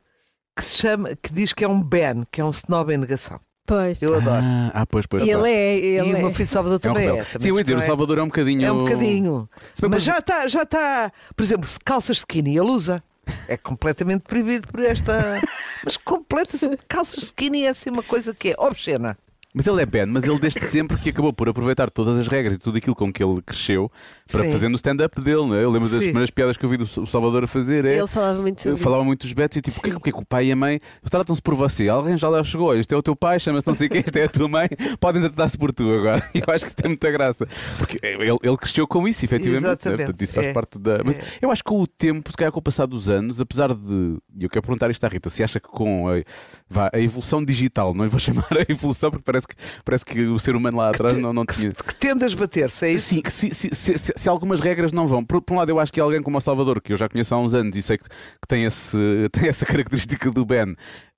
que 0.56 0.64
se 0.64 0.78
chama, 0.78 1.10
que 1.16 1.32
diz 1.32 1.52
que 1.52 1.64
é 1.64 1.68
um 1.68 1.82
Ben, 1.82 2.24
que 2.30 2.40
é 2.40 2.44
um 2.44 2.50
snob 2.50 2.92
em 2.92 2.98
negação. 2.98 3.38
Pois. 3.66 4.02
Eu 4.02 4.14
adoro. 4.16 4.44
Ah, 4.44 4.70
ah, 4.74 4.86
pois, 4.86 5.06
pois. 5.06 5.22
ele 5.22 5.50
é, 5.50 5.78
e 5.78 5.86
ele 5.96 6.12
o 6.12 6.16
é. 6.16 6.20
meu 6.20 6.34
filho 6.34 6.48
Salvador 6.48 6.78
É 6.82 6.90
um 6.90 6.92
também 6.92 7.08
é. 7.08 7.24
também 7.24 7.40
Sim, 7.40 7.48
eu 7.48 7.56
ia 7.56 7.64
dizer, 7.64 7.76
o 7.76 7.80
é. 7.80 7.82
Salvador 7.82 8.18
é 8.18 8.22
um 8.22 8.26
bocadinho. 8.26 8.64
É 8.66 8.70
um 8.70 8.84
bocadinho. 8.84 9.48
Mas 9.88 10.02
já 10.02 10.18
está, 10.18 10.46
já 10.48 10.62
está. 10.64 11.10
Por 11.34 11.42
exemplo, 11.42 11.66
se 11.66 11.78
calças 11.80 12.18
skinny 12.18 12.58
ele 12.58 12.68
usa. 12.68 13.02
É 13.48 13.56
completamente 13.56 14.22
proibido 14.22 14.68
por 14.68 14.80
esta. 14.80 15.40
Mas 15.84 15.96
completa 15.96 16.56
calças 16.88 17.24
skinny 17.24 17.64
é 17.64 17.68
assim 17.68 17.90
uma 17.90 18.02
coisa 18.02 18.34
que 18.34 18.50
é 18.50 18.54
obscena. 18.58 19.16
Mas 19.56 19.68
ele 19.68 19.80
é 19.80 19.86
Ben, 19.86 20.06
mas 20.06 20.24
ele 20.24 20.38
desde 20.40 20.60
sempre 20.66 20.96
que 20.98 21.10
acabou 21.10 21.32
por 21.32 21.48
aproveitar 21.48 21.88
todas 21.88 22.18
as 22.18 22.26
regras 22.26 22.56
e 22.56 22.58
tudo 22.58 22.76
aquilo 22.78 22.96
com 22.96 23.12
que 23.12 23.22
ele 23.22 23.40
cresceu 23.40 23.88
para 24.30 24.42
Sim. 24.44 24.50
fazer 24.52 24.68
no 24.68 24.74
stand-up 24.74 25.20
dele. 25.20 25.46
Não 25.46 25.54
é? 25.54 25.62
Eu 25.62 25.70
lembro 25.70 25.88
das 25.88 25.98
Sim. 26.00 26.06
primeiras 26.06 26.30
piadas 26.30 26.56
que 26.56 26.64
eu 26.64 26.68
vi 26.68 26.76
do 26.76 26.84
o 26.84 27.06
Salvador 27.06 27.44
a 27.44 27.46
fazer. 27.46 27.84
É, 27.84 27.98
Ele 27.98 28.06
falava 28.08 28.42
muito 28.42 28.60
sobre 28.60 28.78
falava 28.80 29.02
isso. 29.02 29.06
muito 29.06 29.20
dos 29.22 29.32
betos 29.32 29.56
e 29.56 29.60
tipo, 29.60 29.76
porque, 29.80 29.92
porque 29.92 30.12
que 30.12 30.18
o 30.18 30.24
pai 30.26 30.46
e 30.46 30.52
a 30.52 30.56
mãe 30.56 30.80
tratam-se 31.08 31.40
por 31.40 31.54
você? 31.54 31.88
Alguém 31.88 32.18
já 32.18 32.28
lá 32.28 32.42
chegou, 32.42 32.74
este 32.74 32.92
é 32.92 32.96
o 32.96 33.02
teu 33.02 33.14
pai, 33.14 33.38
chama-se 33.38 33.66
não 33.66 33.74
sei 33.74 33.88
quem, 33.88 34.00
este 34.00 34.18
é 34.18 34.24
a 34.24 34.28
tua 34.28 34.48
mãe, 34.48 34.66
podem 34.98 35.22
tratar-se 35.22 35.56
por 35.56 35.70
tu 35.72 35.88
agora. 35.94 36.20
Eu 36.34 36.52
acho 36.52 36.64
que 36.64 36.70
isso 36.70 36.76
tem 36.76 36.88
muita 36.88 37.10
graça. 37.12 37.46
Porque 37.78 37.98
ele, 38.04 38.36
ele 38.42 38.56
cresceu 38.56 38.88
com 38.88 39.06
isso, 39.06 39.24
efetivamente. 39.24 39.62
né? 39.62 39.68
Exatamente. 39.68 39.98
Portanto, 39.98 40.22
isso 40.22 40.34
faz 40.34 40.46
É. 40.48 40.52
parte 40.52 40.78
da. 40.80 40.98
Mas 41.04 41.16
É. 41.16 41.22
eu 41.40 41.50
acho 41.52 41.62
que 41.62 41.68
com 41.70 41.80
o 41.80 41.86
tempo, 41.86 42.28
se 42.30 42.36
calhar 42.36 42.50
com 42.50 42.58
o 42.58 42.62
passar 42.62 42.86
dos 42.86 43.08
anos, 43.08 43.40
apesar 43.40 43.72
de. 43.72 44.18
E 44.36 44.42
eu 44.44 44.50
quero 44.50 44.62
perguntar 44.62 44.90
isto 44.90 45.04
à 45.04 45.08
Rita, 45.08 45.30
se 45.30 45.44
acha 45.44 45.60
que 45.60 45.68
com 45.68 46.08
a, 46.08 46.22
vá, 46.68 46.90
a 46.92 46.98
evolução 46.98 47.44
digital, 47.44 47.94
não 47.94 48.04
lhe 48.04 48.10
vou 48.10 48.18
chamar 48.18 48.48
a 48.50 48.70
evolução 48.72 49.10
porque 49.12 49.22
parece 49.24 49.43
que, 49.48 49.54
parece 49.84 50.04
que 50.04 50.22
o 50.26 50.38
ser 50.38 50.56
humano 50.56 50.78
lá 50.78 50.90
atrás 50.90 51.18
não, 51.18 51.32
não 51.32 51.44
Que, 51.46 51.54
tinha. 51.54 51.70
que 51.72 51.94
tende 51.94 52.24
a 52.24 52.36
bater-se, 52.36 52.86
é 52.86 52.92
isso? 52.92 53.08
Sim, 53.14 53.22
se, 53.28 53.54
se, 53.54 53.68
se- 53.74 54.12
se- 54.16 54.28
algumas 54.28 54.60
regras 54.60 54.92
não 54.92 55.06
vão. 55.08 55.24
Por, 55.24 55.40
por 55.42 55.54
um 55.54 55.58
lado, 55.58 55.70
eu 55.70 55.78
acho 55.80 55.92
que 55.92 56.00
alguém 56.00 56.22
como 56.22 56.38
o 56.38 56.40
Salvador, 56.40 56.80
que 56.80 56.92
eu 56.92 56.96
já 56.96 57.08
conheço 57.08 57.34
há 57.34 57.38
uns 57.38 57.54
anos 57.54 57.76
e 57.76 57.82
sei 57.82 57.98
que, 57.98 58.04
que 58.04 58.48
tem, 58.48 58.64
esse, 58.64 58.96
tem 59.32 59.48
essa 59.48 59.64
característica 59.66 60.30
do 60.30 60.44
Ben, 60.44 60.74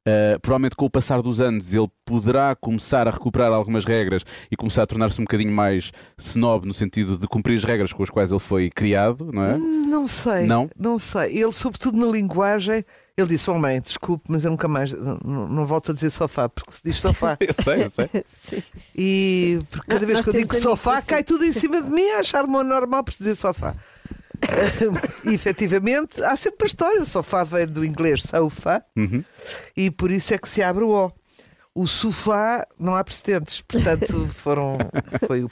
eh, 0.09 0.39
provavelmente 0.41 0.77
com 0.77 0.85
o 0.87 0.91
passar 0.91 1.21
dos 1.21 1.41
anos 1.41 1.75
ele 1.75 1.89
poderá 2.05 2.55
começar 2.55 3.09
a 3.09 3.11
recuperar 3.11 3.53
algumas 3.53 3.85
regras 3.85 4.23
e 4.51 4.57
começar 4.57 4.85
a 4.85 4.87
tornar-se 4.87 5.21
um 5.21 5.25
bocadinho 5.25 5.53
mais 5.53 5.91
snob 6.19 6.67
no 6.67 6.73
sentido 6.75 7.19
de 7.19 7.27
cumprir 7.27 7.57
as 7.59 7.65
regras 7.65 7.93
com 7.93 8.03
as 8.05 8.11
quais 8.11 8.31
ele 8.31 8.39
foi 8.41 8.71
criado, 8.71 9.31
não 9.33 9.43
é? 9.45 9.59
Não 9.59 10.07
sei. 10.07 10.47
Não? 10.47 10.71
Não 10.79 10.99
sei. 10.99 11.37
Ele, 11.37 11.53
sobretudo 11.53 11.99
na 11.99 12.07
linguagem, 12.13 12.85
ele 13.17 13.29
disse: 13.29 13.49
Oh 13.51 13.59
mãe, 13.59 13.81
desculpe, 13.81 14.25
mas 14.29 14.45
eu 14.45 14.51
nunca 14.51 14.69
mais. 14.69 14.93
Não, 14.93 15.49
não 15.49 15.67
volto 15.67 15.91
a 15.91 15.95
dizer 15.95 16.11
sofá, 16.11 16.49
porque 16.49 16.73
se 16.73 16.81
diz 16.85 17.01
sofá. 17.01 17.37
Eu 17.41 17.55
sei, 17.65 17.83
eu 17.85 17.91
sei. 17.91 18.11
Sim. 18.27 18.63
E 18.95 19.59
porque 19.71 19.87
cada 19.89 20.01
Não, 20.01 20.07
vez 20.07 20.21
que 20.21 20.29
eu 20.29 20.33
digo 20.35 20.55
sofá, 20.55 20.99
assim. 20.99 21.07
cai 21.09 21.25
tudo 21.25 21.45
em 21.45 21.53
cima 21.53 21.81
de 21.83 21.91
mim 21.91 22.07
a 22.11 22.21
achar-me 22.21 22.63
normal 22.63 23.03
por 23.05 23.15
dizer 23.15 23.37
sofá. 23.37 23.75
e 25.25 25.33
efetivamente 25.35 26.23
há 26.23 26.37
sempre 26.37 26.65
uma 26.65 26.67
história. 26.67 27.03
O 27.03 27.07
sofá 27.07 27.43
vem 27.45 27.67
do 27.67 27.85
inglês 27.85 28.23
sofa 28.23 28.85
Uhum. 28.95 29.25
e 29.77 29.91
por 29.91 30.11
isso 30.11 30.35
é 30.35 30.39
que 30.39 30.49
se 30.49 30.63
abre 30.63 30.85
o 30.85 30.91
O. 30.91 31.13
O 31.75 31.87
sofá 31.87 32.67
não 32.79 32.95
há 32.95 33.05
precedentes, 33.05 33.61
portanto 33.63 34.27
foram 34.33 34.79
foi 35.27 35.43
o 35.45 35.51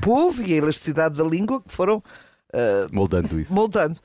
povo 0.00 0.42
e 0.42 0.52
a 0.54 0.56
elasticidade 0.56 1.16
da 1.16 1.22
língua 1.24 1.60
que 1.60 1.72
foram 1.72 2.02
Moldando 2.92 3.40
isso. 3.40 3.52
moldando. 3.54 4.00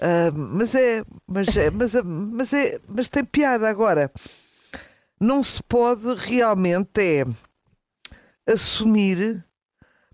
Ah, 0.00 0.30
mas 0.34 0.74
é, 0.74 1.04
mas 1.26 1.56
é, 1.56 1.70
mas 1.70 1.94
é, 1.94 2.02
mas 2.02 2.52
é, 2.54 2.80
mas 2.88 3.08
tem 3.08 3.22
piada 3.22 3.68
agora. 3.68 4.10
Não 5.20 5.42
se 5.42 5.62
pode 5.62 6.14
realmente 6.14 6.98
é 6.98 7.24
assumir, 8.50 9.44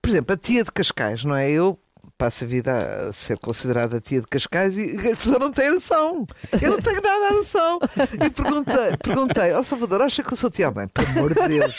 por 0.02 0.10
exemplo, 0.10 0.34
a 0.34 0.36
tia 0.36 0.64
de 0.64 0.72
Cascais, 0.72 1.22
não 1.22 1.36
é? 1.36 1.48
Eu 1.48 1.78
passo 2.18 2.44
a 2.44 2.46
vida 2.46 3.08
a 3.08 3.12
ser 3.12 3.38
considerada 3.38 4.00
tia 4.00 4.20
de 4.20 4.26
Cascais 4.26 4.76
e 4.76 4.96
a 5.12 5.16
pessoa 5.16 5.38
não 5.38 5.52
tem 5.52 5.70
noção. 5.70 6.26
Eu 6.60 6.70
não 6.72 6.80
tenho 6.80 7.00
nada 7.02 7.26
a 7.28 7.32
noção. 7.32 7.78
E 8.24 8.30
perguntei, 8.30 8.96
perguntei, 9.02 9.52
ó 9.52 9.62
Salvador, 9.62 10.02
acha 10.02 10.22
que 10.22 10.32
eu 10.32 10.36
sou 10.36 10.50
tia? 10.50 10.70
Oh, 10.70 10.74
mãe, 10.74 10.88
por 10.88 11.04
amor 11.06 11.34
de 11.34 11.48
Deus. 11.48 11.74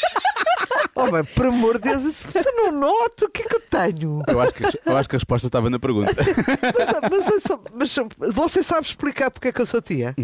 Oh, 0.95 1.11
mãe, 1.11 1.23
por 1.23 1.45
amor 1.47 1.79
de 1.79 1.89
Deus, 1.91 2.23
você 2.23 2.51
não 2.51 2.71
nota 2.71 3.25
o 3.25 3.29
que 3.29 3.41
é 3.41 3.45
que 3.45 3.55
eu 3.55 3.61
tenho? 3.61 4.21
Eu 4.27 4.39
acho, 4.41 4.53
que, 4.53 4.63
eu 4.63 4.97
acho 4.97 5.09
que 5.09 5.15
a 5.15 5.19
resposta 5.19 5.47
estava 5.47 5.69
na 5.69 5.79
pergunta. 5.79 6.13
Mas, 6.77 7.25
mas- 7.73 8.07
mas 8.19 8.33
você 8.33 8.63
sabe 8.63 8.85
explicar 8.87 9.31
porque 9.31 9.47
é 9.49 9.51
que 9.51 9.61
eu 9.61 9.65
sou 9.65 9.81
tia? 9.81 10.15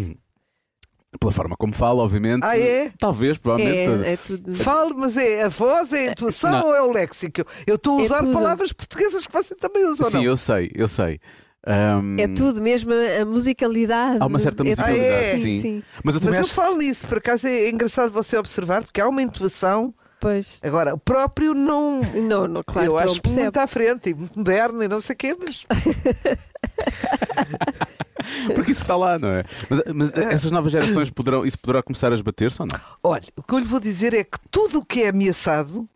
Pela 1.20 1.32
forma 1.32 1.56
como 1.56 1.72
fala, 1.72 2.02
obviamente. 2.02 2.44
Ah, 2.44 2.58
é? 2.58 2.90
Talvez, 2.98 3.38
provavelmente. 3.38 4.04
É, 4.06 4.12
é 4.12 4.16
tudo. 4.16 4.54
Falo, 4.56 4.94
mas 4.98 5.16
é 5.16 5.44
a 5.44 5.48
voz, 5.48 5.92
é 5.92 6.08
a 6.08 6.12
intuação 6.12 6.50
Não. 6.50 6.66
ou 6.66 6.74
é 6.74 6.82
o 6.82 6.92
léxico? 6.92 7.42
Eu 7.66 7.76
estou 7.76 7.98
a 7.98 8.02
É 8.02 8.04
usar 8.04 8.18
tudo. 8.20 8.32
palavras 8.32 8.72
portuguesas 8.72 9.26
que 9.26 9.32
você 9.32 9.54
também 9.54 9.84
usa, 9.86 10.10
Sim, 10.10 10.16
não? 10.18 10.24
eu 10.24 10.36
sei, 10.36 10.70
eu 10.74 10.88
sei. 10.88 11.20
Ahm, 11.66 12.18
É 12.20 12.28
tudo 12.28 12.60
mesmo, 12.60 12.92
a 12.92 13.24
musicalidade. 13.24 14.18
Há 14.20 14.26
uma 14.26 14.38
certa 14.38 14.62
É 14.62 14.66
musicalidade, 14.70 15.08
Ah, 15.10 15.22
é? 15.24 15.38
sim. 15.38 15.60
sim. 15.60 15.82
Mas 16.02 16.14
eu 16.16 16.20
Mas 16.24 16.34
eu 16.34 16.40
acho. 16.42 16.52
falo 16.52 16.76
nisso, 16.76 17.06
por 17.06 17.18
acaso 17.18 17.46
é 17.46 17.70
engraçado 17.70 18.10
você 18.10 18.36
observar, 18.36 18.82
porque 18.82 19.00
há 19.00 19.08
uma 19.08 19.22
intuação. 19.22 19.94
Pois. 20.20 20.58
Agora, 20.62 20.94
o 20.94 20.98
próprio 20.98 21.54
não. 21.54 22.00
Não, 22.14 22.46
não, 22.48 22.62
claro 22.66 22.86
eu 22.88 22.94
que 22.96 23.02
acho 23.02 23.20
muito 23.26 23.56
à 23.58 23.66
frente 23.66 24.10
e 24.10 24.14
muito 24.14 24.38
moderno 24.38 24.82
e 24.82 24.88
não 24.88 25.00
sei 25.00 25.14
o 25.14 25.16
quê, 25.18 25.36
mas 25.38 25.66
Porque 28.54 28.72
isso 28.72 28.82
está 28.82 28.96
lá, 28.96 29.18
não 29.18 29.28
é? 29.28 29.44
Mas, 29.68 29.82
mas 29.94 30.14
essas 30.14 30.50
novas 30.50 30.72
gerações 30.72 31.10
poderão. 31.10 31.44
Isso 31.44 31.58
poderá 31.58 31.82
começar 31.82 32.10
a 32.12 32.14
esbater-se 32.14 32.60
ou 32.60 32.68
não? 32.68 32.80
olha, 33.02 33.24
o 33.36 33.42
que 33.42 33.54
eu 33.54 33.58
lhe 33.58 33.64
vou 33.64 33.80
dizer 33.80 34.14
é 34.14 34.24
que 34.24 34.38
tudo 34.50 34.78
o 34.78 34.84
que 34.84 35.02
é 35.02 35.08
ameaçado 35.08 35.88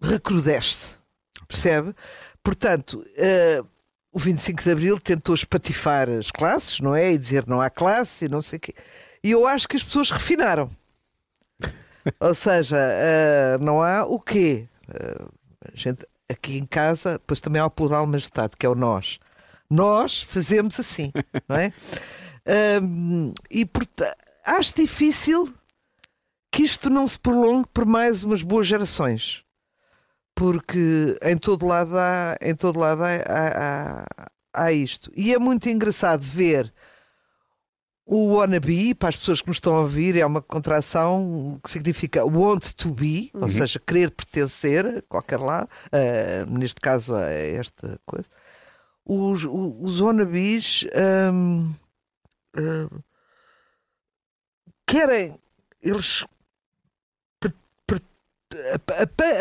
recrudesce. 0.00 0.96
Percebe? 1.46 1.94
Portanto, 2.42 3.04
eh, 3.16 3.62
o 4.12 4.18
25 4.18 4.62
de 4.62 4.70
Abril 4.70 4.98
tentou 4.98 5.34
espatifar 5.34 6.08
as 6.08 6.30
classes, 6.30 6.80
não 6.80 6.94
é? 6.94 7.12
E 7.12 7.18
dizer 7.18 7.46
não 7.46 7.60
há 7.60 7.70
classe 7.70 8.24
e 8.24 8.28
não 8.28 8.42
sei 8.42 8.56
o 8.56 8.60
quê. 8.60 8.74
E 9.22 9.30
eu 9.30 9.46
acho 9.46 9.68
que 9.68 9.76
as 9.76 9.82
pessoas 9.82 10.10
refinaram. 10.10 10.70
Ou 12.20 12.34
seja, 12.34 12.76
eh, 12.78 13.58
não 13.60 13.80
há 13.80 14.04
o 14.04 14.18
quê? 14.20 14.68
A 15.64 15.70
gente, 15.74 16.04
aqui 16.32 16.58
em 16.58 16.66
casa, 16.66 17.12
depois 17.12 17.40
também 17.40 17.60
há 17.60 17.66
o 17.66 17.70
plural 17.70 18.06
majestade, 18.06 18.56
que 18.58 18.66
é 18.66 18.68
o 18.68 18.74
nós. 18.74 19.18
Nós 19.70 20.22
fazemos 20.22 20.78
assim, 20.80 21.12
não 21.48 21.56
é? 21.56 21.72
Ahm, 22.46 23.32
e 23.50 23.64
portanto, 23.64 24.16
acho 24.44 24.74
difícil 24.74 25.52
que 26.50 26.62
isto 26.64 26.90
não 26.90 27.06
se 27.08 27.18
prolongue 27.18 27.68
por 27.72 27.86
mais 27.86 28.24
umas 28.24 28.42
boas 28.42 28.66
gerações. 28.66 29.44
porque 30.34 31.18
em 31.22 31.36
todo 31.36 31.66
lado 31.66 31.96
há, 31.98 32.36
em 32.40 32.54
todo 32.54 32.78
lado 32.80 33.02
há, 33.02 33.10
há, 33.16 34.04
há, 34.04 34.06
há 34.54 34.72
isto. 34.72 35.10
E 35.16 35.32
é 35.34 35.38
muito 35.38 35.68
engraçado 35.68 36.22
ver 36.22 36.72
o 38.04 38.34
wannabe, 38.34 38.94
para 38.94 39.10
as 39.10 39.16
pessoas 39.16 39.40
que 39.40 39.48
nos 39.48 39.58
estão 39.58 39.76
a 39.76 39.80
ouvir, 39.80 40.16
é 40.16 40.26
uma 40.26 40.42
contração 40.42 41.58
que 41.62 41.70
significa 41.70 42.24
want 42.24 42.72
to 42.74 42.90
be, 42.92 43.30
ou 43.32 43.48
seja, 43.48 43.78
querer 43.78 44.10
pertencer 44.10 44.84
a 44.98 45.02
qualquer 45.02 45.38
lado, 45.38 45.68
uh, 45.86 46.50
neste 46.50 46.80
caso 46.80 47.14
a 47.14 47.30
esta 47.30 47.98
coisa. 48.04 48.26
Os, 49.04 49.44
os, 49.44 49.76
os 49.80 50.00
wannabes 50.00 50.84
um, 51.32 51.72
uh, 52.56 53.02
querem, 54.86 55.36
eles 55.80 56.24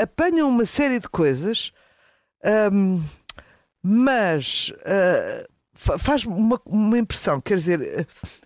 apanham 0.01 0.47
uma 0.49 0.66
série 0.66 0.99
de 0.99 1.09
coisas, 1.09 1.74
um, 2.72 3.03
mas 3.84 4.72
uh, 4.82 5.47
fa- 5.74 5.97
faz 5.97 6.26
uma, 6.26 6.62
uma 6.66 6.97
impressão, 6.97 7.41
quer 7.41 7.57
dizer. 7.57 7.82
uh, 7.82 8.40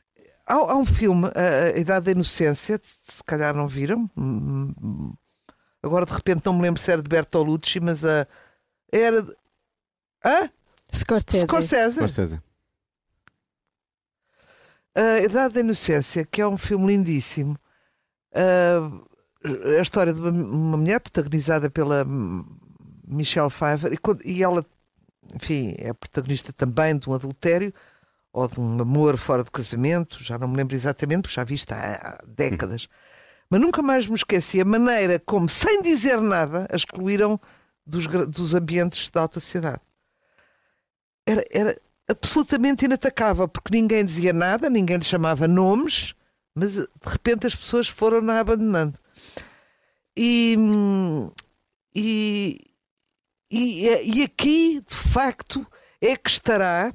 Há, 0.48 0.54
há 0.54 0.76
um 0.78 0.86
filme, 0.86 1.28
a, 1.36 1.80
Idade 1.80 2.06
da 2.06 2.12
Inocência, 2.12 2.80
se 2.82 3.24
calhar 3.24 3.56
não 3.56 3.68
viram. 3.68 4.10
Agora 5.82 6.06
de 6.06 6.12
repente 6.12 6.46
não 6.46 6.54
me 6.54 6.62
lembro 6.62 6.82
se 6.82 6.92
era 6.92 7.02
de 7.02 7.10
Bertolucci, 7.10 7.80
mas 7.80 8.04
a. 8.06 8.28
Era. 8.92 9.22
De... 9.22 9.32
Hã? 10.24 10.50
Scorsese. 10.94 11.46
Scorsese. 11.46 11.96
Scorsese. 11.96 12.42
A 14.96 15.20
Idade 15.20 15.56
da 15.56 15.60
Inocência, 15.60 16.26
que 16.26 16.42
é 16.42 16.48
um 16.48 16.58
filme 16.58 16.88
lindíssimo. 16.88 17.58
Ah, 18.34 18.90
a 19.78 19.82
história 19.82 20.14
de 20.14 20.20
uma, 20.20 20.30
uma 20.32 20.78
mulher 20.78 21.00
protagonizada 21.00 21.70
pela 21.70 22.06
Michelle 23.08 23.50
Pfeiffer 23.50 23.94
e, 23.94 23.98
quando- 23.98 24.26
e 24.26 24.42
ela, 24.42 24.66
enfim, 25.34 25.76
é 25.78 25.94
protagonista 25.94 26.52
também 26.54 26.98
de 26.98 27.10
um 27.10 27.14
adultério 27.14 27.74
ou 28.36 28.50
de 28.50 28.60
um 28.60 28.82
amor 28.82 29.16
fora 29.16 29.46
do 29.46 29.50
casamento, 29.50 30.22
já 30.22 30.38
não 30.38 30.50
me 30.50 30.58
lembro 30.58 30.76
exatamente, 30.76 31.22
porque 31.22 31.36
já 31.36 31.46
vi 31.46 31.54
isto 31.54 31.72
há, 31.72 32.22
décadas. 32.28 32.90
Mas 33.50 33.62
nunca 33.62 33.82
mais 33.82 34.08
me 34.10 34.16
esqueci 34.16 34.60
a 34.60 34.66
maneira 34.66 35.18
como, 35.20 35.48
sem 35.48 35.82
dizer 35.82 36.20
nada, 36.20 36.68
a 36.70 36.76
excluíram 36.76 37.40
dos, 37.88 38.06
dos 38.08 38.54
ambientes 38.54 39.10
da 39.10 39.22
alta 39.22 39.40
sociedade. 39.40 39.80
Era, 41.26 41.46
era 41.50 41.82
absolutamente 42.10 42.84
inatacável, 42.84 43.48
porque 43.48 43.74
ninguém 43.74 44.04
dizia 44.04 44.34
nada, 44.34 44.70
ninguém 44.70 44.98
lhe 44.98 45.06
chamava 45.06 45.48
nomes, 45.48 46.14
mas 46.54 46.74
de 46.74 46.88
repente 47.06 47.48
as 47.48 47.56
pessoas 47.56 47.88
foram-na 47.88 48.42
abandonando. 48.42 49.00
E, 50.18 50.58
e, 51.96 52.60
e, 53.50 54.20
e 54.20 54.24
aqui, 54.24 54.82
de 54.86 54.94
facto, 54.94 55.66
é 56.02 56.18
que 56.18 56.30
estará 56.30 56.94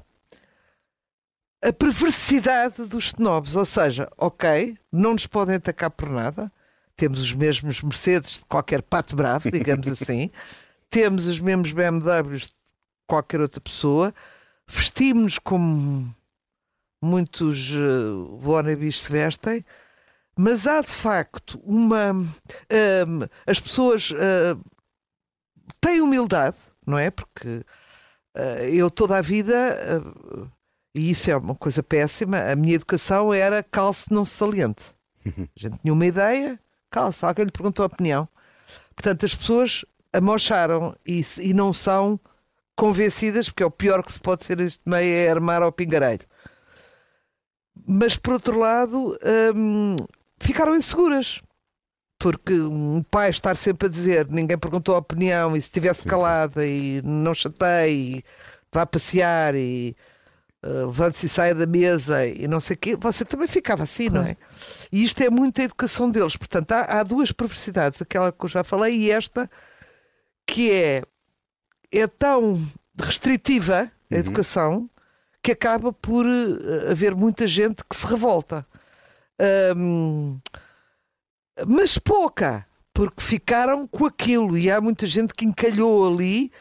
a 1.63 1.71
perversidade 1.71 2.85
dos 2.85 3.07
snobs. 3.07 3.55
Ou 3.55 3.65
seja, 3.65 4.07
ok, 4.17 4.77
não 4.91 5.13
nos 5.13 5.27
podem 5.27 5.55
atacar 5.55 5.91
por 5.91 6.09
nada, 6.09 6.51
temos 6.95 7.19
os 7.19 7.33
mesmos 7.33 7.81
Mercedes 7.81 8.39
de 8.39 8.45
qualquer 8.45 8.81
pato 8.81 9.15
bravo, 9.15 9.49
digamos 9.49 9.87
assim, 10.01 10.29
temos 10.89 11.27
os 11.27 11.39
mesmos 11.39 11.71
BMWs 11.71 12.49
de 12.49 12.55
qualquer 13.07 13.41
outra 13.41 13.61
pessoa, 13.61 14.13
vestimos 14.67 15.39
como 15.39 16.13
muitos 17.03 17.71
uh, 17.71 18.39
wannabes 18.43 19.01
se 19.01 19.11
vestem, 19.11 19.65
mas 20.37 20.67
há 20.67 20.81
de 20.81 20.91
facto 20.91 21.59
uma. 21.63 22.11
hum, 22.13 22.27
as 23.45 23.59
pessoas 23.59 24.11
uh, 24.11 24.59
têm 25.79 26.01
humildade, 26.01 26.57
não 26.85 26.97
é? 26.97 27.11
Porque 27.11 27.65
uh, 28.37 28.63
eu 28.71 28.89
toda 28.89 29.17
a 29.17 29.21
vida, 29.21 29.53
uh, 29.99 30.49
e 30.93 31.11
isso 31.11 31.29
é 31.31 31.37
uma 31.37 31.55
coisa 31.55 31.81
péssima, 31.81 32.39
a 32.39 32.55
minha 32.55 32.75
educação 32.75 33.33
era 33.33 33.63
calce 33.63 34.11
não 34.11 34.25
se 34.25 34.35
saliente. 34.35 34.93
A 35.25 35.59
gente 35.59 35.79
tinha 35.79 35.93
uma 35.93 36.05
ideia, 36.05 36.59
calce, 36.89 37.25
alguém 37.25 37.45
lhe 37.45 37.51
perguntou 37.51 37.83
a 37.83 37.87
opinião. 37.87 38.27
Portanto, 38.95 39.25
as 39.25 39.33
pessoas 39.33 39.85
amocharam 40.13 40.93
e, 41.05 41.21
e 41.39 41.53
não 41.53 41.71
são 41.71 42.19
convencidas, 42.75 43.47
porque 43.47 43.63
é 43.63 43.65
o 43.65 43.71
pior 43.71 44.03
que 44.03 44.11
se 44.11 44.19
pode 44.19 44.43
ser 44.43 44.59
este 44.59 44.81
meio 44.85 45.13
é 45.13 45.29
armar 45.29 45.61
ao 45.61 45.71
pingarelho. 45.71 46.25
Mas 47.87 48.15
por 48.15 48.33
outro 48.33 48.57
lado, 48.59 49.17
hum, 49.55 49.95
ficaram 50.39 50.75
inseguras. 50.75 51.41
Porque 52.19 52.53
um 52.53 53.01
pai 53.01 53.31
estar 53.31 53.57
sempre 53.57 53.87
a 53.87 53.89
dizer 53.89 54.27
ninguém 54.29 54.57
perguntou 54.57 54.93
a 54.93 54.99
opinião 54.99 55.55
e 55.55 55.61
se 55.61 55.67
estivesse 55.67 56.03
calada 56.03 56.65
e 56.65 57.01
não 57.03 57.33
chateie, 57.33 58.17
e 58.17 58.23
vá 58.71 58.85
passear 58.85 59.55
e 59.55 59.95
uh, 60.63 60.87
levante-se 60.87 61.25
e 61.25 61.29
saia 61.29 61.55
da 61.55 61.65
mesa 61.65 62.25
e 62.25 62.47
não 62.47 62.59
sei 62.59 62.75
o 62.75 62.79
quê, 62.79 62.95
você 62.95 63.25
também 63.25 63.47
ficava 63.47 63.83
assim, 63.83 64.09
não 64.09 64.23
é? 64.23 64.35
E 64.91 65.03
isto 65.03 65.21
é 65.21 65.29
muita 65.29 65.63
educação 65.63 66.09
deles. 66.09 66.35
Portanto, 66.35 66.71
há, 66.71 66.99
há 66.99 67.03
duas 67.03 67.31
perversidades, 67.31 68.01
aquela 68.01 68.31
que 68.31 68.45
eu 68.45 68.49
já 68.49 68.63
falei 68.63 68.95
e 68.95 69.11
esta, 69.11 69.49
que 70.45 70.71
é, 70.71 71.03
é 71.91 72.07
tão 72.07 72.59
restritiva 72.99 73.91
a 74.11 74.15
educação 74.15 74.89
que 75.41 75.51
acaba 75.51 75.91
por 75.91 76.25
eh, 76.25 76.91
haver 76.91 77.15
muita 77.15 77.47
gente 77.47 77.83
que 77.83 77.95
se 77.95 78.05
revolta. 78.05 78.65
Hum, 79.75 80.39
mas 81.67 81.97
pouca, 81.97 82.65
porque 82.93 83.21
ficaram 83.21 83.87
com 83.87 84.05
aquilo 84.05 84.57
e 84.57 84.69
há 84.69 84.79
muita 84.79 85.07
gente 85.07 85.33
que 85.33 85.45
encalhou 85.45 86.13
ali 86.13 86.51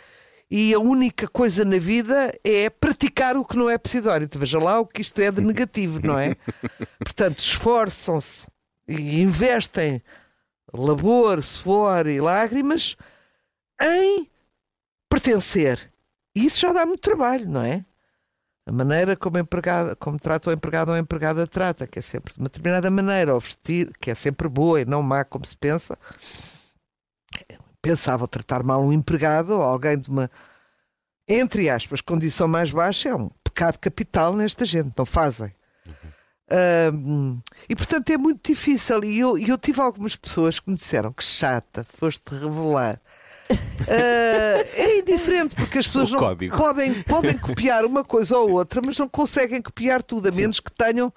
e 0.51 0.74
a 0.74 0.80
única 0.80 1.28
coisa 1.28 1.64
na 1.64 1.78
vida 1.78 2.32
é 2.44 2.68
praticar 2.68 3.36
o 3.36 3.44
que 3.44 3.57
não 3.57 3.70
é 3.70 3.78
pseudónimo. 3.78 4.30
Veja 4.34 4.59
lá 4.59 4.80
o 4.80 4.86
que 4.86 5.01
isto 5.01 5.20
é 5.20 5.30
de 5.30 5.40
negativo, 5.40 6.01
não 6.05 6.18
é? 6.18 6.34
Portanto, 6.98 7.38
esforçam-se 7.38 8.48
e 8.88 9.20
investem 9.20 10.03
labor, 10.74 11.40
suor 11.42 12.09
e 12.09 12.20
lágrimas 12.20 12.96
em 13.80 14.28
pertencer. 15.09 15.92
E 16.34 16.46
isso 16.46 16.61
já 16.61 16.72
dá 16.72 16.84
muito 16.84 17.01
trabalho, 17.01 17.48
não 17.48 17.62
é? 17.62 17.84
A 18.66 18.72
maneira 18.72 19.16
como, 19.16 19.38
empregada, 19.38 19.96
como 19.96 20.18
trata 20.18 20.51
o 20.51 20.53
empregado 20.53 20.90
ou 20.90 20.94
a 20.94 20.98
empregada 20.98 21.46
trata, 21.46 21.86
que 21.86 21.98
é 21.98 22.03
sempre 22.03 22.34
de 22.34 22.40
uma 22.40 22.48
determinada 22.48 22.90
maneira, 22.90 23.34
ou 23.34 23.40
vestir, 23.40 23.92
que 24.01 24.11
é 24.11 24.14
sempre 24.14 24.48
boa 24.48 24.80
e 24.80 24.84
não 24.84 25.03
má 25.03 25.24
como 25.24 25.44
se 25.46 25.57
pensa. 25.57 25.96
Pensava 27.83 28.28
tratar 28.28 28.62
mal 28.62 28.83
um 28.83 28.93
empregado 28.93 29.53
ou 29.55 29.62
alguém 29.62 29.97
de 29.99 30.09
uma, 30.11 30.31
entre 31.28 31.70
aspas, 31.70 32.01
condição 32.01 32.47
mais 32.47 32.70
baixa, 32.70 33.09
é 33.09 33.14
um 33.14 33.31
pecado 33.43 33.78
capital 33.78 34.35
nesta 34.35 34.66
gente, 34.66 34.93
não 34.97 35.07
fazem. 35.07 35.53
Ahm, 36.53 37.39
e 37.68 37.76
portanto 37.76 38.11
é 38.11 38.16
muito 38.18 38.51
difícil. 38.51 39.03
E 39.05 39.18
eu, 39.20 39.39
eu 39.39 39.57
tive 39.57 39.81
algumas 39.81 40.16
pessoas 40.16 40.59
que 40.59 40.68
me 40.68 40.76
disseram 40.76 41.12
que 41.12 41.22
chata, 41.24 41.87
foste 41.99 42.35
revelar. 42.35 43.01
Ah, 43.89 44.62
é 44.74 44.99
indiferente 44.99 45.55
porque 45.57 45.78
as 45.78 45.87
pessoas 45.87 46.11
O 46.11 46.12
não 46.12 46.18
código. 46.20 46.57
podem, 46.57 47.03
podem 47.03 47.37
copiar 47.39 47.85
uma 47.85 48.05
coisa 48.05 48.37
ou 48.37 48.51
outra, 48.53 48.81
mas 48.85 48.99
não 48.99 49.09
conseguem 49.09 49.61
copiar 49.62 50.03
tudo, 50.03 50.28
a 50.28 50.33
menos 50.33 50.61
que 50.61 50.70
tenham 50.70 51.12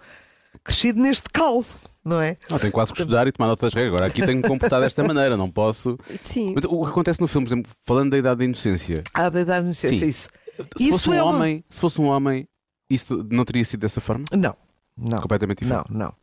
crescido 0.64 1.00
neste 1.02 1.30
caldo, 1.30 1.66
não 2.04 2.22
é? 2.22 2.38
Não, 2.50 2.58
tenho 2.60 2.72
quase 2.72 2.94
que 2.94 3.00
estudar 3.02 3.28
e 3.28 3.32
tomar 3.32 3.48
notas 3.50 3.72
de 3.72 3.78
regra. 3.78 3.96
Agora 3.96 4.08
aqui 4.08 4.26
tenho 4.26 4.42
que 4.42 4.48
comportar 4.48 4.82
desta 4.82 5.04
maneira, 5.04 5.36
não 5.38 5.50
posso. 5.50 5.98
Sim. 6.22 6.54
Mas 6.56 6.64
o 6.66 6.84
que 6.86 6.90
acontece 6.92 7.20
no 7.22 7.28
filme, 7.28 7.48
por 7.48 7.54
exemplo, 7.54 7.72
falando 7.86 8.12
da 8.12 8.18
idade 8.18 8.40
da 8.40 8.46
inocência, 8.46 9.04
Há 9.14 9.30
de 9.30 9.44
dar 9.46 9.62
licença 9.64 9.96
Sim. 9.96 10.06
isso. 10.06 10.30
se 10.78 10.90
fosse 10.92 11.10
um 11.10 11.14
é 11.14 11.24
uma- 11.24 11.36
homem, 11.36 11.64
se 11.70 11.80
fosse 11.80 12.00
um 12.02 12.06
homem, 12.06 12.48
isso 12.90 13.26
não 13.32 13.44
teria 13.46 13.64
sido 13.66 13.80
dessa 13.82 14.00
forma? 14.02 14.24
Não, 14.32 14.56
não. 14.98 15.20
Completamente 15.22 15.64
Não, 15.66 15.82
diferente. 15.84 15.94
não. 15.98 16.14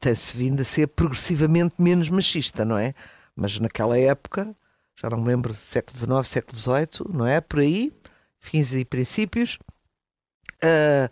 Tem-se 0.00 0.36
vindo 0.36 0.60
a 0.60 0.64
ser 0.64 0.88
progressivamente 0.88 1.80
menos 1.80 2.08
machista, 2.10 2.64
não 2.64 2.76
é? 2.76 2.92
Mas 3.36 3.58
naquela 3.58 3.96
época, 3.98 4.54
já 5.00 5.08
não 5.08 5.18
me 5.20 5.28
lembro, 5.28 5.54
século 5.54 5.96
XIX, 5.96 6.26
século 6.28 6.56
XVIII, 6.58 7.06
não 7.16 7.26
é? 7.26 7.40
Por 7.40 7.60
aí, 7.60 7.92
fins 8.38 8.74
e 8.74 8.84
princípios, 8.84 9.58
ah, 10.62 11.10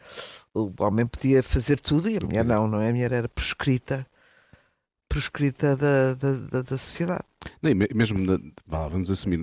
o 0.54 0.72
homem 0.80 1.06
podia 1.06 1.42
fazer 1.42 1.80
tudo 1.80 2.08
e 2.08 2.16
a 2.16 2.20
mulher 2.24 2.44
não, 2.44 2.66
não 2.68 2.80
é? 2.80 2.88
A 2.88 2.92
mulher 2.92 3.12
era 3.12 3.28
proscrita, 3.28 4.06
proscrita 5.08 5.76
da, 5.76 6.14
da, 6.14 6.32
da, 6.50 6.62
da 6.62 6.78
sociedade. 6.78 7.24
Nem, 7.62 7.74
me- 7.74 7.88
mesmo, 7.94 8.18
na- 8.18 8.38
vamos 8.88 9.10
assumir, 9.10 9.38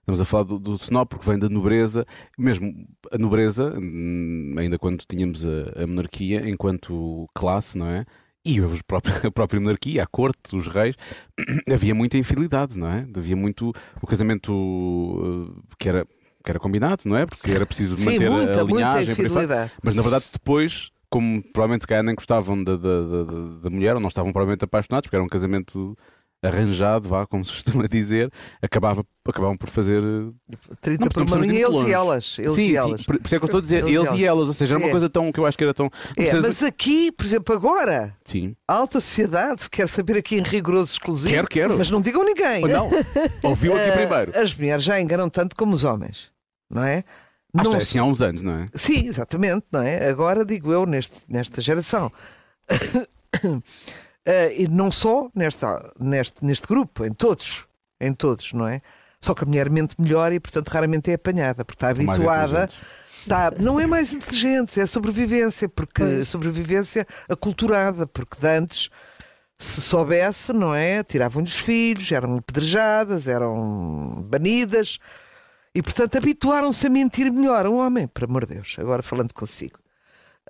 estamos 0.00 0.20
a 0.20 0.24
falar 0.24 0.44
do, 0.44 0.58
do 0.58 0.74
snob 0.74 1.08
porque 1.08 1.26
vem 1.28 1.38
da 1.38 1.48
nobreza, 1.48 2.04
mesmo 2.38 2.72
a 3.12 3.18
nobreza, 3.18 3.74
hum, 3.78 4.54
ainda 4.58 4.78
quando 4.78 5.04
tínhamos 5.06 5.44
a, 5.44 5.82
a 5.82 5.86
monarquia 5.86 6.48
enquanto 6.48 7.28
classe, 7.34 7.78
não 7.78 7.86
é? 7.86 8.04
E 8.44 8.58
os 8.60 8.80
próprios- 8.82 9.22
a 9.24 9.30
própria 9.30 9.60
monarquia, 9.60 10.02
a 10.02 10.06
corte, 10.06 10.56
os 10.56 10.66
reis, 10.66 10.96
havia 11.70 11.94
muita 11.94 12.16
infidelidade, 12.18 12.76
não 12.78 12.88
é? 12.88 13.06
Havia 13.14 13.36
muito 13.36 13.72
o 14.02 14.06
casamento 14.06 14.50
uh, 14.52 15.62
que 15.78 15.88
era, 15.88 16.06
que 16.44 16.50
era 16.50 16.58
combinado, 16.58 17.02
não 17.06 17.16
é? 17.16 17.26
Porque 17.26 17.50
era 17.50 17.66
preciso 17.66 17.96
Sim, 17.96 18.04
manter 18.06 18.26
a- 18.26 18.30
muita, 18.30 18.52
a 18.52 18.64
muita 18.64 18.72
linhagem. 18.74 19.12
infidelidade. 19.12 19.72
Mas 19.82 19.94
na 19.94 20.02
verdade, 20.02 20.24
depois, 20.32 20.90
como 21.08 21.42
provavelmente 21.52 21.82
se 21.82 21.86
calhar 21.86 22.02
nem 22.04 22.14
gostavam 22.14 22.62
da, 22.62 22.76
da, 22.76 23.02
da, 23.02 23.24
da 23.62 23.70
mulher, 23.70 23.94
ou 23.94 24.00
não 24.00 24.08
estavam 24.08 24.32
provavelmente 24.32 24.64
apaixonados, 24.64 25.06
porque 25.06 25.16
era 25.16 25.24
um 25.24 25.28
casamento 25.28 25.96
arranjado, 26.42 27.08
vá, 27.08 27.26
como 27.26 27.44
se 27.44 27.52
costuma 27.52 27.86
dizer, 27.86 28.32
acabava, 28.62 29.04
acabavam 29.28 29.56
por 29.56 29.68
fazer. 29.68 30.02
eh, 30.02 30.56
30 30.80 31.04
Não, 31.04 31.08
por 31.10 31.22
uma 31.22 31.36
linha, 31.36 31.66
eles 31.66 31.88
e 31.88 31.92
elas. 31.92 32.36
Eles 32.38 32.54
sim, 32.54 32.62
e 32.62 32.68
sim, 32.70 32.76
elas. 32.76 33.02
por, 33.04 33.18
por 33.18 33.26
isso 33.26 33.34
é 33.34 33.38
que 33.38 33.44
eu 33.44 33.46
estou 33.46 33.58
a 33.58 33.62
dizer, 33.62 33.76
Eles 33.84 33.90
e 33.90 33.94
eles, 33.96 34.12
e 34.20 34.24
elas. 34.24 34.48
ou 34.48 34.54
seja, 34.54 34.74
era 34.74 34.82
uma 34.82 34.88
É. 34.88 34.90
coisa 34.90 35.10
tão 35.10 35.30
que 35.30 35.38
eu 35.38 35.46
acho 35.46 35.58
que 35.58 35.64
era 35.64 35.74
tão. 35.74 35.90
É, 36.16 36.34
mas 36.40 36.62
aqui, 36.62 37.12
por 37.12 37.26
exemplo, 37.26 37.54
agora, 37.54 38.16
Sim. 38.24 38.56
a 38.66 38.72
alta 38.74 39.00
sociedade 39.00 39.68
quer 39.70 39.88
saber 39.88 40.16
aqui 40.16 40.36
em 40.36 40.42
rigoroso 40.42 40.92
exclusivo. 40.92 41.34
Quero, 41.34 41.48
quero. 41.48 41.78
Mas 41.78 41.90
não 41.90 42.00
digam 42.00 42.24
ninguém. 42.24 42.62
Não? 42.62 42.90
Ouviu 43.44 43.76
aqui 43.76 43.90
Ah, 43.90 43.92
primeiro. 43.96 44.38
As 44.38 44.54
mulheres 44.56 44.82
já 44.84 45.00
enganam 45.00 45.28
tanto 45.28 45.54
como 45.54 45.74
os 45.74 45.84
homens, 45.84 46.30
não 46.70 46.82
é? 46.84 47.04
Ah, 47.56 47.64
não 47.64 47.74
é 47.74 47.78
assim 47.78 47.98
há 47.98 48.04
uns 48.04 48.22
anos, 48.22 48.42
não 48.42 48.52
é? 48.52 48.68
Sim, 48.74 49.06
exatamente, 49.06 49.66
não 49.72 49.82
é? 49.82 50.08
Agora 50.08 50.44
digo 50.44 50.72
eu, 50.72 50.86
neste, 50.86 51.18
nesta 51.28 51.60
geração. 51.60 52.10
Eh, 54.26 54.62
e 54.62 54.68
não 54.68 54.90
só 54.90 55.30
nesta, 55.34 55.92
neste, 55.98 56.44
neste 56.44 56.66
grupo, 56.66 57.04
em 57.04 57.12
todos, 57.12 57.66
em 58.00 58.12
todos, 58.12 58.52
não 58.52 58.66
é? 58.66 58.82
Só 59.20 59.34
que 59.34 59.44
a 59.44 59.46
mulher 59.46 59.70
mente 59.70 59.94
melhor 60.00 60.32
e, 60.32 60.40
portanto, 60.40 60.68
raramente 60.68 61.10
é 61.10 61.14
apanhada, 61.14 61.64
porque 61.64 61.76
está 61.76 61.90
habituada. 61.90 62.68
Está, 63.20 63.50
não 63.60 63.78
é 63.78 63.86
mais 63.86 64.12
inteligente, 64.14 64.80
é 64.80 64.86
sobrevivência, 64.86 65.68
porque 65.68 66.02
Pois. 66.02 66.28
sobrevivência 66.28 67.06
aculturada, 67.28 68.06
porque 68.06 68.40
de 68.40 68.48
antes, 68.48 68.88
se 69.58 69.80
soubesse, 69.82 70.54
não 70.54 70.74
é? 70.74 71.02
Tiravam-lhe 71.02 71.46
os 71.46 71.58
filhos, 71.58 72.10
eram 72.10 72.36
apedrejadas, 72.36 73.26
eram 73.26 74.22
banidas 74.24 74.98
e, 75.74 75.82
portanto, 75.82 76.16
habituaram-se 76.16 76.86
a 76.86 76.90
mentir 76.90 77.30
melhor. 77.30 77.66
Um 77.66 77.76
homem, 77.76 78.06
por 78.06 78.24
amor 78.24 78.46
de 78.46 78.54
Deus, 78.54 78.76
agora 78.78 79.02
falando 79.02 79.34
consigo. 79.34 79.78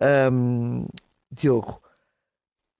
Ahm, 0.00 0.86
Diogo, 1.30 1.82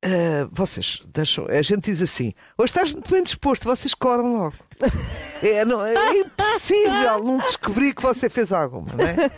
ah, 0.05 0.49
vocês 0.51 1.03
deixam. 1.13 1.47
A 1.47 1.63
gente 1.63 1.91
diz 1.91 2.01
assim: 2.01 2.33
hoje 2.57 2.71
estás 2.71 2.93
muito 2.93 3.11
bem 3.11 3.23
disposto, 3.23 3.65
vocês 3.65 3.95
coram 3.95 4.35
logo. 4.35 4.57
É, 5.43 5.65
não, 5.65 5.83
é 5.83 6.19
impossível 6.19 7.25
não 7.25 7.39
descobrir 7.39 7.95
que 7.95 8.03
você 8.03 8.29
fez 8.29 8.53
alguma, 8.53 8.93
não 8.93 9.07
é? 9.07 9.31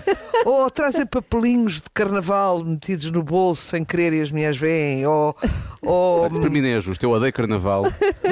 Ou 0.45 0.69
trazem 0.69 1.07
papelinhos 1.07 1.75
de 1.75 1.85
carnaval 1.95 2.65
metidos 2.65 3.09
no 3.11 3.23
bolso 3.23 3.63
sem 3.63 3.85
querer 3.85 4.13
e 4.13 4.21
as 4.21 4.33
mulheres 4.33 4.57
veem, 4.57 5.07
ou. 5.07 5.33
ou 5.81 6.27
Isso 6.27 6.41
para 6.41 6.51
mim 6.51 6.61
não 6.61 6.71
é 6.71 6.81
justo. 6.81 7.07
Eu 7.07 7.11
odeio 7.13 7.33
carnaval. 7.33 7.85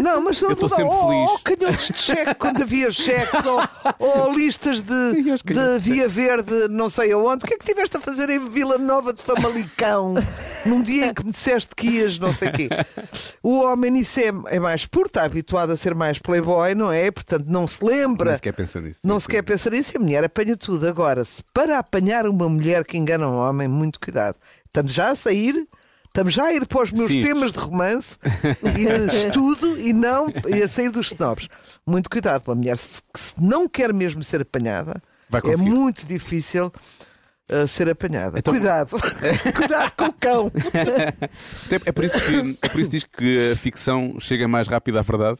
não, 0.02 0.24
mas 0.24 0.42
Eu 0.42 0.50
estou 0.50 0.68
sempre 0.68 0.84
ou, 0.86 1.08
feliz. 1.08 1.30
ou 1.30 1.38
canhotos 1.38 1.86
de 1.86 1.98
cheque 1.98 2.34
quando 2.34 2.62
havia 2.62 2.90
cheques, 2.90 3.46
ou, 3.46 3.62
ou 4.00 4.32
listas 4.34 4.82
de, 4.82 5.12
de 5.44 5.78
Via 5.78 6.08
Verde, 6.08 6.66
não 6.70 6.90
sei 6.90 7.12
aonde. 7.12 7.44
O 7.44 7.46
que 7.46 7.54
é 7.54 7.56
que 7.56 7.64
tiveste 7.64 7.96
a 7.96 8.00
fazer 8.00 8.30
em 8.30 8.48
Vila 8.50 8.78
Nova 8.78 9.12
de 9.12 9.22
Famalicão 9.22 10.14
num 10.66 10.82
dia 10.82 11.06
em 11.06 11.14
que 11.14 11.24
me 11.24 11.30
disseste 11.30 11.72
que 11.76 11.86
ias, 11.86 12.18
não 12.18 12.32
sei 12.32 12.48
o 12.48 12.52
quê? 12.52 12.68
O 13.42 13.61
homem 13.61 13.92
nisso 13.92 14.18
é, 14.18 14.56
é 14.56 14.58
mais 14.58 14.86
puro, 14.86 15.06
está 15.06 15.22
habituado 15.22 15.70
a 15.70 15.76
ser 15.76 15.94
mais 15.94 16.18
playboy, 16.18 16.74
não 16.74 16.90
é? 16.90 16.99
Portanto, 17.12 17.46
não 17.46 17.68
se 17.68 17.84
lembra. 17.84 18.30
Nem 18.30 18.36
sequer 18.36 18.53
pensa 18.53 18.80
nisso. 18.80 19.01
Não 19.05 19.20
se 19.20 19.28
quer 19.28 19.42
pensar 19.44 19.70
nisso 19.70 19.92
e 19.94 19.96
a 19.96 20.01
mulher 20.01 20.24
apanha 20.24 20.57
tudo. 20.57 20.88
Agora, 20.88 21.24
se 21.24 21.40
para 21.55 21.78
apanhar 21.78 22.26
uma 22.26 22.48
mulher 22.48 22.84
que 22.84 22.98
engana 22.98 23.28
um 23.28 23.36
homem, 23.36 23.68
muito 23.68 24.01
cuidado. 24.01 24.34
Estamos 24.66 24.92
já 24.92 25.11
a 25.11 25.14
sair, 25.14 25.68
estamos 26.07 26.34
já 26.34 26.46
a 26.46 26.53
ir 26.53 26.66
para 26.66 26.82
os 26.82 26.90
meus 26.90 27.12
Sim. 27.12 27.22
temas 27.22 27.53
de 27.53 27.61
romance 27.61 28.18
e 28.76 29.09
de 29.09 29.14
estudo 29.16 29.78
e 29.78 29.92
não 29.92 30.26
e 30.48 30.62
a 30.62 30.68
sair 30.68 30.90
dos 30.90 31.12
snobs. 31.12 31.48
Muito 31.86 32.11
cuidado, 32.11 32.42
uma 32.48 32.57
mulher 32.57 32.76
se, 32.76 33.01
que 33.14 33.20
se 33.20 33.34
não 33.40 33.68
quer 33.68 33.92
mesmo 33.94 34.24
ser 34.24 34.40
apanhada, 34.42 35.01
Vai 35.28 35.40
é 35.44 35.57
muito 35.57 36.05
difícil 36.07 36.72
uh, 37.53 37.68
ser 37.68 37.88
apanhada. 37.88 38.38
Então- 38.38 38.53
Cuidado, 38.53 38.96
cuidado 39.57 39.92
com 39.96 40.05
o 40.07 40.12
cão. 40.12 40.53
É, 41.70 41.88
é 41.88 41.92
por 41.92 42.05
isso 42.05 42.18
que 42.20 42.59
é 42.62 42.68
por 42.68 42.80
isso 42.80 42.90
que 42.90 42.96
diz 42.96 43.05
que 43.05 43.53
a 43.53 43.57
ficção 43.57 44.16
chega 44.18 44.48
mais 44.48 44.66
rápido 44.66 44.98
à 44.98 45.03
verdade. 45.03 45.38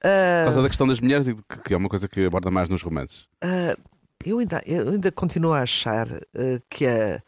Por 0.00 0.44
causa 0.44 0.62
da 0.62 0.68
questão 0.68 0.86
das 0.86 1.00
mulheres 1.00 1.26
e 1.26 1.34
que, 1.34 1.58
que 1.64 1.74
é 1.74 1.76
uma 1.76 1.88
coisa 1.88 2.08
que 2.08 2.24
aborda 2.24 2.50
mais 2.50 2.68
nos 2.68 2.82
romances. 2.82 3.26
Ah, 3.42 3.76
eu, 4.24 4.38
ainda, 4.38 4.62
eu 4.66 4.90
ainda 4.90 5.10
continuo 5.10 5.52
a 5.52 5.62
achar 5.62 6.06
ah, 6.12 6.60
que, 6.70 6.86
a, 6.86 7.20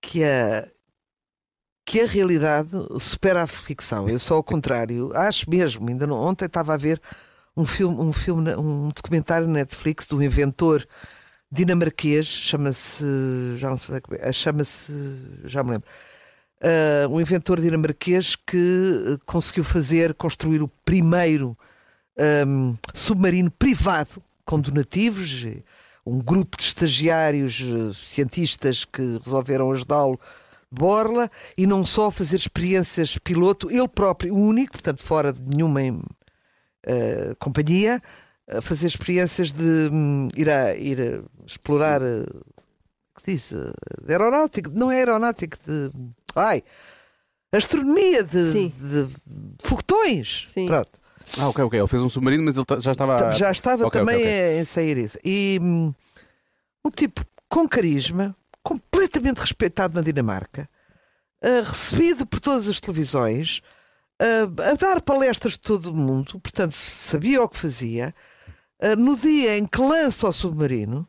que, 0.00 0.22
a, 0.24 0.68
que 1.84 2.00
a 2.00 2.06
realidade 2.06 2.70
supera 3.00 3.42
a 3.42 3.46
ficção. 3.46 4.08
Eu 4.08 4.18
sou 4.18 4.36
ao 4.36 4.44
contrário. 4.44 5.10
Acho 5.14 5.50
mesmo. 5.50 5.88
Ainda 5.88 6.06
não, 6.06 6.16
ontem 6.18 6.46
estava 6.46 6.74
a 6.74 6.76
ver 6.76 7.00
um 7.56 7.66
filme, 7.66 7.98
um 8.00 8.12
filme, 8.12 8.42
na- 8.44 8.58
um 8.58 8.88
documentário 8.90 9.46
na 9.46 9.54
Netflix 9.54 10.06
do 10.06 10.22
inventor 10.22 10.86
dinamarquês, 11.50 12.26
chama-se. 12.26 13.04
Já 13.58 13.68
não 13.70 13.76
sei 13.76 14.00
como 14.00 14.18
é, 14.20 14.32
chama-se. 14.32 14.92
Já 15.44 15.62
me 15.64 15.72
lembro. 15.72 15.88
Ah, 16.62 17.08
um 17.10 17.20
inventor 17.20 17.60
dinamarquês 17.60 18.36
que 18.36 19.04
ah, 19.14 19.18
conseguiu 19.26 19.64
fazer, 19.64 20.14
construir 20.14 20.62
o 20.62 20.68
primeiro 20.68 21.58
um, 22.46 22.76
submarino 22.94 23.50
privado 23.50 24.22
com 24.44 24.60
donativos, 24.60 25.44
eh, 25.46 25.62
um 26.04 26.18
grupo 26.18 26.56
de 26.56 26.64
estagiários 26.64 27.60
eh, 27.60 27.92
cientistas 27.94 28.84
que 28.84 29.20
resolveram 29.24 29.70
ajudá-lo 29.70 30.18
de 30.70 30.80
borla 30.80 31.30
e 31.56 31.66
não 31.66 31.84
só 31.84 32.10
fazer 32.10 32.36
experiências 32.36 33.16
piloto, 33.18 33.70
ele 33.70 33.88
próprio, 33.88 34.34
o 34.34 34.38
único, 34.38 34.72
portanto, 34.72 35.02
fora 35.02 35.32
de 35.32 35.42
nenhuma 35.44 35.80
eh, 36.84 37.34
companhia, 37.38 38.02
a 38.48 38.60
fazer 38.60 38.88
experiências 38.88 39.52
de 39.52 39.88
hum, 39.92 40.28
ir, 40.36 40.50
a, 40.50 40.74
ir 40.74 41.00
a 41.00 41.46
explorar 41.46 42.02
eh, 42.02 42.24
que 43.14 43.32
diz, 43.32 43.54
aeronáutico, 44.08 44.70
não 44.70 44.90
é 44.90 44.96
aeronáutico, 44.98 45.56
de 45.64 45.90
ai, 46.34 46.62
astronomia 47.52 48.24
de, 48.24 48.68
de 48.68 49.08
foguetões. 49.62 50.48
Sim. 50.48 50.66
Pronto. 50.66 51.01
Ah, 51.38 51.48
ok, 51.48 51.64
ok. 51.64 51.78
Ele 51.80 51.88
fez 51.88 52.02
um 52.02 52.08
submarino, 52.08 52.42
mas 52.44 52.56
ele 52.56 52.64
ta- 52.66 52.80
já 52.80 52.92
estava. 52.92 53.32
Já 53.32 53.50
estava 53.50 53.86
Ok, 53.86 54.00
também 54.00 54.16
ok, 54.16 54.26
ok. 54.26 54.58
a 54.58 54.60
ensaiar 54.60 54.98
isso. 54.98 55.18
E 55.24 55.58
hum, 55.62 55.94
um 56.84 56.90
tipo 56.90 57.24
com 57.48 57.68
carisma, 57.68 58.36
completamente 58.62 59.38
respeitado 59.38 59.94
na 59.94 60.00
Dinamarca, 60.00 60.68
ah, 61.42 61.60
recebido 61.64 62.24
por 62.26 62.40
todas 62.40 62.68
as 62.68 62.80
televisões, 62.80 63.60
ah, 64.20 64.70
a 64.70 64.74
dar 64.74 65.02
palestras 65.02 65.54
de 65.54 65.60
todo 65.60 65.86
o 65.92 65.96
mundo, 65.96 66.38
portanto 66.40 66.72
sabia 66.72 67.42
o 67.42 67.48
que 67.48 67.58
fazia. 67.58 68.14
Ah, 68.80 68.96
no 68.96 69.16
dia 69.16 69.56
em 69.58 69.66
que 69.66 69.80
lança 69.80 70.28
o 70.28 70.32
submarino, 70.32 71.08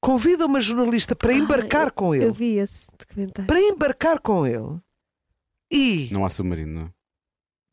convida 0.00 0.46
uma 0.46 0.60
jornalista 0.60 1.14
para 1.16 1.30
Ah, 1.32 1.34
embarcar 1.36 1.86
eu- 1.86 1.92
com 1.92 2.14
ele. 2.14 2.24
Eu 2.26 2.32
vi 2.34 2.58
esse 2.58 2.86
documentário. 2.98 3.46
Para 3.46 3.60
embarcar 3.60 4.18
com 4.20 4.46
ele. 4.46 4.80
E 5.70 6.10
Não 6.12 6.26
há 6.26 6.28
submarino, 6.30 6.72
não 6.80 6.82
é? 6.86 6.90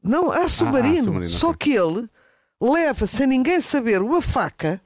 Não, 0.03 0.31
há 0.31 0.47
submarino. 0.47 1.03
submarino, 1.05 1.29
Só 1.29 1.53
que 1.53 1.73
ele 1.73 2.09
leva, 2.61 3.05
sem 3.07 3.27
ninguém 3.27 3.61
saber, 3.61 4.01
uma 4.01 4.21
faca, 4.21 4.81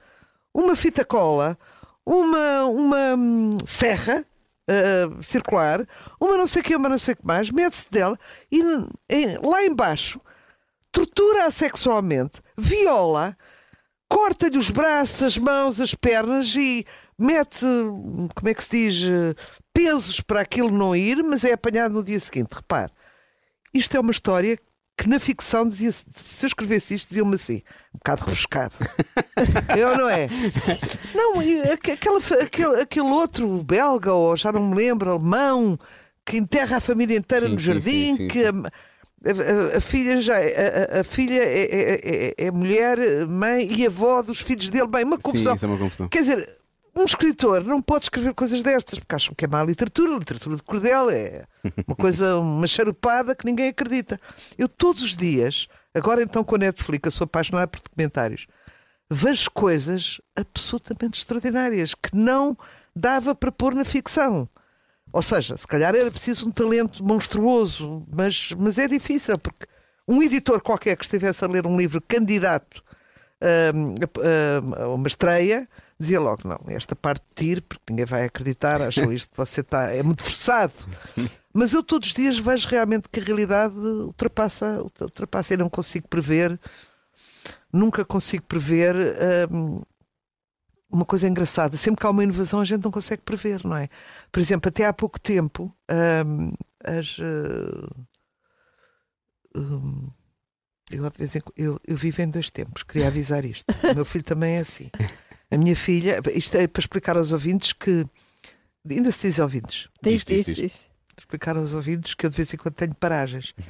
uma 0.53 0.75
fita 0.75 1.03
cola, 1.05 1.57
uma, 2.05 2.65
uma 2.65 3.15
hum, 3.15 3.57
serra 3.65 4.25
ah, 4.69 5.21
circular, 5.21 5.85
uma 6.19 6.37
não 6.37 6.47
sei 6.47 6.61
o 6.61 6.65
que, 6.65 6.75
uma 6.75 6.89
não 6.89 6.97
sei 6.97 7.13
o 7.13 7.17
que 7.17 7.27
mais, 7.27 7.49
mete-se 7.49 7.89
dela 7.91 8.17
e 8.51 8.61
em- 9.09 9.37
lá 9.43 9.65
embaixo 9.65 10.19
tortura-a 10.91 11.49
sexualmente, 11.51 12.39
viola, 12.57 13.35
corta-lhe 14.07 14.57
os 14.59 14.69
braços, 14.69 15.23
as 15.23 15.37
mãos, 15.37 15.79
as 15.79 15.95
pernas 15.95 16.55
e 16.55 16.85
mete, 17.17 17.65
como 18.35 18.47
é 18.47 18.53
que 18.53 18.63
se 18.63 18.69
diz, 18.69 19.03
eh, 19.03 19.33
pesos 19.73 20.21
para 20.21 20.41
aquilo 20.41 20.69
não 20.69 20.95
ir, 20.95 21.23
mas 21.23 21.43
é 21.43 21.53
apanhado 21.53 21.95
no 21.95 22.03
dia 22.03 22.19
seguinte. 22.19 22.53
Repare, 22.53 22.91
isto 23.73 23.97
é 23.97 23.99
uma 23.99 24.11
história 24.11 24.57
que 24.97 25.09
na 25.09 25.19
ficção 25.19 25.67
dizia 25.67 25.91
se 25.91 26.45
eu 26.45 26.47
escrevesse 26.47 26.93
isto, 26.95 27.09
diziam-me 27.09 27.35
assim, 27.35 27.61
um 27.93 27.97
bocado 27.97 28.25
rebuscado. 28.25 28.73
eu 29.77 29.97
não 29.97 30.07
é? 30.09 30.27
Não, 31.15 31.41
e 31.41 31.61
aque- 31.71 31.91
aquela, 31.91 32.19
aquele, 32.41 32.81
aquele 32.81 33.07
outro 33.07 33.63
belga, 33.63 34.13
ou 34.13 34.37
já 34.37 34.51
não 34.51 34.69
me 34.69 34.75
lembro, 34.75 35.11
alemão, 35.11 35.77
que 36.25 36.37
enterra 36.37 36.77
a 36.77 36.81
família 36.81 37.17
inteira 37.17 37.47
Sim, 37.47 37.53
no 37.53 37.59
jardim, 37.59 38.15
sim, 38.15 38.17
sim, 38.17 38.27
que 38.27 38.45
a, 38.45 38.49
a- 38.51 39.77
a- 39.77 39.81
filha 39.81 40.21
já 40.21 40.35
a, 40.35 40.97
a- 40.97 41.01
a 41.01 41.03
filha 41.03 41.41
é, 41.41 41.63
é- 41.63 41.99
é- 42.39 42.45
é 42.47 42.51
mulher, 42.51 42.97
mãe 43.27 43.67
e 43.71 43.85
avó 43.87 44.21
dos 44.21 44.39
filhos 44.41 44.69
dele. 44.69 44.87
Bem, 44.87 45.03
uma 45.03 45.17
confusão. 45.17 45.57
Sim, 45.57 45.65
é 45.65 45.69
uma 45.69 45.77
confusão. 45.77 46.07
Quer 46.07 46.19
dizer, 46.19 46.57
um 46.95 47.03
escritor 47.05 47.63
não 47.63 47.81
pode 47.81 48.05
escrever 48.05 48.33
coisas 48.33 48.61
destas 48.61 48.99
porque 48.99 49.15
acham 49.15 49.33
que 49.35 49.45
é 49.45 49.47
má 49.47 49.63
literatura, 49.63 50.13
literatura 50.17 50.55
de 50.55 50.63
cordel, 50.63 51.09
é 51.09 51.43
uma 51.87 51.95
coisa, 51.95 52.37
uma 52.37 52.67
charupada 52.67 53.35
que 53.35 53.45
ninguém 53.45 53.69
acredita. 53.69 54.19
Eu 54.57 54.67
todos 54.69 55.01
os 55.03 55.15
dias, 55.15 55.67
agora 55.93 56.21
então 56.21 56.43
com 56.43 56.55
a 56.55 56.59
Netflix, 56.59 57.05
eu 57.05 57.11
sou 57.11 57.25
apaixonado 57.25 57.69
por 57.69 57.81
documentários, 57.81 58.45
vejo 59.09 59.49
coisas 59.51 60.21
absolutamente 60.35 61.19
extraordinárias 61.19 61.93
que 61.95 62.15
não 62.15 62.55
dava 62.95 63.33
para 63.33 63.51
pôr 63.51 63.73
na 63.73 63.83
ficção. 63.85 64.47
Ou 65.11 65.21
seja, 65.21 65.55
se 65.57 65.67
calhar 65.67 65.95
era 65.95 66.09
preciso 66.09 66.47
um 66.47 66.51
talento 66.51 67.03
monstruoso, 67.03 68.05
mas, 68.15 68.51
mas 68.59 68.77
é 68.77 68.87
difícil, 68.87 69.37
porque 69.37 69.67
um 70.07 70.21
editor 70.23 70.61
qualquer 70.61 70.95
que 70.97 71.03
estivesse 71.05 71.43
a 71.43 71.47
ler 71.47 71.65
um 71.67 71.77
livro 71.77 72.01
candidato 72.07 72.83
hum, 73.75 73.95
a, 74.21 74.79
a- 74.79 74.83
a 74.85 74.87
uma 74.89 75.07
estreia 75.07 75.67
dizia 75.99 76.19
logo: 76.19 76.41
não, 76.47 76.59
esta 76.67 76.95
parte 76.95 77.23
tire, 77.35 77.61
porque 77.61 77.83
ninguém 77.89 78.05
vai 78.05 78.25
acreditar, 78.25 78.81
acham 78.81 79.11
isto 79.11 79.31
que 79.31 79.37
você 79.37 79.61
está. 79.61 79.93
É 79.93 80.03
muito 80.03 80.23
forçado. 80.23 80.73
Mas 81.53 81.71
eu 81.71 81.83
todos 81.83 82.09
os 82.09 82.13
dias 82.13 82.37
vejo 82.37 82.67
realmente 82.67 83.07
que 83.09 83.19
a 83.19 83.23
realidade 83.23 83.75
ultrapassa, 83.75 84.81
ultrapassa 85.01 85.53
e 85.53 85.57
não 85.57 85.69
consigo 85.69 86.07
prever, 86.07 86.59
nunca 87.71 88.03
consigo 88.03 88.45
prever. 88.45 88.95
hum, 89.51 89.81
uma 90.89 91.05
coisa 91.05 91.27
engraçada, 91.27 91.75
sempre 91.75 91.99
que 91.99 92.05
há 92.05 92.09
uma 92.11 92.23
inovação 92.23 92.59
a 92.59 92.65
gente 92.65 92.83
não 92.83 92.91
consegue 92.91 93.23
prever, 93.23 93.65
não 93.65 93.75
é? 93.75 93.89
Por 94.31 94.39
exemplo, 94.39 94.69
até 94.69 94.85
há 94.85 94.93
pouco 94.93 95.19
tempo, 95.19 95.75
hum, 95.89 96.53
as. 96.83 97.17
uh, 97.17 98.05
hum, 99.55 100.11
eu, 100.91 101.09
de 101.09 101.17
vez 101.17 101.35
em 101.35 101.41
eu, 101.57 101.79
eu 101.87 101.97
vivo 101.97 102.21
em 102.21 102.29
dois 102.29 102.51
tempos, 102.51 102.83
queria 102.83 103.07
avisar 103.07 103.43
isto. 103.43 103.73
O 103.83 103.95
meu 103.95 104.05
filho 104.05 104.23
também 104.23 104.57
é 104.57 104.59
assim. 104.59 104.91
A 105.53 105.57
minha 105.57 105.75
filha, 105.75 106.19
isto 106.33 106.55
é 106.57 106.67
para 106.67 106.79
explicar 106.79 107.17
aos 107.17 107.31
ouvintes 107.31 107.73
que. 107.73 108.05
Ainda 108.89 109.11
se 109.11 109.27
diz 109.27 109.39
ouvintes. 109.39 109.87
Diz, 110.01 110.23
Diz, 110.23 110.45
diz, 110.45 110.55
diz. 110.55 110.87
Explicar 111.17 111.55
aos 111.55 111.73
ouvintes 111.75 112.15
que 112.15 112.25
eu 112.25 112.29
de 112.29 112.35
vez 112.35 112.51
em 112.53 112.57
quando 112.57 112.73
tenho 112.75 112.95
paragens. 112.95 113.53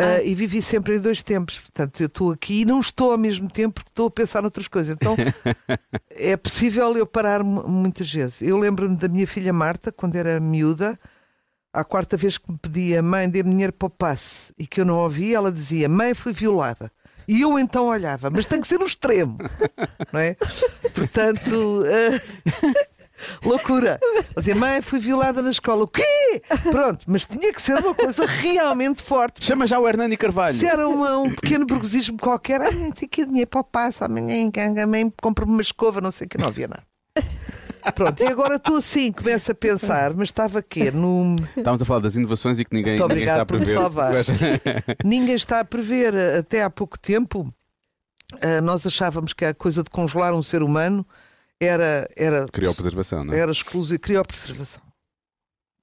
Ah, 0.00 0.22
e 0.22 0.32
vivi 0.32 0.62
sempre 0.62 0.96
em 0.96 1.00
dois 1.00 1.24
tempos. 1.24 1.58
Portanto, 1.58 2.00
eu 2.00 2.06
estou 2.06 2.30
aqui 2.30 2.60
e 2.60 2.64
não 2.64 2.78
estou 2.80 3.10
ao 3.10 3.18
mesmo 3.18 3.50
tempo 3.50 3.74
porque 3.74 3.90
estou 3.90 4.06
a 4.06 4.10
pensar 4.12 4.40
noutras 4.40 4.68
coisas. 4.68 4.94
Então 4.94 5.16
é 6.10 6.36
possível 6.36 6.96
eu 6.96 7.04
parar 7.04 7.42
mu- 7.42 7.66
muitas 7.66 8.12
vezes. 8.12 8.40
Eu 8.42 8.56
lembro-me 8.56 8.96
da 8.96 9.08
minha 9.08 9.26
filha 9.26 9.52
Marta, 9.52 9.90
quando 9.90 10.14
era 10.14 10.38
miúda, 10.38 10.96
à 11.72 11.82
quarta 11.84 12.16
vez 12.16 12.38
que 12.38 12.50
me 12.50 12.56
pedia 12.58 13.02
mãe, 13.02 13.28
dê-me 13.28 13.50
dinheiro 13.50 13.72
para 13.72 13.86
o 13.86 13.90
passe 13.90 14.52
e 14.56 14.68
que 14.68 14.80
eu 14.80 14.84
não 14.84 14.94
ouvia, 14.98 15.36
ela 15.38 15.50
dizia 15.50 15.88
mãe, 15.88 16.14
fui 16.14 16.32
violada. 16.32 16.90
E 17.28 17.42
eu 17.42 17.58
então 17.58 17.86
olhava, 17.88 18.30
mas 18.30 18.46
tem 18.46 18.58
que 18.60 18.66
ser 18.66 18.78
no 18.78 18.86
extremo, 18.86 19.36
não 20.12 20.18
é? 20.20 20.34
Portanto, 20.94 21.84
ah, 21.86 22.74
loucura. 23.44 24.00
Dizia, 24.36 24.54
mãe, 24.54 24.80
fui 24.80 24.98
violada 24.98 25.42
na 25.42 25.50
escola. 25.50 25.84
O 25.84 25.88
quê? 25.88 26.42
Pronto, 26.70 27.04
mas 27.06 27.24
tinha 27.26 27.52
que 27.52 27.60
ser 27.60 27.78
uma 27.78 27.94
coisa 27.94 28.24
realmente 28.24 29.02
forte. 29.02 29.44
Chama 29.44 29.66
já 29.66 29.78
o 29.78 29.86
Hernani 29.86 30.16
Carvalho. 30.16 30.56
Se 30.56 30.66
era 30.66 30.88
uma- 30.88 31.18
um 31.18 31.34
pequeno 31.34 31.66
burguesismo 31.66 32.16
qualquer, 32.18 32.60
ah, 32.62 32.70
não 32.70 32.92
sei 32.96 33.06
que 33.06 33.26
dinheiro 33.26 33.50
para 33.50 33.60
o 33.60 33.64
passo, 33.64 34.04
amanhã 34.04 34.50
a 34.82 34.86
mãe 34.86 35.12
compra-me 35.20 35.52
uma 35.52 35.62
escova, 35.62 36.00
não 36.00 36.10
sei 36.10 36.26
o 36.26 36.30
que, 36.30 36.38
não 36.38 36.48
havia 36.48 36.68
nada. 36.68 36.84
Pronto, 37.94 38.22
e 38.22 38.26
agora 38.26 38.56
estou 38.56 38.76
assim, 38.76 39.12
começo 39.12 39.50
a 39.50 39.54
pensar, 39.54 40.14
mas 40.14 40.28
estava 40.28 40.58
aqui 40.58 40.90
no. 40.90 41.36
Estávamos 41.56 41.82
a 41.82 41.84
falar 41.84 42.00
das 42.00 42.16
inovações 42.16 42.58
e 42.58 42.64
que 42.64 42.74
ninguém, 42.74 42.98
ninguém 42.98 43.22
está 43.22 43.42
a 43.42 43.46
prever. 43.46 43.74
salvar. 43.74 44.12
Ninguém 45.04 45.34
está 45.34 45.60
a 45.60 45.64
prever, 45.64 46.14
até 46.38 46.62
há 46.62 46.70
pouco 46.70 46.98
tempo, 46.98 47.52
ah, 48.40 48.60
nós 48.60 48.86
achávamos 48.86 49.32
que 49.32 49.44
a 49.44 49.54
coisa 49.54 49.82
de 49.82 49.90
congelar 49.90 50.34
um 50.34 50.42
ser 50.42 50.62
humano 50.62 51.06
era, 51.60 52.08
era, 52.16 52.46
Criopreservação, 52.48 53.24
não 53.24 53.34
é? 53.34 53.38
era 53.38 53.50
exclusiva, 53.50 53.98
criopreservação. 53.98 54.82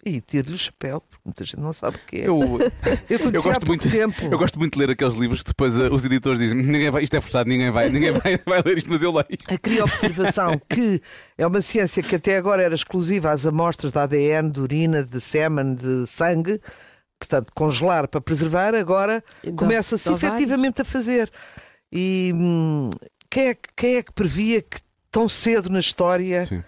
E 0.06 0.22
tiro-lhe 0.22 0.56
o 0.56 0.58
chapéu, 0.58 1.02
muita 1.26 1.44
gente 1.44 1.60
não 1.60 1.74
sabe 1.74 1.98
o 1.98 2.00
que 2.08 2.18
é. 2.18 2.28
Eu, 2.28 2.40
Eu 3.10 3.20
eu 3.20 3.28
há 3.28 3.32
gosto 3.32 3.44
pouco 3.44 3.66
muito- 3.68 3.90
tempo. 3.90 4.26
eu 4.32 4.38
gosto 4.38 4.60
muito 4.60 4.74
de 4.74 4.80
ler 4.80 4.92
aqueles 4.92 5.16
livros 5.16 5.42
que 5.42 5.48
depois 5.50 5.78
eh, 5.78 5.90
os 5.90 6.06
editores 6.06 6.40
dizem 6.40 6.56
ninguém 6.64 6.90
vai, 6.92 7.04
isto 7.04 7.16
é 7.16 7.20
forçado, 7.22 7.50
ninguém 7.50 7.72
vai, 7.72 7.90
ninguém 7.90 8.12
vai, 8.12 8.38
vai 8.46 8.62
ler 8.64 8.78
isto, 8.78 8.90
mas 8.90 9.02
eu 9.04 9.12
leio. 9.12 9.26
A 9.48 9.58
crioobservação, 9.58 10.60
que 10.70 11.02
é 11.38 11.46
uma 11.48 11.62
ciência 11.62 12.02
que 12.04 12.16
até 12.16 12.38
agora 12.38 12.62
era 12.64 12.76
exclusiva 12.76 13.32
às 13.32 13.46
amostras 13.46 13.92
de 13.92 14.00
ADN, 14.00 14.52
de 14.52 14.60
urina, 14.62 15.04
de 15.04 15.20
sêmen, 15.20 15.74
de 15.76 16.06
sangue, 16.08 16.62
portanto, 17.20 17.52
congelar 17.56 18.08
para 18.08 18.22
preservar, 18.22 18.76
agora 18.76 19.24
começa-se 19.56 20.12
efetivamente 20.14 20.82
a 20.82 20.86
fazer. 20.86 21.32
E 21.92 22.32
hum, 22.36 22.92
quem, 23.30 23.48
é, 23.50 23.54
que- 23.56 23.70
quem 23.76 23.96
é 23.96 24.04
que 24.04 24.12
previa 24.14 24.62
que 24.62 24.78
tão 25.12 25.28
cedo 25.30 25.70
na 25.70 25.80
história 25.80 26.46
Sim. 26.46 26.62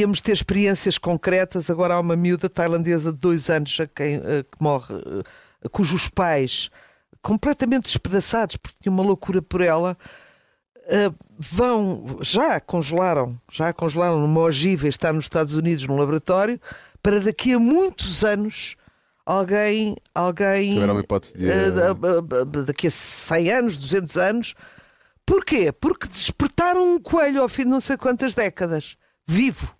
Íamos 0.00 0.20
ter 0.20 0.32
experiências 0.32 0.98
concretas? 0.98 1.68
Agora 1.70 1.94
há 1.94 2.00
uma 2.00 2.16
miúda 2.16 2.48
tailandesa 2.48 3.12
de 3.12 3.18
dois 3.18 3.48
anos 3.50 3.78
a 3.80 3.86
quem, 3.86 4.16
eh, 4.16 4.42
que 4.42 4.62
morre, 4.62 4.94
eh, 4.94 5.68
cujos 5.70 6.08
pais, 6.08 6.70
completamente 7.20 7.84
despedaçados, 7.84 8.56
porque 8.56 8.76
tinha 8.82 8.92
uma 8.92 9.02
loucura 9.02 9.40
por 9.42 9.60
ela, 9.60 9.96
Uh, 10.84 11.14
vão, 11.38 12.18
já 12.22 12.58
congelaram, 12.58 13.40
já 13.52 13.72
congelaram 13.72 14.18
numa 14.18 14.40
ogiva, 14.40 14.88
está 14.88 15.12
nos 15.12 15.26
Estados 15.26 15.54
Unidos 15.54 15.86
num 15.86 15.96
laboratório, 15.96 16.60
para 17.00 17.20
daqui 17.20 17.52
a 17.52 17.58
muitos 17.60 18.24
anos 18.24 18.74
alguém, 19.24 19.94
alguém 20.12 20.72
Tiveram 20.72 20.94
uma 20.94 21.00
hipótese 21.00 21.38
de. 21.38 21.46
uh, 21.46 21.72
da- 21.72 21.92
da- 22.20 22.44
da- 22.44 22.62
daqui 22.64 22.88
a 22.88 22.90
100 22.90 23.50
anos, 23.52 23.78
200 23.78 24.16
anos. 24.16 24.54
Porquê? 25.24 25.70
Porque 25.70 26.08
despertaram 26.08 26.96
um 26.96 26.98
coelho 27.00 27.40
ao 27.42 27.48
fim 27.48 27.62
de 27.62 27.68
não 27.68 27.80
sei 27.80 27.96
quantas 27.96 28.34
décadas, 28.34 28.96
vivo. 29.24 29.72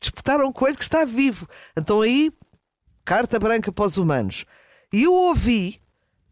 Despertaram 0.00 0.48
um 0.48 0.52
coelho 0.52 0.76
que 0.76 0.82
está 0.84 1.04
vivo. 1.04 1.48
Então 1.76 2.00
aí, 2.00 2.30
carta 3.04 3.38
branca 3.38 3.72
para 3.72 3.86
os 3.86 3.96
humanos. 3.96 4.44
E 4.92 5.04
eu 5.04 5.12
ouvi 5.14 5.80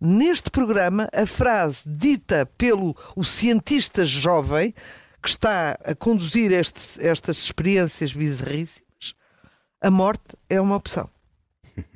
neste 0.00 0.50
programa 0.50 1.08
a 1.14 1.26
frase 1.26 1.82
dita 1.86 2.46
pelo 2.58 2.94
o 3.16 3.24
cientista 3.24 4.04
jovem 4.04 4.74
que 5.22 5.28
está 5.28 5.76
a 5.84 5.94
conduzir 5.94 6.52
este- 6.52 7.00
estas 7.06 7.38
experiências 7.38 8.12
bizarríssimas. 8.12 9.14
A 9.80 9.90
morte 9.90 10.36
é 10.50 10.60
uma 10.60 10.76
opção. 10.76 11.08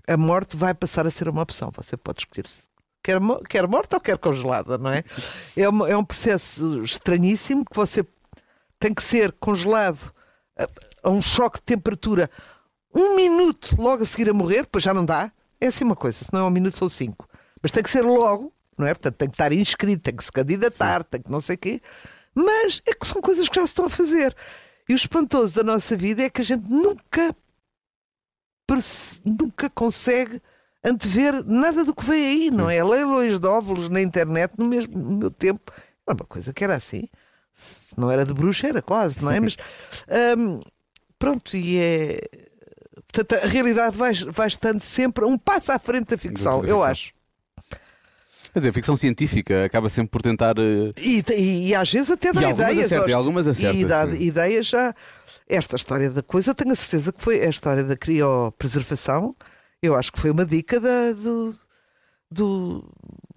A 0.06 0.16
morte 0.16 0.56
vai 0.56 0.72
passar 0.74 1.06
a 1.06 1.10
ser 1.10 1.28
uma 1.28 1.42
opção. 1.42 1.70
Você 1.76 1.96
pode 1.96 2.20
escolher 2.20 2.46
se 2.46 2.62
quer, 3.02 3.18
quer 3.48 3.68
morta 3.68 3.96
ou 3.96 4.00
quer 4.00 4.16
congelada, 4.16 4.78
não 4.78 4.90
é? 4.90 5.04
É, 5.56 5.68
uma- 5.68 5.88
é 5.88 5.96
um 5.96 6.04
processo 6.04 6.82
estranhíssimo 6.82 7.64
que 7.64 7.76
você 7.76 8.02
tem 8.80 8.94
que 8.94 9.02
ser 9.02 9.32
congelado 9.32 10.12
a, 10.58 11.08
a 11.08 11.10
um 11.10 11.20
choque 11.22 11.58
de 11.58 11.64
temperatura 11.64 12.30
um 12.94 13.16
minuto 13.16 13.76
logo 13.80 14.02
a 14.02 14.06
seguir 14.06 14.30
a 14.30 14.32
morrer, 14.32 14.66
pois 14.70 14.82
já 14.82 14.92
não 14.92 15.04
dá. 15.04 15.30
É 15.60 15.66
assim 15.66 15.84
uma 15.84 15.96
coisa, 15.96 16.24
se 16.24 16.32
não 16.32 16.40
é 16.40 16.44
um 16.44 16.50
minuto, 16.50 16.76
são 16.76 16.88
cinco. 16.88 17.28
Mas 17.62 17.72
tem 17.72 17.82
que 17.82 17.90
ser 17.90 18.02
logo, 18.02 18.52
não 18.76 18.86
é? 18.86 18.94
Portanto, 18.94 19.16
tem 19.16 19.28
que 19.28 19.34
estar 19.34 19.52
inscrito, 19.52 20.02
tem 20.02 20.16
que 20.16 20.24
se 20.24 20.32
candidatar, 20.32 21.04
tem 21.04 21.20
que 21.20 21.30
não 21.30 21.40
sei 21.40 21.56
o 21.56 21.58
quê. 21.58 21.80
Mas 22.34 22.80
é 22.86 22.94
que 22.94 23.06
são 23.06 23.20
coisas 23.20 23.48
que 23.48 23.56
já 23.56 23.62
se 23.62 23.68
estão 23.68 23.86
a 23.86 23.90
fazer. 23.90 24.34
E 24.88 24.92
o 24.92 24.96
espantoso 24.96 25.56
da 25.56 25.62
nossa 25.62 25.96
vida 25.96 26.22
é 26.22 26.30
que 26.30 26.40
a 26.40 26.44
gente 26.44 26.68
nunca, 26.70 27.34
nunca 29.24 29.68
consegue 29.70 30.40
antever 30.84 31.44
nada 31.44 31.84
do 31.84 31.94
que 31.94 32.04
vem 32.04 32.24
aí, 32.24 32.50
não 32.50 32.70
é? 32.70 32.82
Leilões 32.82 33.38
de 33.38 33.46
óvulos 33.46 33.88
na 33.88 34.00
internet, 34.00 34.54
no, 34.56 34.66
mesmo, 34.66 34.96
no 34.96 35.18
meu 35.18 35.30
tempo, 35.30 35.72
era 36.06 36.16
uma 36.16 36.24
coisa 36.24 36.52
que 36.52 36.64
era 36.64 36.76
assim. 36.76 37.08
Não 37.98 38.10
era 38.10 38.24
de 38.24 38.32
bruxa, 38.32 38.68
era 38.68 38.80
quase, 38.82 39.22
não 39.22 39.30
é? 39.30 39.38
Mas 39.40 39.56
hum, 40.38 40.60
pronto, 41.18 41.56
e 41.56 41.78
é. 41.78 42.18
Portanto, 43.12 43.42
a 43.42 43.46
realidade 43.46 43.96
vai, 43.96 44.12
vai 44.30 44.46
estando 44.48 44.80
sempre 44.80 45.24
um 45.24 45.38
passo 45.38 45.72
à 45.72 45.78
frente 45.78 46.08
da 46.08 46.18
ficção, 46.18 46.64
eu 46.64 46.82
acho. 46.82 47.12
Quer 48.52 48.60
dizer, 48.60 48.68
a 48.70 48.72
ficção 48.72 48.96
científica 48.96 49.64
acaba 49.64 49.88
sempre 49.88 50.10
por 50.10 50.22
tentar. 50.22 50.54
eh, 50.58 50.92
E, 51.00 51.22
e- 51.32 51.68
e 51.68 51.74
às 51.74 51.90
vezes 51.92 52.10
até 52.10 52.32
dá 52.32 52.40
algumas 52.46 52.70
ideias. 52.70 52.86
acerta, 52.86 53.02
aos- 53.04 53.10
e 53.10 53.14
algumas 53.14 53.48
acerta, 53.48 53.76
E 53.76 53.84
dá 53.84 54.06
ideias 54.06 54.66
já. 54.66 54.94
Esta 55.48 55.76
história 55.76 56.10
da 56.10 56.22
coisa, 56.22 56.50
eu 56.50 56.54
tenho 56.54 56.72
a 56.72 56.76
certeza 56.76 57.12
que 57.12 57.22
foi 57.22 57.40
a 57.44 57.48
história 57.50 57.84
da 57.84 57.96
criopreservação. 57.96 59.34
Eu 59.82 59.94
acho 59.96 60.12
que 60.12 60.18
foi 60.20 60.30
uma 60.30 60.44
dica 60.44 60.80
da, 60.80 61.12
do, 61.12 61.54
do- 62.30 62.90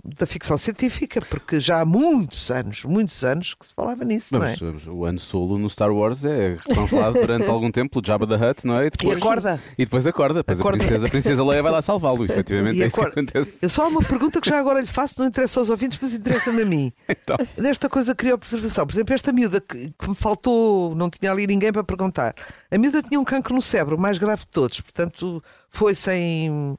da 0.04 0.26
ficção 0.26 0.58
científica, 0.58 1.22
porque 1.30 1.60
já 1.60 1.82
há 1.82 1.86
muitos 1.86 2.50
anos, 2.50 2.84
muitos 2.86 3.24
anos 3.24 3.54
que 3.54 3.66
se 3.68 3.74
falava 3.76 4.04
nisso, 4.04 4.34
não 4.34 4.44
é? 4.44 4.56
Vamos, 4.56 4.88
o 4.88 5.06
ano 5.06 5.20
solo 5.20 5.58
no 5.60 5.70
Star 5.70 5.92
Wars 5.92 6.26
é 6.26 6.58
congelado 6.74 7.14
durante 7.14 7.48
algum 7.48 7.70
tempo 7.72 7.92
pelo 7.92 8.06
Jabba 8.06 8.26
da 8.26 8.36
Hutt, 8.36 8.66
não 8.66 8.80
é? 8.80 8.88
E, 8.88 8.90
depois, 8.90 9.18
acorda. 9.18 9.60
E 9.78 9.86
depois 9.86 10.08
acorda. 10.08 10.40
Depois 10.40 10.60
Acorda. 10.60 10.78
A, 10.78 10.80
princesa, 10.80 11.08
a 11.08 11.10
princesa 11.10 11.44
Leia 11.44 11.62
vai 11.62 11.72
lá 11.72 11.82
salvá-lo, 11.84 12.26
efetivamente. 12.26 12.78
E 12.78 12.84
é 12.84 12.88
isso 12.88 12.96
que 12.96 13.02
acorda. 13.02 13.22
acontece. 13.22 13.58
Eu 13.62 13.70
só 13.70 13.84
há 13.84 13.88
uma 13.88 14.02
pergunta 14.04 14.42
que 14.42 14.50
já 14.50 14.58
agora 14.60 14.82
lhe 14.82 14.88
faço, 14.88 15.20
não 15.20 15.28
interessa 15.28 15.60
aos 15.60 15.70
ouvintes, 15.70 16.00
mas 16.02 16.14
interessa-me 16.14 16.62
a 16.62 16.66
mim. 16.66 16.92
Então. 17.08 17.38
Nesta 17.58 17.88
coisa 17.88 18.16
criopreservação, 18.16 18.88
por 18.88 18.94
exemplo, 18.94 19.14
esta 19.14 19.32
miúda 19.32 19.62
que, 19.62 19.94
que 20.00 20.10
me 20.10 20.16
faltou, 20.16 20.96
não 20.96 21.10
tinha 21.10 21.32
ali 21.32 21.46
ninguém 21.46 21.72
para 21.72 21.84
perguntar. 21.84 22.34
A 22.72 22.78
miúda 22.78 23.02
tinha 23.04 23.20
um 23.20 23.24
cancro 23.24 23.54
no 23.54 23.62
cérebro, 23.62 23.96
o 23.98 24.02
mais 24.02 24.18
grave 24.18 24.42
de 24.42 24.48
todos, 24.48 24.82
portanto 24.82 25.44
foi 25.70 25.94
sem 25.94 26.76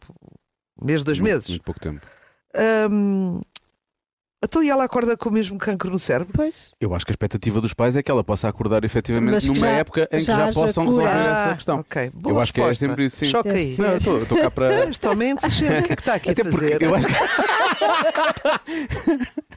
mês, 0.82 1.04
dois 1.04 1.20
Muito- 1.20 1.32
meses. 1.32 1.48
Muito 1.48 1.62
pouco 1.62 1.78
tempo. 1.80 2.00
Hum, 2.90 3.40
então 4.44 4.62
e 4.62 4.68
ela 4.68 4.84
acorda 4.84 5.16
com 5.16 5.28
o 5.28 5.32
mesmo 5.32 5.56
cancro 5.56 5.88
no 5.90 5.98
cérebro? 5.98 6.32
Pois. 6.34 6.72
Eu 6.80 6.92
acho 6.94 7.06
que 7.06 7.12
a 7.12 7.14
expectativa 7.14 7.60
dos 7.60 7.72
pais 7.72 7.94
é 7.96 8.02
que 8.02 8.10
ela 8.10 8.24
possa 8.24 8.48
acordar 8.48 8.84
efetivamente 8.84 9.30
Mas 9.32 9.44
que 9.44 9.50
numa 9.50 9.60
já- 9.60 9.70
época 9.72 10.08
em 10.10 10.18
que 10.18 10.24
já 10.24 10.36
já, 10.36 10.44
haja 10.46 10.60
possam 10.60 10.84
cura. 10.86 11.06
resolver 11.06 11.28
Ah, 11.30 11.44
essa 11.46 11.54
questão. 11.54 11.78
ok. 11.78 12.10
Boa 12.12 12.32
Eu 12.34 12.40
acho 12.40 12.52
que 12.52 12.60
é 12.60 12.74
sempre 12.74 13.06
isso, 13.06 13.16
sim. 13.16 13.26
Choca 13.26 13.48
Deve 13.52 13.60
aí. 13.60 13.76
Não, 13.78 13.96
estou- 13.96 14.18
estou 14.22 14.38
cá 14.38 14.50
para. 14.50 14.88
Este 14.88 15.06
homem 15.06 15.28
é 15.28 15.30
inteligente, 15.32 15.78
o 15.78 15.82
que 15.84 15.92
é 15.92 15.96
que 15.96 16.02
está 16.02 16.14
aqui 16.14 16.30
Até 16.30 16.42
a 16.42 16.44
porque 16.44 16.72
fazer? 16.72 16.82
eu 16.82 16.94
acho 16.94 17.06
que. 17.06 17.14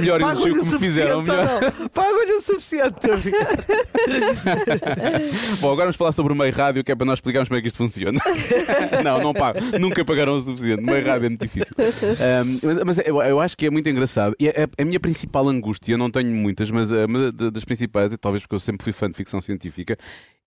melhor 0.00 0.20
elogio 0.20 0.62
que 0.62 0.68
me 0.70 0.78
fizeram. 0.78 1.22
Melhor... 1.22 1.72
Pago-lhe 1.92 2.32
o 2.32 2.40
suficiente. 2.40 2.96
a. 3.10 3.16
Bom, 5.60 5.68
agora 5.72 5.86
vamos 5.86 5.96
falar 5.96 6.12
sobre 6.12 6.32
o 6.32 6.36
meio 6.36 6.52
rádio, 6.54 6.84
que 6.84 6.92
é 6.92 6.94
para 6.94 7.06
nós 7.06 7.18
explicarmos 7.18 7.48
como 7.48 7.58
é 7.58 7.62
que 7.62 7.68
isto 7.68 7.76
funciona. 7.76 8.20
não, 9.04 9.20
não 9.20 9.32
pago. 9.32 9.58
Nunca 9.78 10.04
pagaram 10.04 10.36
o 10.36 10.40
suficiente. 10.40 10.82
Meio 10.82 11.04
rádio 11.04 11.26
é 11.26 11.28
muito 11.28 11.42
difícil. 11.42 11.72
Ahm, 11.78 12.84
mas 12.86 12.98
eu, 12.98 13.20
eu 13.22 13.40
acho 13.40 13.56
que 13.56 13.66
é 13.66 13.70
muito 13.70 13.88
engraçado. 13.88 14.34
E 14.38 14.48
é, 14.48 14.66
é 14.76 14.82
a 14.82 14.84
minha 14.84 15.00
principal 15.00 15.48
angústia, 15.48 15.92
eu 15.94 15.98
não 15.98 16.10
tenho 16.10 16.30
muitas, 16.30 16.70
mas 16.70 16.90
uma 16.90 17.32
da- 17.32 17.50
das 17.50 17.64
principais, 17.64 18.12
talvez 18.20 18.42
porque 18.42 18.54
eu 18.54 18.60
sempre 18.60 18.84
fui 18.84 18.92
fã 18.92 19.10
de 19.10 19.16
ficção 19.16 19.40
científica, 19.40 19.96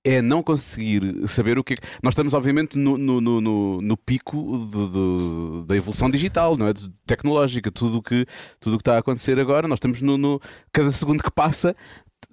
é 0.04 0.22
não 0.22 0.41
conseguir 0.41 1.28
saber 1.28 1.58
o 1.60 1.64
que 1.64 1.74
é 1.74 1.78
que. 1.78 1.84
Nós 2.02 2.14
estamos, 2.14 2.34
obviamente, 2.34 2.78
no, 2.78 2.97
no, 2.97 3.22
no, 3.22 3.82
no- 3.82 3.97
pico 3.97 4.58
do- 4.58 4.88
do- 4.88 5.64
da 5.66 5.76
evolução 5.76 6.10
digital, 6.10 6.58
não 6.58 6.68
é? 6.68 6.74
De- 6.74 6.89
Tecnológica, 7.06 7.72
tudo 7.72 7.99
o 7.99 8.02
que, 8.02 8.26
tudo 8.60 8.74
o 8.74 8.78
que 8.78 8.82
está 8.82 8.95
a 8.95 8.99
acontecer 8.99 9.39
agora. 9.39 9.68
Nós 9.68 9.78
estamos 9.78 10.02
no. 10.02 10.18
no- 10.18 10.39
cada 10.74 10.89
segundo 10.91 11.22
que 11.24 11.30
passa, 11.32 11.76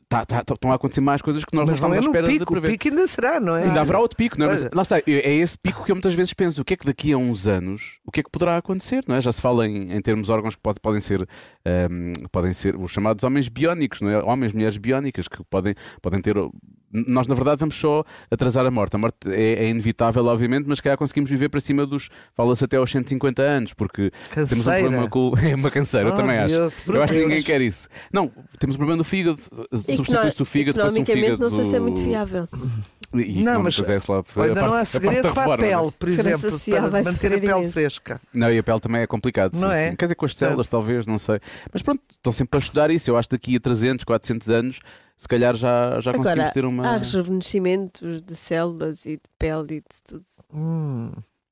tá- 0.09 0.25
tá- 0.25 0.43
tá- 0.43 0.55
estão 0.55 0.73
a 0.73 0.77
acontecer 0.77 1.03
mais 1.03 1.21
coisas 1.21 1.45
que 1.45 1.55
nós 1.55 1.69
Mas 1.69 1.79
não 1.81 1.89
estamos 1.91 1.97
é 1.97 1.99
à 1.99 2.03
no 2.03 2.07
espera 2.09 2.27
de 2.27 2.33
pico, 2.39 2.45
o 2.45 2.61
prever. 2.61 2.71
pico 2.79 2.89
ainda 2.89 3.07
será, 3.09 3.39
não 3.39 3.55
é? 3.55 3.65
Ainda 3.65 3.81
haverá 3.83 3.99
outro 3.99 4.17
pico, 4.17 4.39
não 4.39 4.47
é? 4.47 4.49
Mas 4.49 4.63
é. 4.63 4.71
lá 4.73 4.83
está, 4.83 4.99
é 4.99 5.03
é 5.07 5.35
esse 5.35 5.59
pico 5.59 5.85
que 5.85 5.91
eu 5.93 5.97
muitas 5.97 6.15
vezes 6.15 6.33
penso: 6.33 6.63
o 6.63 6.65
que 6.65 6.73
é 6.73 6.77
que 6.79 6.87
daqui 6.87 7.13
a 7.13 7.19
uns 7.19 7.47
anos, 7.47 7.99
o 8.07 8.11
que 8.11 8.21
é 8.21 8.23
que 8.23 8.31
poderá 8.31 8.57
acontecer, 8.57 9.05
não 9.07 9.15
é? 9.17 9.21
Já 9.21 9.31
se 9.31 9.43
fala 9.43 9.69
em, 9.69 9.93
em 9.93 10.01
termos 10.01 10.31
órgãos 10.31 10.55
que 10.57 10.63
pode- 10.63 10.81
podem 10.81 11.01
ser 11.03 11.29
ehm, 11.67 12.15
podem 12.33 12.55
ser 12.55 12.75
os 12.77 12.91
chamados 12.91 13.23
homens 13.25 13.49
biónicos, 13.49 14.01
não 14.01 14.09
é? 14.09 14.23
Homens, 14.23 14.55
mulheres 14.55 14.79
biónicas 14.79 15.29
que 15.29 15.45
podem, 15.51 15.75
podem 16.01 16.21
ter. 16.23 16.35
Nós, 16.93 17.27
na 17.27 17.35
verdade, 17.35 17.61
vamos 17.61 17.75
só 17.77 18.03
atrasar 18.31 18.65
a 18.67 18.71
morte. 18.71 18.97
A 18.97 18.99
morte 18.99 19.17
é, 19.27 19.65
é 19.65 19.69
inevitável, 19.69 20.25
obviamente, 20.27 20.67
mas 20.69 20.81
calhar 20.81 20.97
conseguimos 20.97 21.29
viver 21.31 21.49
para 21.49 21.61
cima 21.61 21.87
dos. 21.87 22.09
Fala-se 22.35 22.65
até 22.65 22.77
aos 22.77 22.91
150 22.91 23.43
anos, 23.43 23.75
porque 23.75 24.11
temos 24.33 24.53
um 24.53 24.57
Canseira. 24.57 24.81
problema 24.81 25.09
com. 25.09 25.33
É 25.49 25.55
uma 25.55 25.71
canseira, 25.71 26.09
eu 26.09 26.15
Oh, 26.15 26.17
também 26.17 26.39
acho. 26.39 26.49
Deus, 26.49 26.75
eu 26.87 27.03
acho 27.03 27.13
que 27.13 27.19
ninguém 27.21 27.35
Deus. 27.37 27.45
quer 27.47 27.61
isso. 27.61 27.89
Não, 28.13 28.31
temos 28.59 28.77
um 28.77 28.79
problema 28.79 28.97
no 28.99 29.05
fígado. 29.05 29.39
Substitui-se 29.73 30.43
o 30.43 30.45
fígado 30.45 30.75
para 30.79 30.85
um 30.85 30.89
Economicamente 30.89 31.25
fígado. 31.33 31.43
não 31.51 31.57
sei 31.57 31.65
se 31.65 31.77
é 31.77 31.81
muito 31.81 32.01
viável. 32.01 32.49
E, 33.15 33.43
Não, 33.43 33.63
mas 33.63 33.79
é 33.79 33.99
lado, 34.07 34.27
Ainda 34.37 34.61
a 34.61 34.67
não 34.67 34.75
há 34.75 34.81
a 34.81 34.85
segredo 34.85 35.23
da 35.23 35.33
para 35.33 35.51
a 35.53 35.55
é? 35.55 35.57
pele, 35.57 35.91
por 35.99 36.09
exemplo, 36.11 36.39
Social 36.51 36.91
para 36.91 37.03
manter 37.05 37.27
a 37.33 37.39
pele 37.39 37.47
imenso. 37.53 37.73
fresca. 37.73 38.21
Não, 38.35 38.53
e 38.53 38.59
a 38.59 38.63
pele 38.63 38.81
também 38.81 39.01
é 39.01 39.07
complicado. 39.07 39.55
Não 39.55 39.69
sim, 39.71 39.75
é? 39.75 39.91
sim. 39.91 39.97
Quer 39.97 40.05
dizer, 40.05 40.15
com 40.15 40.27
as 40.27 40.35
células, 40.37 40.69
talvez, 40.69 41.07
não 41.07 41.19
sei. 41.19 41.41
Mas 41.73 41.81
pronto, 41.81 42.03
estão 42.15 42.33
sempre 42.35 42.59
a 42.59 42.61
estudar 42.61 42.91
isso. 42.91 43.11
Eu 43.11 43.17
acho 43.17 43.29
que 43.31 43.35
daqui 43.37 43.57
a 43.57 43.61
300, 43.61 44.05
400 44.05 44.51
anos, 44.51 44.81
se 45.19 45.27
calhar 45.29 45.55
já, 45.57 45.99
já 46.01 46.13
conseguimos 46.13 46.39
Agora, 46.39 46.53
ter 46.53 46.65
uma. 46.65 46.87
há 46.89 46.97
rejuvenescimentos 46.99 48.23
de 48.23 48.37
células 48.37 49.05
e 49.05 49.17
de 49.17 49.23
pele 49.39 49.75
e 49.75 49.81
de 49.81 50.03
tudo. 50.07 50.25
Hum, 50.55 51.11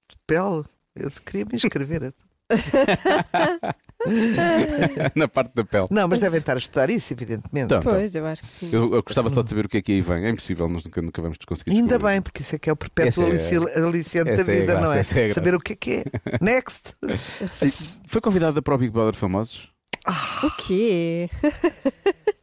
de 0.09 0.17
pele. 0.27 0.64
Eu 0.95 1.11
queria 1.25 1.45
me 1.45 1.57
inscrever. 1.57 2.14
na 5.17 5.27
parte 5.27 5.53
da 5.53 5.64
pele. 5.64 5.87
Não, 5.91 6.07
mas 6.07 6.21
devem 6.21 6.39
estar 6.39 6.55
a 6.55 6.59
estudar 6.59 6.89
isso, 6.91 7.12
evidentemente. 7.12 7.64
Então, 7.67 7.81
então. 7.81 7.93
Pois, 7.93 8.14
eu 8.14 8.25
acho 8.25 8.43
que 8.43 8.49
sim. 8.49 8.71
Eu, 8.73 8.95
eu 8.95 9.03
gostava 9.03 9.29
só 9.31 9.43
de 9.43 9.51
saber 9.51 9.67
o 9.67 9.69
que 9.69 9.79
é 9.79 9.83
que 9.83 9.91
aí 9.93 10.01
vem. 10.01 10.27
É 10.27 10.31
impossível, 10.31 10.69
nós 10.69 10.85
nunca, 10.85 11.03
nunca 11.03 11.21
vamos 11.21 11.39
conseguir. 11.45 11.73
Ainda 11.73 11.89
descobrir. 11.89 12.12
bem, 12.12 12.23
porque 12.23 12.43
isso 12.43 12.55
é 12.55 12.59
que 12.59 12.71
é 12.71 12.73
o 12.73 12.77
perpétuo 12.77 13.25
é- 13.25 13.27
alici- 13.27 13.57
aliciante 13.57 14.31
da 14.37 14.43
é 14.43 14.45
vida, 14.45 14.75
graça, 14.75 14.87
não 14.87 14.93
é? 14.95 15.01
é. 15.01 15.33
Saber 15.35 15.55
o 15.57 15.61
que 15.61 15.73
é 15.73 15.77
que 15.77 15.91
é. 15.93 16.05
Next. 16.41 16.95
Foi 18.07 18.21
convidada 18.21 18.62
para 18.62 18.77
o 18.77 18.79
Big 18.79 18.93
Brother 18.93 19.17
Famosos? 19.17 19.69
O 20.45 20.51
quê? 20.59 21.29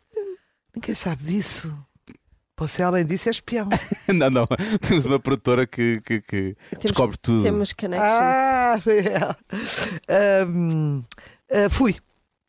Ninguém 0.76 0.96
sabe 0.96 1.24
disso. 1.24 1.74
Você, 2.58 2.84
além 2.84 3.06
disso, 3.06 3.28
é 3.30 3.32
espião. 3.32 3.68
não, 4.08 4.30
não. 4.30 4.48
Temos 4.88 5.06
uma 5.06 5.20
produtora 5.20 5.66
que, 5.68 6.00
que, 6.02 6.22
que 6.22 6.56
Temos, 6.70 6.84
descobre 6.84 7.18
tudo. 7.18 7.44
temos 7.44 7.74
connections. 7.74 8.12
Ah, 8.12 8.76
é. 10.08 10.46
Hum, 10.46 11.04
ah, 11.52 11.70
fui. 11.70 11.96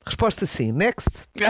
Resposta 0.07 0.45
sim. 0.47 0.71
Next. 0.73 1.09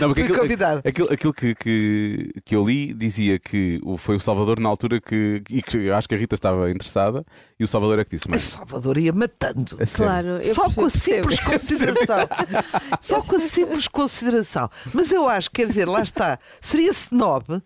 Não, 0.00 0.08
porque 0.08 0.22
Fui 0.22 0.22
aquilo- 0.24 0.38
convidado. 0.38 0.82
Aquilo, 0.84 1.12
aquilo 1.12 1.32
que, 1.34 1.54
que, 1.54 2.32
que 2.44 2.54
eu 2.56 2.64
li 2.66 2.92
dizia 2.94 3.38
que 3.38 3.80
o- 3.84 3.96
foi 3.96 4.16
o 4.16 4.20
Salvador 4.20 4.60
na 4.60 4.68
altura 4.68 5.00
que. 5.00 5.42
E 5.50 5.62
que 5.62 5.76
eu 5.76 5.94
acho 5.94 6.08
que 6.08 6.14
a 6.14 6.18
Rita 6.18 6.34
estava 6.34 6.70
interessada 6.70 7.24
e 7.58 7.64
o 7.64 7.68
Salvador 7.68 7.98
é 7.98 8.04
que 8.04 8.16
disse. 8.16 8.28
Mas 8.28 8.42
Mas, 8.44 8.52
Salvador 8.52 8.98
ia 8.98 9.12
matando. 9.12 9.76
a 9.80 9.86
sério. 9.86 10.06
Claro, 10.06 10.28
eu 10.42 10.54
Só 10.54 10.70
com 10.70 10.86
a 10.86 10.90
percebo. 10.90 11.30
simples 11.32 11.40
consideração. 11.40 12.28
Só 13.00 13.22
com 13.22 13.36
a 13.36 13.40
simples 13.40 13.88
consideração. 13.88 14.70
Mas 14.92 15.10
eu 15.12 15.28
acho, 15.28 15.50
quer 15.50 15.66
dizer, 15.66 15.88
lá 15.88 16.02
está. 16.02 16.38
Seria 16.60 16.90
snob 16.90 17.60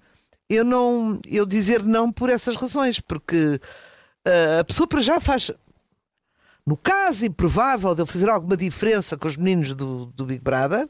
eu 0.51 0.65
não 0.65 1.19
eu 1.31 1.45
dizer 1.45 1.83
não 1.85 2.11
por 2.11 2.31
essas 2.31 2.57
razões, 2.57 3.01
porque 3.01 3.61
ah, 4.27 4.61
a 4.61 4.65
pessoa 4.65 4.87
para 4.87 5.03
já 5.03 5.21
faz. 5.21 5.51
No 6.69 6.77
caso 6.77 7.25
improvável 7.25 7.95
de 7.95 8.03
eu 8.03 8.07
fazer 8.07 8.29
alguma 8.29 8.57
diferença 8.57 9.17
com 9.17 9.27
os 9.27 9.37
meninos 9.37 9.75
do, 9.75 10.07
do 10.07 10.27
Big 10.27 10.43
Brother, 10.43 10.87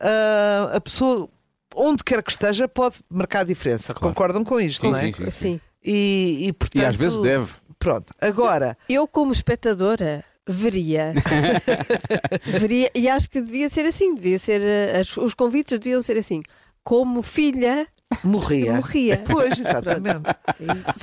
ah, 0.00 0.72
a 0.74 0.80
pessoa, 0.80 1.28
onde 1.74 2.04
quer 2.04 2.22
que 2.22 2.30
esteja, 2.30 2.68
pode 2.68 2.96
marcar 3.10 3.40
a 3.40 3.44
diferença. 3.44 3.92
Claro. 3.92 4.14
Concordam 4.14 4.44
com 4.44 4.60
isto, 4.60 4.82
Sim, 4.82 4.90
não 4.92 4.98
é? 4.98 5.02
sim, 5.02 5.12
sim. 5.12 5.30
Sim. 5.30 5.60
E, 5.84 6.46
e, 6.48 6.52
portanto, 6.52 6.82
E 6.82 6.86
às 6.86 6.94
vezes 6.96 7.18
deve. 7.20 7.52
Pronto, 7.78 8.12
agora. 8.20 8.76
Eu, 8.88 9.06
como 9.08 9.32
espectadora, 9.32 10.24
veria. 10.46 11.12
veria. 12.44 12.90
E 12.94 13.08
acho 13.08 13.30
que 13.30 13.40
devia 13.40 13.68
ser 13.68 13.86
assim. 13.86 14.14
Devia 14.14 14.38
ser. 14.38 14.60
eh, 14.62 15.00
as- 15.00 15.16
os 15.16 15.34
convites 15.34 15.78
deviam 15.78 16.00
ser 16.02 16.16
assim. 16.16 16.42
Como 16.82 17.22
filha, 17.22 17.86
Morria. 18.22 18.74
morria. 18.74 19.20
Pois, 19.26 19.58
exatamente. 19.58 20.22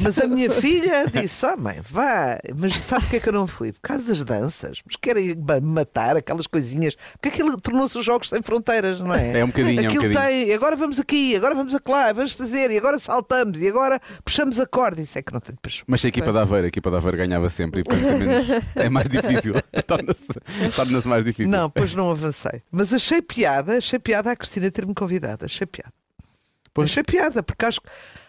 Mas 0.01 0.17
a 0.19 0.25
minha 0.27 0.49
filha 0.49 1.05
disse: 1.07 1.45
Oh 1.45 1.57
mãe, 1.57 1.81
vá, 1.89 2.37
mas 2.55 2.75
sabe 2.81 3.01
porque 3.03 3.17
é 3.17 3.19
que 3.19 3.27
eu 3.29 3.33
não 3.33 3.45
fui? 3.45 3.73
Por 3.73 3.81
causa 3.81 4.03
das 4.07 4.23
danças. 4.23 4.81
Mas 4.85 4.95
querem 4.95 5.35
ma- 5.35 5.59
matar 5.59 6.15
aquelas 6.15 6.47
coisinhas. 6.47 6.95
Porque 7.13 7.27
aquilo 7.29 7.59
tornou-se 7.59 7.97
os 7.97 8.05
jogos 8.05 8.29
sem 8.29 8.41
fronteiras, 8.41 9.01
não 9.01 9.13
é? 9.13 9.39
É 9.39 9.43
um 9.43 9.47
bocadinho, 9.47 9.79
é 9.81 9.83
um 9.83 9.87
Aquilo 9.87 10.09
bocadinho. 10.13 10.45
tem, 10.45 10.53
agora 10.53 10.75
vamos 10.77 10.99
aqui, 10.99 11.35
agora 11.35 11.53
vamos 11.55 11.75
acolá, 11.75 12.13
vamos 12.13 12.31
fazer, 12.33 12.71
e 12.71 12.77
agora 12.77 12.97
saltamos, 12.99 13.59
e 13.61 13.67
agora 13.67 13.99
puxamos 14.23 14.57
a 14.59 14.65
corda. 14.65 15.01
Isso 15.01 15.17
é 15.19 15.21
que 15.21 15.33
não 15.33 15.41
tenho 15.41 15.57
paixão. 15.61 15.83
Mas 15.87 16.03
a 16.05 16.07
equipa 16.07 16.25
Pois. 16.27 16.35
da 16.35 16.41
Aveira, 16.43 16.67
a 16.67 16.69
equipa 16.69 16.89
da 16.89 16.97
Aveira 16.97 17.17
ganhava 17.17 17.49
sempre 17.49 17.81
e 17.81 17.83
portanto 17.83 18.07
é, 18.07 18.17
menos- 18.17 18.47
é 18.75 18.89
mais 18.89 19.09
difícil. 19.09 19.53
Torna-se 19.85 20.27
torna 20.75 21.01
mais 21.05 21.25
difícil. 21.25 21.51
Não, 21.51 21.69
pois 21.69 21.93
não 21.93 22.09
avancei. 22.11 22.61
Mas 22.71 22.93
achei 22.93 23.21
piada, 23.21 23.77
achei 23.77 23.99
piada 23.99 24.31
a 24.31 24.35
Cristina 24.35 24.71
ter-me 24.71 24.93
convidado. 24.93 25.43
Achei 25.45 25.67
piada. 25.67 25.91
Pois. 26.73 26.89
Achei 26.89 27.03
piada, 27.03 27.43
porque 27.43 27.65
acho, 27.65 27.79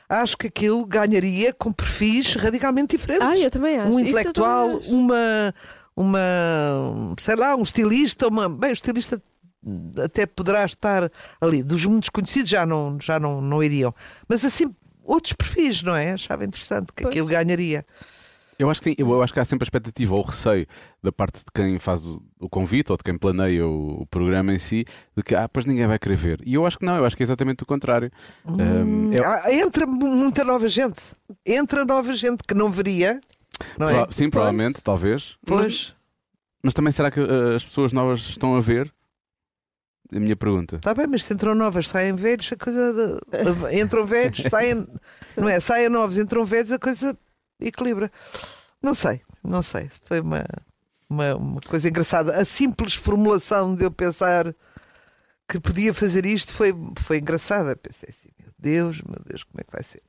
acho 0.08 0.36
que 0.36 0.48
aquilo 0.48 0.84
ganharia 0.84 1.52
com 1.52 1.72
perfis 1.72 2.34
radicalmente 2.34 2.96
diferentes. 2.96 3.26
Ah, 3.26 3.38
eu 3.38 3.50
também 3.50 3.78
acho. 3.78 3.92
um 3.92 3.98
intelectual, 3.98 4.76
acho. 4.76 4.90
uma, 4.90 5.54
uma, 5.96 6.20
sei 7.20 7.36
lá, 7.36 7.56
um 7.56 7.62
estilista, 7.62 8.28
uma, 8.28 8.48
bem, 8.48 8.70
o 8.70 8.72
estilista 8.72 9.22
até 10.02 10.26
poderá 10.26 10.64
estar 10.64 11.10
ali. 11.40 11.62
Dos 11.62 11.84
mundos 11.84 12.08
conhecidos 12.10 12.50
já 12.50 12.66
não, 12.66 12.98
já 13.00 13.18
não, 13.18 13.40
não 13.40 13.62
iriam. 13.62 13.94
Mas 14.28 14.44
assim, 14.44 14.70
outros 15.02 15.32
perfis, 15.32 15.82
não 15.82 15.94
é? 15.94 16.12
Achava 16.12 16.44
interessante 16.44 16.92
que 16.94 17.02
Pois. 17.02 17.12
aquilo 17.12 17.28
ganharia. 17.28 17.86
Eu 18.58 18.70
acho 18.70 18.80
que 18.80 18.90
sim, 18.90 18.96
eu 18.98 19.22
acho 19.22 19.32
que 19.32 19.40
há 19.40 19.44
sempre 19.44 19.64
a 19.64 19.66
expectativa 19.66 20.14
ou 20.14 20.20
o 20.20 20.24
receio 20.24 20.66
da 21.02 21.10
parte 21.10 21.38
de 21.38 21.44
quem 21.54 21.78
faz 21.78 22.06
o, 22.06 22.22
o 22.38 22.48
convite 22.48 22.92
ou 22.92 22.96
de 22.96 23.02
quem 23.02 23.16
planeia 23.18 23.66
o, 23.66 24.02
o 24.02 24.06
programa 24.06 24.52
em 24.54 24.58
si, 24.58 24.84
de 25.16 25.22
que 25.22 25.34
ah, 25.34 25.48
pois 25.48 25.64
ninguém 25.66 25.86
vai 25.86 25.98
querer 25.98 26.16
ver. 26.16 26.40
E 26.46 26.54
eu 26.54 26.64
acho 26.66 26.78
que 26.78 26.84
não, 26.84 26.96
eu 26.96 27.04
acho 27.04 27.16
que 27.16 27.22
é 27.22 27.24
exatamente 27.24 27.62
o 27.62 27.66
contrário. 27.66 28.10
Um, 28.46 29.12
é- 29.12 29.18
Ah, 29.24 29.52
Entra 29.52 29.86
muita 29.86 30.44
nova 30.44 30.68
gente. 30.68 31.02
Entra 31.44 31.84
nova 31.84 32.12
gente 32.12 32.42
que 32.46 32.54
não 32.54 32.70
veria. 32.70 33.20
Não 33.78 33.88
é? 33.88 34.06
sim, 34.10 34.28
provavelmente, 34.30 34.82
talvez. 34.82 35.36
Mas, 35.48 35.58
Pois, 35.60 35.94
mas 36.62 36.74
também 36.74 36.92
será 36.92 37.10
que 37.10 37.20
uh, 37.20 37.54
as 37.56 37.64
pessoas 37.64 37.92
novas 37.92 38.20
estão 38.20 38.56
a 38.56 38.60
ver? 38.60 38.92
A 40.14 40.20
minha 40.20 40.36
pergunta. 40.36 40.76
está 40.76 40.94
bem, 40.94 41.06
mas 41.10 41.24
se 41.24 41.32
entram 41.34 41.54
novas, 41.54 41.88
saem 41.88 42.14
velhos, 42.14 42.50
a 42.52 42.56
coisa. 42.56 42.92
de- 43.32 43.80
entram 43.80 44.04
velhos, 44.04 44.42
saem. 44.48 44.86
Não 45.36 45.48
é? 45.48 45.58
Saem 45.58 45.88
novos, 45.88 46.16
entram 46.16 46.44
velhos, 46.44 46.70
a 46.70 46.78
coisa 46.78 47.16
equilibra. 47.68 48.10
Não 48.82 48.94
sei, 48.94 49.20
não 49.42 49.62
sei. 49.62 49.90
Foi 50.06 50.20
uma, 50.20 50.44
uma, 51.08 51.34
uma 51.36 51.60
coisa 51.60 51.88
engraçada. 51.88 52.36
A 52.36 52.44
simples 52.44 52.94
formulação 52.94 53.74
de 53.74 53.84
eu 53.84 53.90
pensar 53.90 54.54
que 55.48 55.60
podia 55.60 55.92
fazer 55.94 56.26
isto 56.26 56.54
foi, 56.54 56.74
foi 56.98 57.18
engraçada. 57.18 57.76
Pensei 57.76 58.08
assim, 58.10 58.30
meu 58.38 58.52
Deus, 58.58 59.00
meu 59.02 59.22
Deus, 59.24 59.42
como 59.42 59.60
é 59.60 59.64
que 59.64 59.72
vai 59.72 59.82
ser? 59.82 60.02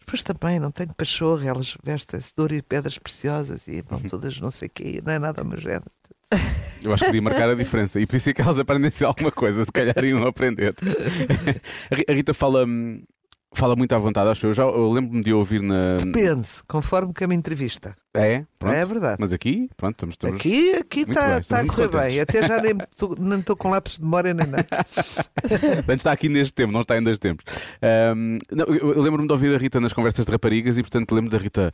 Depois 0.00 0.22
também 0.22 0.60
não 0.60 0.70
tenho 0.70 0.94
pachorra, 0.94 1.48
elas 1.48 1.76
vestem-se 1.82 2.34
de 2.34 2.40
ouro 2.40 2.54
e 2.54 2.62
pedras 2.62 2.98
preciosas 2.98 3.66
e 3.66 3.82
vão 3.82 3.98
todas 4.00 4.38
não 4.38 4.50
sei 4.50 4.68
o 4.68 4.70
quê, 4.70 5.02
não 5.04 5.12
é 5.12 5.18
nada 5.18 5.42
género. 5.58 5.90
Eu 6.82 6.92
acho 6.92 7.04
que 7.04 7.06
podia 7.06 7.22
marcar 7.22 7.48
a 7.48 7.54
diferença. 7.54 7.98
E 8.00 8.06
por 8.06 8.16
isso 8.16 8.30
é 8.30 8.32
que 8.32 8.42
elas 8.42 8.58
aprendessem 8.58 9.06
alguma 9.06 9.30
coisa, 9.32 9.64
se 9.64 9.72
calhar 9.72 10.04
iam 10.04 10.26
aprender. 10.26 10.74
A 12.08 12.12
Rita 12.12 12.34
fala, 12.34 12.64
hum, 12.66 13.02
fala 13.54 13.76
muito 13.76 13.94
à 13.94 13.98
vontade, 13.98 14.30
acho 14.30 14.46
eu. 14.46 14.52
Já, 14.52 14.62
eu 14.64 14.90
lembro-me 14.90 15.22
de 15.22 15.32
ouvir 15.32 15.62
na. 15.62 15.96
Depende, 15.96 16.48
conforme 16.66 17.12
que 17.12 17.24
a 17.24 17.26
minha 17.26 17.38
entrevista. 17.38 17.96
É? 18.16 18.44
Pronto. 18.60 18.74
É 18.74 18.86
verdade. 18.86 19.16
Mas 19.18 19.32
aqui, 19.32 19.68
pronto, 19.76 19.96
estamos 19.96 20.16
todos. 20.16 20.36
Aqui 20.36 20.70
aqui 20.76 21.00
está 21.00 21.40
tá 21.40 21.60
a 21.60 21.66
correr 21.66 21.88
contentes. 21.88 22.14
bem. 22.14 22.20
Até 22.20 22.46
já 22.46 22.60
nem 22.60 23.38
estou 23.40 23.56
com 23.56 23.70
lápis 23.70 23.96
de 23.96 24.02
memória 24.02 24.32
nem 24.32 24.46
nada. 24.46 24.64
Portanto, 25.42 25.98
está 25.98 26.12
aqui 26.12 26.28
neste 26.28 26.54
tempo, 26.54 26.72
não 26.72 26.82
está 26.82 26.96
em 26.96 27.02
dois 27.02 27.18
tempos. 27.18 27.44
Ahm, 27.82 28.38
não, 28.52 28.66
eu 28.66 29.00
lembro-me 29.02 29.26
de 29.26 29.32
ouvir 29.32 29.52
a 29.52 29.58
Rita 29.58 29.80
nas 29.80 29.92
conversas 29.92 30.26
de 30.26 30.30
raparigas 30.30 30.78
e, 30.78 30.82
portanto, 30.82 31.12
lembro 31.12 31.28
da 31.28 31.38
Rita 31.38 31.72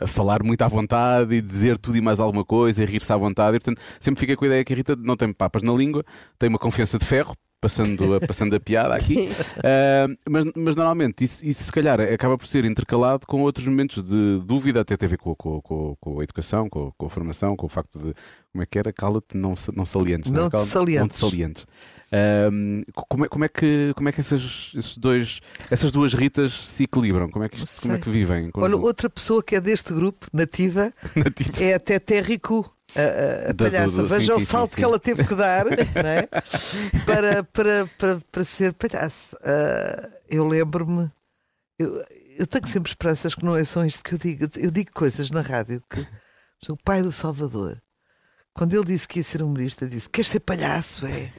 a 0.00 0.06
falar 0.08 0.42
muito 0.42 0.60
à 0.62 0.68
vontade 0.68 1.32
e 1.36 1.40
dizer 1.40 1.78
tudo 1.78 1.96
e 1.96 2.00
mais 2.00 2.18
alguma 2.18 2.44
coisa 2.44 2.82
e 2.82 2.86
rir-se 2.86 3.12
à 3.12 3.16
vontade. 3.16 3.58
E, 3.58 3.60
portanto, 3.60 3.80
sempre 4.00 4.18
fiquei 4.18 4.34
com 4.34 4.44
a 4.44 4.48
ideia 4.48 4.64
que 4.64 4.72
a 4.72 4.76
Rita 4.76 4.96
não 4.96 5.16
tem 5.16 5.32
papas 5.32 5.62
na 5.62 5.72
língua, 5.72 6.04
tem 6.36 6.48
uma 6.48 6.58
confiança 6.58 6.98
de 6.98 7.04
ferro. 7.04 7.32
Passando, 7.60 8.14
a- 8.14 8.20
passando 8.20 8.54
a 8.54 8.60
piada 8.60 8.94
aqui. 8.94 9.28
Ah, 9.64 10.06
mas, 10.28 10.44
mas 10.56 10.76
normalmente 10.76 11.24
isso, 11.24 11.44
isso 11.44 11.64
se 11.64 11.72
calhar 11.72 12.00
acaba 12.00 12.36
por 12.38 12.46
ser 12.46 12.64
intercalado 12.64 13.26
com 13.26 13.42
outros 13.42 13.66
momentos 13.66 14.02
de 14.02 14.40
dúvida, 14.44 14.80
até 14.80 14.96
tem 14.96 15.06
a 15.06 15.10
ver 15.10 15.18
com, 15.18 15.34
com, 15.34 15.60
com, 15.60 15.96
com 16.00 16.20
a 16.20 16.22
educação, 16.22 16.68
com, 16.68 16.92
com 16.96 17.06
a 17.06 17.10
formação, 17.10 17.56
com 17.56 17.66
o 17.66 17.68
facto 17.68 17.98
de 17.98 18.14
como 18.52 18.62
é 18.62 18.66
que 18.66 18.78
era? 18.78 18.92
Cala-te, 18.92 19.36
não, 19.36 19.54
não 19.74 19.84
salientes. 19.84 20.30
Não 20.32 20.42
é? 20.42 20.46
te 20.46 20.50
Cala- 20.52 20.64
salientes. 20.64 21.00
Não 21.00 21.08
te 21.08 21.16
salientes. 21.16 21.66
Ah, 22.12 22.48
como, 23.08 23.24
é, 23.24 23.28
como 23.28 23.44
é 23.44 23.48
que, 23.48 23.92
como 23.96 24.08
é 24.08 24.12
que 24.12 24.20
esses, 24.20 24.72
esses 24.74 24.96
dois, 24.96 25.40
essas 25.70 25.90
duas 25.92 26.14
Ritas 26.14 26.52
se 26.52 26.84
equilibram? 26.84 27.28
Como 27.28 27.44
é 27.44 27.48
que, 27.48 27.62
isto- 27.62 27.82
como 27.82 27.94
é 27.94 27.98
que 27.98 28.08
vivem? 28.10 28.46
em 28.46 28.50
Olha, 28.54 28.76
outra 28.76 29.10
pessoa 29.10 29.42
que 29.42 29.56
é 29.56 29.60
deste 29.60 29.92
grupo, 29.92 30.26
nativa, 30.32 30.92
Nativo. 31.14 31.52
é 31.60 31.74
até 31.74 31.98
Terrico. 31.98 32.72
A, 32.96 33.50
a, 33.50 33.54
palhaça, 33.54 34.02
veja 34.04 34.34
o 34.34 34.40
salto 34.40 34.74
que 34.74 34.82
ela 34.82 34.98
teve 34.98 35.22
que 35.22 35.34
dar 35.34 35.66
é? 35.70 36.26
para, 37.04 37.44
para, 37.44 37.86
para, 37.98 38.20
para 38.32 38.44
ser 38.44 38.72
palhaço. 38.72 39.36
Ah, 39.44 40.08
eu 40.28 40.46
lembro-me, 40.46 41.10
eu, 41.78 42.02
eu 42.38 42.46
tenho 42.46 42.66
sempre 42.66 42.90
esperanças 42.90 43.34
que 43.34 43.44
não 43.44 43.56
é 43.56 43.64
só 43.64 43.84
isto 43.84 44.02
que 44.02 44.14
eu 44.14 44.18
digo. 44.18 44.46
Eu 44.56 44.70
digo 44.70 44.90
coisas 44.92 45.30
na 45.30 45.42
rádio 45.42 45.82
que 45.90 46.06
o 46.70 46.76
pai 46.76 47.02
do 47.02 47.12
Salvador, 47.12 47.80
quando 48.54 48.74
ele 48.74 48.86
disse 48.86 49.06
que 49.06 49.20
ia 49.20 49.24
ser 49.24 49.42
humorista, 49.42 49.86
disse: 49.86 50.08
Queres 50.08 50.28
ser 50.28 50.40
palhaço? 50.40 51.06
É. 51.06 51.30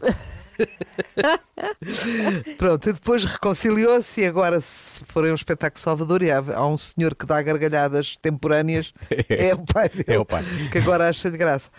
Pronto, 2.58 2.90
e 2.90 2.94
depois 2.94 3.24
reconciliou-se 3.26 4.22
e 4.22 4.26
agora, 4.26 4.60
se 4.62 5.04
forem 5.06 5.32
um 5.32 5.36
espetáculo 5.36 5.82
Salvador 5.82 6.24
e 6.24 6.32
há, 6.32 6.38
há 6.56 6.68
um 6.68 6.78
senhor 6.78 7.16
que 7.16 7.26
dá 7.26 7.42
gargalhadas 7.42 8.18
temporâneas, 8.18 8.94
é 9.30 9.54
o 9.54 9.60
pai 9.66 9.90
dele, 9.90 10.04
É 10.08 10.20
o 10.20 10.26
pai. 10.26 10.44
que 10.72 10.78
agora 10.78 11.08
acha 11.10 11.30
de 11.32 11.38
graça. 11.38 11.70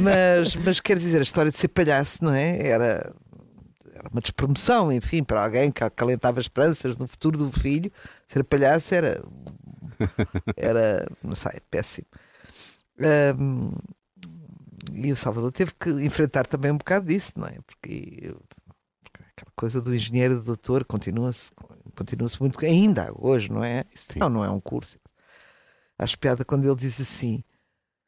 Mas, 0.00 0.56
mas 0.56 0.80
quer 0.80 0.98
dizer, 0.98 1.18
a 1.20 1.22
história 1.22 1.50
de 1.50 1.58
ser 1.58 1.68
palhaço, 1.68 2.24
não 2.24 2.34
é? 2.34 2.66
Era, 2.66 3.12
era 3.94 4.08
uma 4.10 4.20
despromoção, 4.20 4.92
enfim, 4.92 5.22
para 5.22 5.42
alguém 5.44 5.70
que 5.70 5.84
acalentava 5.84 6.40
esperanças 6.40 6.96
no 6.96 7.06
futuro 7.06 7.38
do 7.38 7.50
filho. 7.50 7.90
Ser 8.26 8.44
palhaço 8.44 8.94
era, 8.94 9.22
era 10.56 11.06
não 11.22 11.34
sei, 11.34 11.60
péssimo. 11.70 12.06
Ahm, 13.00 13.72
e 14.92 15.12
o 15.12 15.16
Salvador 15.16 15.52
teve 15.52 15.72
que 15.78 15.90
enfrentar 15.90 16.46
também 16.46 16.70
um 16.70 16.78
bocado 16.78 17.06
disso, 17.06 17.32
não 17.36 17.46
é? 17.46 17.58
Porque 17.66 18.34
aquela 19.36 19.52
coisa 19.56 19.80
do 19.80 19.94
engenheiro 19.94 20.36
do 20.36 20.42
doutor 20.42 20.84
continua-se 20.84 21.50
continua-se 21.96 22.40
muito 22.40 22.64
ainda 22.64 23.12
hoje, 23.14 23.50
não 23.50 23.62
é? 23.62 23.84
Isso 23.94 24.12
Sim. 24.12 24.18
não, 24.18 24.28
não 24.28 24.44
é 24.44 24.50
um 24.50 24.60
curso. 24.60 24.98
Acho 25.98 26.18
piada 26.18 26.44
quando 26.44 26.66
ele 26.66 26.74
diz 26.74 27.00
assim, 27.00 27.44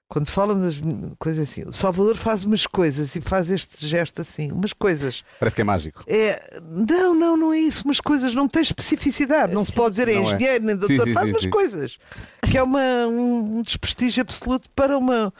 quando 0.08 0.28
falam 0.30 0.60
das 0.60 0.80
coisas 1.18 1.48
assim, 1.48 1.62
o 1.62 1.72
Salvador 1.72 2.16
faz 2.16 2.44
umas 2.44 2.66
coisas 2.66 3.14
e 3.14 3.20
faz 3.20 3.50
este 3.50 3.86
gesto 3.86 4.20
assim, 4.20 4.50
umas 4.52 4.72
coisas. 4.72 5.24
Parece 5.38 5.54
que 5.56 5.62
é 5.62 5.64
mágico. 5.64 6.04
É, 6.06 6.60
não, 6.62 7.14
não, 7.14 7.36
não 7.36 7.52
é 7.52 7.58
isso. 7.58 7.84
Umas 7.84 8.00
coisas 8.00 8.34
não 8.34 8.48
tem 8.48 8.62
especificidade. 8.62 9.52
Não 9.54 9.64
se 9.64 9.72
pode 9.72 9.90
dizer 9.90 10.08
é 10.08 10.14
Não 10.14 10.30
é. 10.30 10.34
engenheiro 10.34 10.64
nem 10.64 10.76
doutor. 10.76 10.98
Sim, 10.98 11.04
sim, 11.04 11.12
Faz 11.12 11.26
sim, 11.26 11.32
umas 11.32 11.42
sim. 11.42 11.50
coisas 11.50 11.98
que 12.50 12.58
é 12.58 12.62
uma, 12.62 13.06
um 13.06 13.62
desprestígio 13.62 14.22
absoluto 14.22 14.68
para 14.70 14.96
uma 14.96 15.32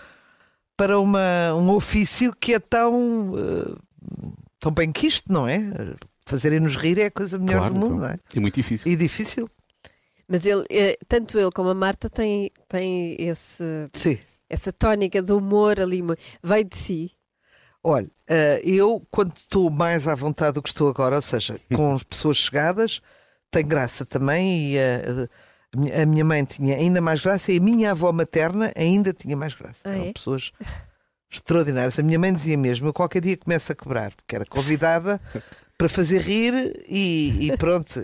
para 0.77 0.99
uma, 0.99 1.55
um 1.55 1.71
ofício 1.71 2.35
que 2.39 2.55
é 2.55 2.59
tão 2.59 3.33
eh, 3.37 3.75
tão 4.59 4.73
bem 4.73 4.91
quisto, 4.93 5.33
não 5.33 5.47
é? 5.47 5.61
Fazerem-nos 6.27 6.75
rir 6.77 6.99
é 6.99 7.07
a 7.07 7.11
coisa 7.11 7.39
melhor 7.39 7.59
Claro, 7.59 7.75
do 7.75 7.81
mundo, 7.81 7.95
então. 7.97 8.07
não 8.07 8.09
é? 8.09 8.19
É 8.35 8.41
muito 8.41 8.55
difícil. 8.55 8.91
E 8.91 8.97
difícil. 8.97 9.51
Mas 10.27 10.47
ele, 10.47 10.65
eh, 10.71 10.99
tanto 11.07 11.39
ele 11.39 11.51
como 11.53 11.69
a 11.69 11.75
Marta 11.75 12.09
têm, 12.09 12.51
têm 12.67 13.15
esse, 13.19 13.63
Sim. 13.93 14.19
essa 14.49 14.73
tónica 14.73 15.21
de 15.23 15.33
humor 15.33 15.79
ali, 15.79 16.01
veio 16.43 16.65
de 16.65 16.77
si. 16.79 17.13
Olha, 17.83 18.11
eh, 18.27 18.63
eu 18.65 19.07
quando 19.11 19.37
estou 19.37 19.69
mais 19.71 20.09
à 20.09 20.15
vontade 20.15 20.55
do 20.55 20.63
que 20.63 20.71
estou 20.71 20.89
agora, 20.89 21.17
ou 21.17 21.23
seja, 21.23 21.61
com 21.75 21.93
as 21.93 22.03
pessoas 22.03 22.39
chegadas, 22.39 23.03
tem 23.51 23.67
graça 23.67 24.07
também 24.07 24.73
e 24.73 24.79
a 26.03 26.07
minha- 26.07 26.25
mãe 26.25 26.45
tinha 26.45 26.77
ainda 26.77 27.01
mais 27.01 27.21
graça 27.21 27.53
e 27.53 27.59
a 27.59 27.61
minha 27.61 27.91
avó 27.91 28.11
materna 28.13 28.73
ainda 28.77 29.13
tinha 29.13 29.37
mais 29.37 29.55
graça. 29.55 29.81
Ah, 29.85 29.91
Eram 29.95 30.05
é? 30.07 30.13
pessoas 30.13 30.53
extraordinárias. 31.31 31.99
A 31.99 32.03
minha 32.03 32.19
mãe 32.19 32.33
dizia 32.33 32.57
mesmo: 32.57 32.89
eu 32.89 32.93
qualquer 32.93 33.21
dia 33.21 33.37
começo 33.37 33.73
a 33.73 33.75
quebrar, 33.75 34.13
porque 34.15 34.37
era 34.37 34.45
convidada 34.47 35.21
para 35.77 35.89
fazer 35.89 36.21
rir 36.23 36.55
e, 36.89 37.49
e 37.51 37.57
pronto. 37.57 38.03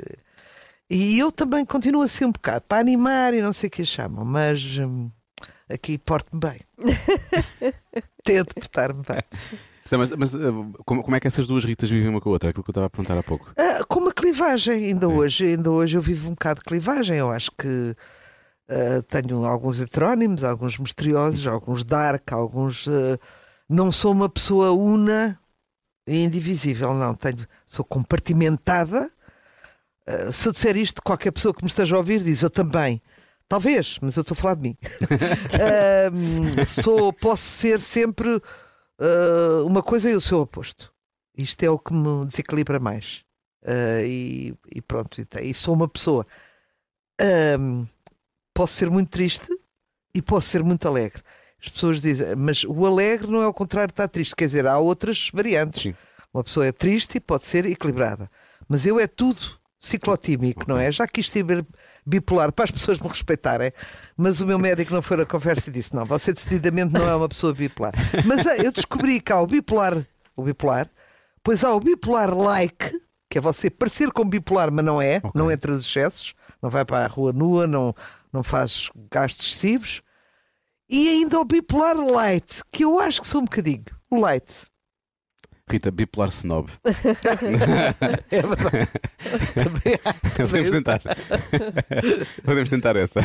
E 0.89 1.19
eu 1.19 1.31
também 1.31 1.65
continuo 1.65 2.03
assim 2.03 2.25
um 2.25 2.33
bocado, 2.33 2.65
para 2.69 2.81
animar 2.81 3.33
e 3.33 3.41
não 3.41 3.53
sei 3.53 3.69
o 3.69 3.71
que 3.71 3.85
chamam, 3.85 4.25
mas 4.25 4.61
hum, 4.79 5.09
aqui 5.73 5.97
porto-me 5.97 6.41
bem. 6.41 6.59
Tento 8.25 8.55
portar-me 8.55 9.03
bem. 9.09 9.23
Então, 9.91 9.99
mas 9.99 10.11
mas, 10.13 10.35
eh, 10.37 10.39
como, 10.85 11.03
como 11.03 11.17
é 11.17 11.19
que 11.19 11.27
essas 11.27 11.49
duas 11.49 11.65
Ritas 11.65 11.91
vivem 11.91 12.09
uma 12.09 12.21
com 12.21 12.29
a 12.29 12.33
outra? 12.33 12.51
Aquilo 12.51 12.63
que 12.63 12.71
eu 12.71 12.73
estava 12.73 12.87
a 12.87 12.91
perguntar 12.91 13.19
há 13.19 13.25
pouco. 13.25 13.51
Ah, 13.57 13.85
com 13.89 13.99
uma 13.99 14.13
clivagem, 14.13 14.85
ainda 14.85 15.09
hoje, 15.09 15.47
ainda 15.47 15.69
hoje 15.69 15.97
eu 15.97 16.03
vivo 16.03 16.29
um 16.29 16.31
bocado 16.31 16.61
de 16.61 16.67
clivagem. 16.67 17.17
Eu 17.17 17.29
acho 17.29 17.51
que 17.59 17.97
ah, 18.69 19.03
tenho 19.09 19.45
alguns 19.45 19.81
heterónimos, 19.81 20.45
alguns 20.45 20.79
misteriosos, 20.79 21.45
alguns 21.45 21.83
dark, 21.83 22.33
alguns. 22.33 22.87
ah, 22.87 23.19
não 23.69 23.91
sou 23.91 24.13
uma 24.13 24.29
pessoa 24.29 24.71
una 24.71 25.37
e 26.07 26.23
indivisível, 26.23 26.95
não. 26.95 27.13
Tenho, 27.13 27.45
sou 27.67 27.85
compartimentada. 27.85 29.11
Ah, 30.07 30.31
se 30.31 30.47
eu 30.47 30.53
disser 30.53 30.77
isto, 30.77 31.03
qualquer 31.03 31.33
pessoa 31.33 31.53
que 31.53 31.65
me 31.65 31.69
esteja 31.69 31.97
a 31.97 31.99
ouvir 31.99 32.23
diz 32.23 32.43
eu 32.43 32.51
também. 32.51 33.03
Talvez, 33.49 33.99
mas 34.01 34.17
eu 34.17 34.21
estou 34.21 34.37
a 34.37 34.41
falar 34.41 34.55
de 34.55 34.63
mim. 34.63 34.77
Sou, 36.65 37.13
posso 37.13 37.43
ser 37.43 37.81
sempre 37.81 38.41
ah, 39.01 39.65
uma 39.65 39.83
coisa 39.83 40.11
e 40.11 40.15
o 40.15 40.21
seu 40.21 40.41
oposto. 40.41 40.93
Isto 41.37 41.63
é 41.63 41.71
o 41.71 41.79
que 41.79 41.93
me 41.93 42.27
desequilibra 42.27 42.79
mais. 42.79 43.25
Ah, 43.65 44.03
e, 44.03 44.55
e 44.75 44.83
pronto, 44.83 45.21
e, 45.41 45.55
sou 45.55 45.75
uma 45.75 45.89
pessoa. 45.89 46.27
ahm, 47.21 47.85
posso 48.55 48.75
ser 48.75 48.91
muito 48.91 49.11
triste 49.11 49.49
e 50.15 50.21
posso 50.21 50.49
ser 50.49 50.63
muito 50.63 50.87
alegre. 50.87 51.23
As 51.63 51.69
pessoas 51.69 52.01
dizem, 52.01 52.37
mas 52.37 52.65
o 52.65 52.87
alegre 52.87 53.31
não 53.31 53.43
é 53.43 53.45
ao 53.45 53.55
contrário 53.55 53.89
de 53.89 53.93
estar 53.93 54.09
triste, 54.09 54.35
quer 54.35 54.47
dizer, 54.47 54.67
há 54.67 54.79
outras 54.79 55.31
variantes. 55.33 55.83
Sim. 55.83 55.95
Uma 56.33 56.45
pessoa 56.45 56.67
é 56.67 56.73
triste 56.73 57.17
e 57.17 57.21
pode 57.21 57.45
ser 57.45 57.67
equilibrada. 57.67 58.31
Mas 58.69 58.87
eu 58.87 58.99
é 59.01 59.07
tudo 59.07 59.60
ciclotímico, 59.81 60.65
não 60.69 60.79
é? 60.79 60.93
Já 60.93 61.07
quis 61.09 61.29
ser 61.31 61.45
bipolar 62.07 62.53
para 62.53 62.67
as 62.67 62.71
pessoas 62.71 63.01
me 63.01 63.09
respeitarem, 63.09 63.73
mas 64.17 64.41
o 64.41 64.47
meu 64.47 64.59
médico 64.59 64.93
não 64.93 65.01
foi 65.01 65.17
na 65.17 65.25
conversa 65.27 65.71
e 65.71 65.73
disse: 65.73 65.95
não, 65.95 66.05
você 66.05 66.33
decididamente 66.33 66.93
não 66.93 67.09
é 67.09 67.17
uma 67.17 67.29
pessoa 67.29 67.55
bipolar. 67.55 67.93
Mas 68.27 68.47
ah, 68.47 68.57
eu 68.59 68.71
descobri 68.71 69.21
que 69.21 69.33
há 69.33 69.41
o 69.41 69.47
bipolar, 69.47 70.07
o 70.37 70.43
bipolar, 70.43 70.89
pois 71.43 71.65
há 71.65 71.75
o 71.75 71.81
bipolar 71.81 72.37
like, 72.37 73.01
que 73.31 73.39
é 73.39 73.41
você 73.41 73.71
parecer 73.71 74.13
com 74.13 74.29
bipolar, 74.29 74.71
mas 74.71 74.85
não 74.85 75.01
é, 75.01 75.17
Ok. 75.17 75.31
não 75.35 75.51
entra 75.51 75.73
nos 75.73 75.87
excessos, 75.87 76.35
não 76.63 76.69
vai 76.69 76.85
para 76.85 77.05
a 77.05 77.09
rua 77.09 77.33
nua, 77.33 77.67
não, 77.67 77.95
não 78.33 78.43
faz 78.43 78.91
gastos 79.11 79.47
excessivos. 79.47 80.03
E 80.93 81.09
ainda 81.09 81.39
o 81.39 81.45
bipolar 81.45 81.97
light, 81.97 82.63
que 82.73 82.85
eu 82.85 82.99
acho 82.99 83.21
que 83.21 83.27
sou 83.27 83.41
um 83.41 83.45
bocadinho. 83.45 83.85
O 84.11 84.19
light. 84.21 84.67
Rita, 85.71 85.91
bipolar 85.91 86.29
snob. 86.31 86.71
É 88.31 88.43
verdade. 88.43 88.89
Podemos 90.37 90.51
também- 90.51 90.71
tentar. 90.71 91.01
Podemos 92.45 92.71
tentar 92.71 92.97
essa. 92.97 93.21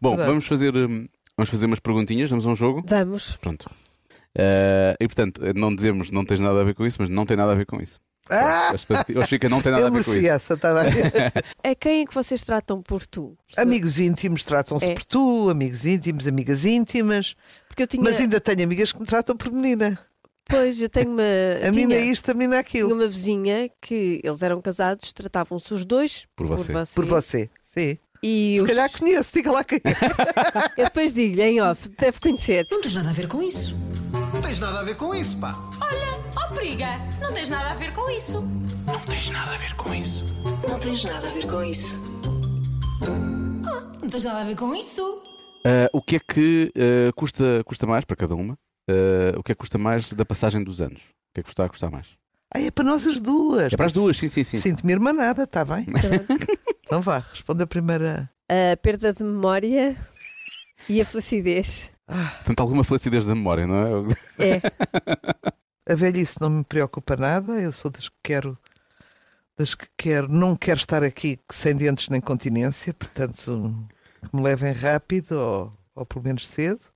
Bom, 0.00 0.10
Verdade. 0.10 0.28
vamos 0.30 0.46
fazer, 0.46 0.74
hum, 0.74 1.06
vamos 1.36 1.50
fazer 1.50 1.66
umas 1.66 1.78
perguntinhas. 1.80 2.30
Vamos 2.30 2.46
a 2.46 2.50
um 2.50 2.56
jogo. 2.56 2.84
Vamos. 2.86 3.36
Pronto. 3.36 3.70
Eh, 4.36 4.96
e 5.00 5.06
portanto, 5.06 5.40
não 5.54 5.74
dizemos 5.74 6.10
não 6.10 6.24
tens 6.24 6.40
nada 6.40 6.60
a 6.60 6.64
ver 6.64 6.74
com 6.74 6.86
isso, 6.86 6.96
mas 7.00 7.08
não 7.10 7.26
tem 7.26 7.36
nada 7.36 7.52
a 7.52 7.54
ver 7.54 7.66
com 7.66 7.80
isso. 7.80 8.00
Ah, 8.30 8.72
Hoje 8.72 9.26
fica 9.28 9.48
não 9.48 9.60
tem 9.60 9.72
nada 9.72 9.82
eu 9.82 9.88
a 9.88 9.90
ver 9.90 10.04
com 10.04 10.14
isso. 10.14 10.26
essa, 10.26 10.54
está 10.54 10.72
bem. 10.72 10.92
A 11.64 11.74
quem 11.74 12.02
é 12.02 12.06
que 12.06 12.14
vocês 12.14 12.42
tratam 12.42 12.80
por 12.80 13.04
tu? 13.04 13.36
Amigos 13.58 13.98
íntimos 13.98 14.44
tratam-se 14.44 14.86
É. 14.90 14.94
por 14.94 15.04
tu, 15.04 15.50
amigos 15.50 15.84
íntimos, 15.84 16.26
amigas 16.28 16.64
íntimas, 16.64 17.34
Porque 17.68 17.82
eu 17.82 17.86
tinha. 17.86 18.02
mas 18.02 18.18
ainda 18.20 18.40
tenho 18.40 18.62
amigas 18.62 18.92
que 18.92 19.00
me 19.00 19.06
tratam 19.06 19.36
por 19.36 19.52
menina. 19.52 19.98
Pois, 20.48 20.80
eu 20.80 20.88
tenho 20.88 21.10
uma. 21.10 21.22
A 21.22 21.70
tinha, 21.70 21.72
menina 21.72 21.96
isto, 21.96 22.30
a 22.30 22.34
menina 22.34 22.62
tinha 22.62 22.82
aquilo. 22.84 22.94
uma 22.94 23.08
vizinha 23.08 23.70
que 23.80 24.20
eles 24.22 24.42
eram 24.42 24.60
casados, 24.60 25.12
tratavam-se 25.12 25.72
os 25.72 25.84
dois 25.84 26.26
Por 26.36 26.46
você. 26.46 26.72
Por 26.94 27.04
você, 27.04 27.50
sim. 27.64 27.98
E 28.24 28.54
Se 28.58 28.62
os... 28.62 28.68
calhar 28.68 28.90
conheço, 28.98 29.32
diga 29.32 29.50
lá 29.50 29.64
quem 29.64 29.78
é. 29.78 29.92
Eu 30.80 30.84
depois 30.84 31.12
digo-lhe 31.12 31.42
em 31.42 31.60
off, 31.60 31.88
deve 31.98 32.20
conhecer. 32.20 32.66
Não 32.70 32.80
tens 32.80 32.94
nada 32.94 33.10
a 33.10 33.12
ver 33.12 33.26
com 33.26 33.42
isso. 33.42 33.74
Não 34.12 34.40
tens 34.40 34.58
nada 34.60 34.78
a 34.80 34.84
ver 34.84 34.96
com 34.96 35.14
isso, 35.14 35.36
pá. 35.38 35.58
Oh, 36.36 36.54
periga, 36.54 36.98
não 37.20 37.32
tens 37.32 37.48
nada 37.48 37.70
a 37.70 37.74
ver 37.74 37.92
com 37.92 38.08
isso. 38.10 38.40
Não 38.86 39.00
tens 39.00 39.30
nada 39.30 39.54
a 39.54 39.56
ver 39.56 39.74
com 39.74 39.94
isso. 39.94 40.24
Não 40.68 40.78
tens 40.78 41.04
nada 41.04 41.28
a 41.28 41.30
ver 41.32 41.46
com 41.46 41.62
isso. 41.64 42.00
Não 44.00 44.08
tens 44.08 44.24
nada 44.24 44.40
a 44.40 44.44
ver 44.44 44.56
com 44.56 44.74
isso. 44.74 45.22
Eh, 45.64 45.88
o 45.92 46.00
que 46.02 46.16
é 46.16 46.20
que 46.20 46.72
eh, 46.76 47.10
custa, 47.16 47.62
custa 47.64 47.86
mais 47.86 48.04
para 48.04 48.16
cada 48.16 48.34
uma? 48.34 48.56
Eh, 48.92 49.38
o 49.38 49.42
que 49.42 49.52
é 49.52 49.54
que 49.54 49.60
custa 49.60 49.78
mais 49.78 50.12
da 50.12 50.24
passagem 50.24 50.62
dos 50.62 50.80
anos? 50.80 51.00
O 51.00 51.34
que 51.34 51.40
é 51.40 51.42
que 51.42 51.48
custa 51.48 51.64
a 51.64 51.68
custar 51.68 51.90
mais? 51.90 52.08
Ah, 52.54 52.60
é 52.60 52.70
para 52.70 52.84
nós 52.84 53.06
as 53.06 53.20
duas. 53.20 53.72
É 53.72 53.76
para 53.76 53.86
as 53.86 53.94
duas, 53.94 54.18
sim, 54.18 54.28
sim, 54.28 54.44
sim. 54.44 54.58
Sinto-me 54.58 54.92
irmanada, 54.92 55.44
está 55.44 55.64
bem? 55.64 55.86
então 56.84 57.00
vá, 57.00 57.18
responde 57.18 57.62
a 57.62 57.66
primeira. 57.66 58.30
A 58.48 58.76
perda 58.76 59.12
de 59.14 59.22
memória 59.22 59.96
e 60.88 61.00
a 61.00 61.04
felicidez. 61.04 61.92
Portanto, 62.06 62.60
alguma 62.60 62.84
felicidade 62.84 63.26
da 63.26 63.34
memória, 63.34 63.66
não 63.66 63.76
é? 63.76 64.14
É. 64.38 64.60
A 65.90 65.94
velhice 65.94 66.40
não 66.40 66.50
me 66.50 66.64
preocupa 66.64 67.16
nada, 67.16 67.52
eu 67.60 67.72
sou 67.72 67.90
das 67.90 68.08
que 68.08 68.16
quero. 68.22 68.58
Das 69.56 69.74
que 69.74 69.86
quero, 69.96 70.30
não 70.30 70.54
quero 70.54 70.78
estar 70.78 71.02
aqui 71.02 71.38
sem 71.50 71.74
dentes 71.74 72.08
nem 72.08 72.20
continência, 72.20 72.92
portanto, 72.92 73.88
que 74.28 74.36
me 74.36 74.42
levem 74.42 74.72
rápido 74.72 75.32
ou, 75.32 75.72
ou 75.94 76.06
pelo 76.06 76.24
menos 76.24 76.46
cedo. 76.46 76.91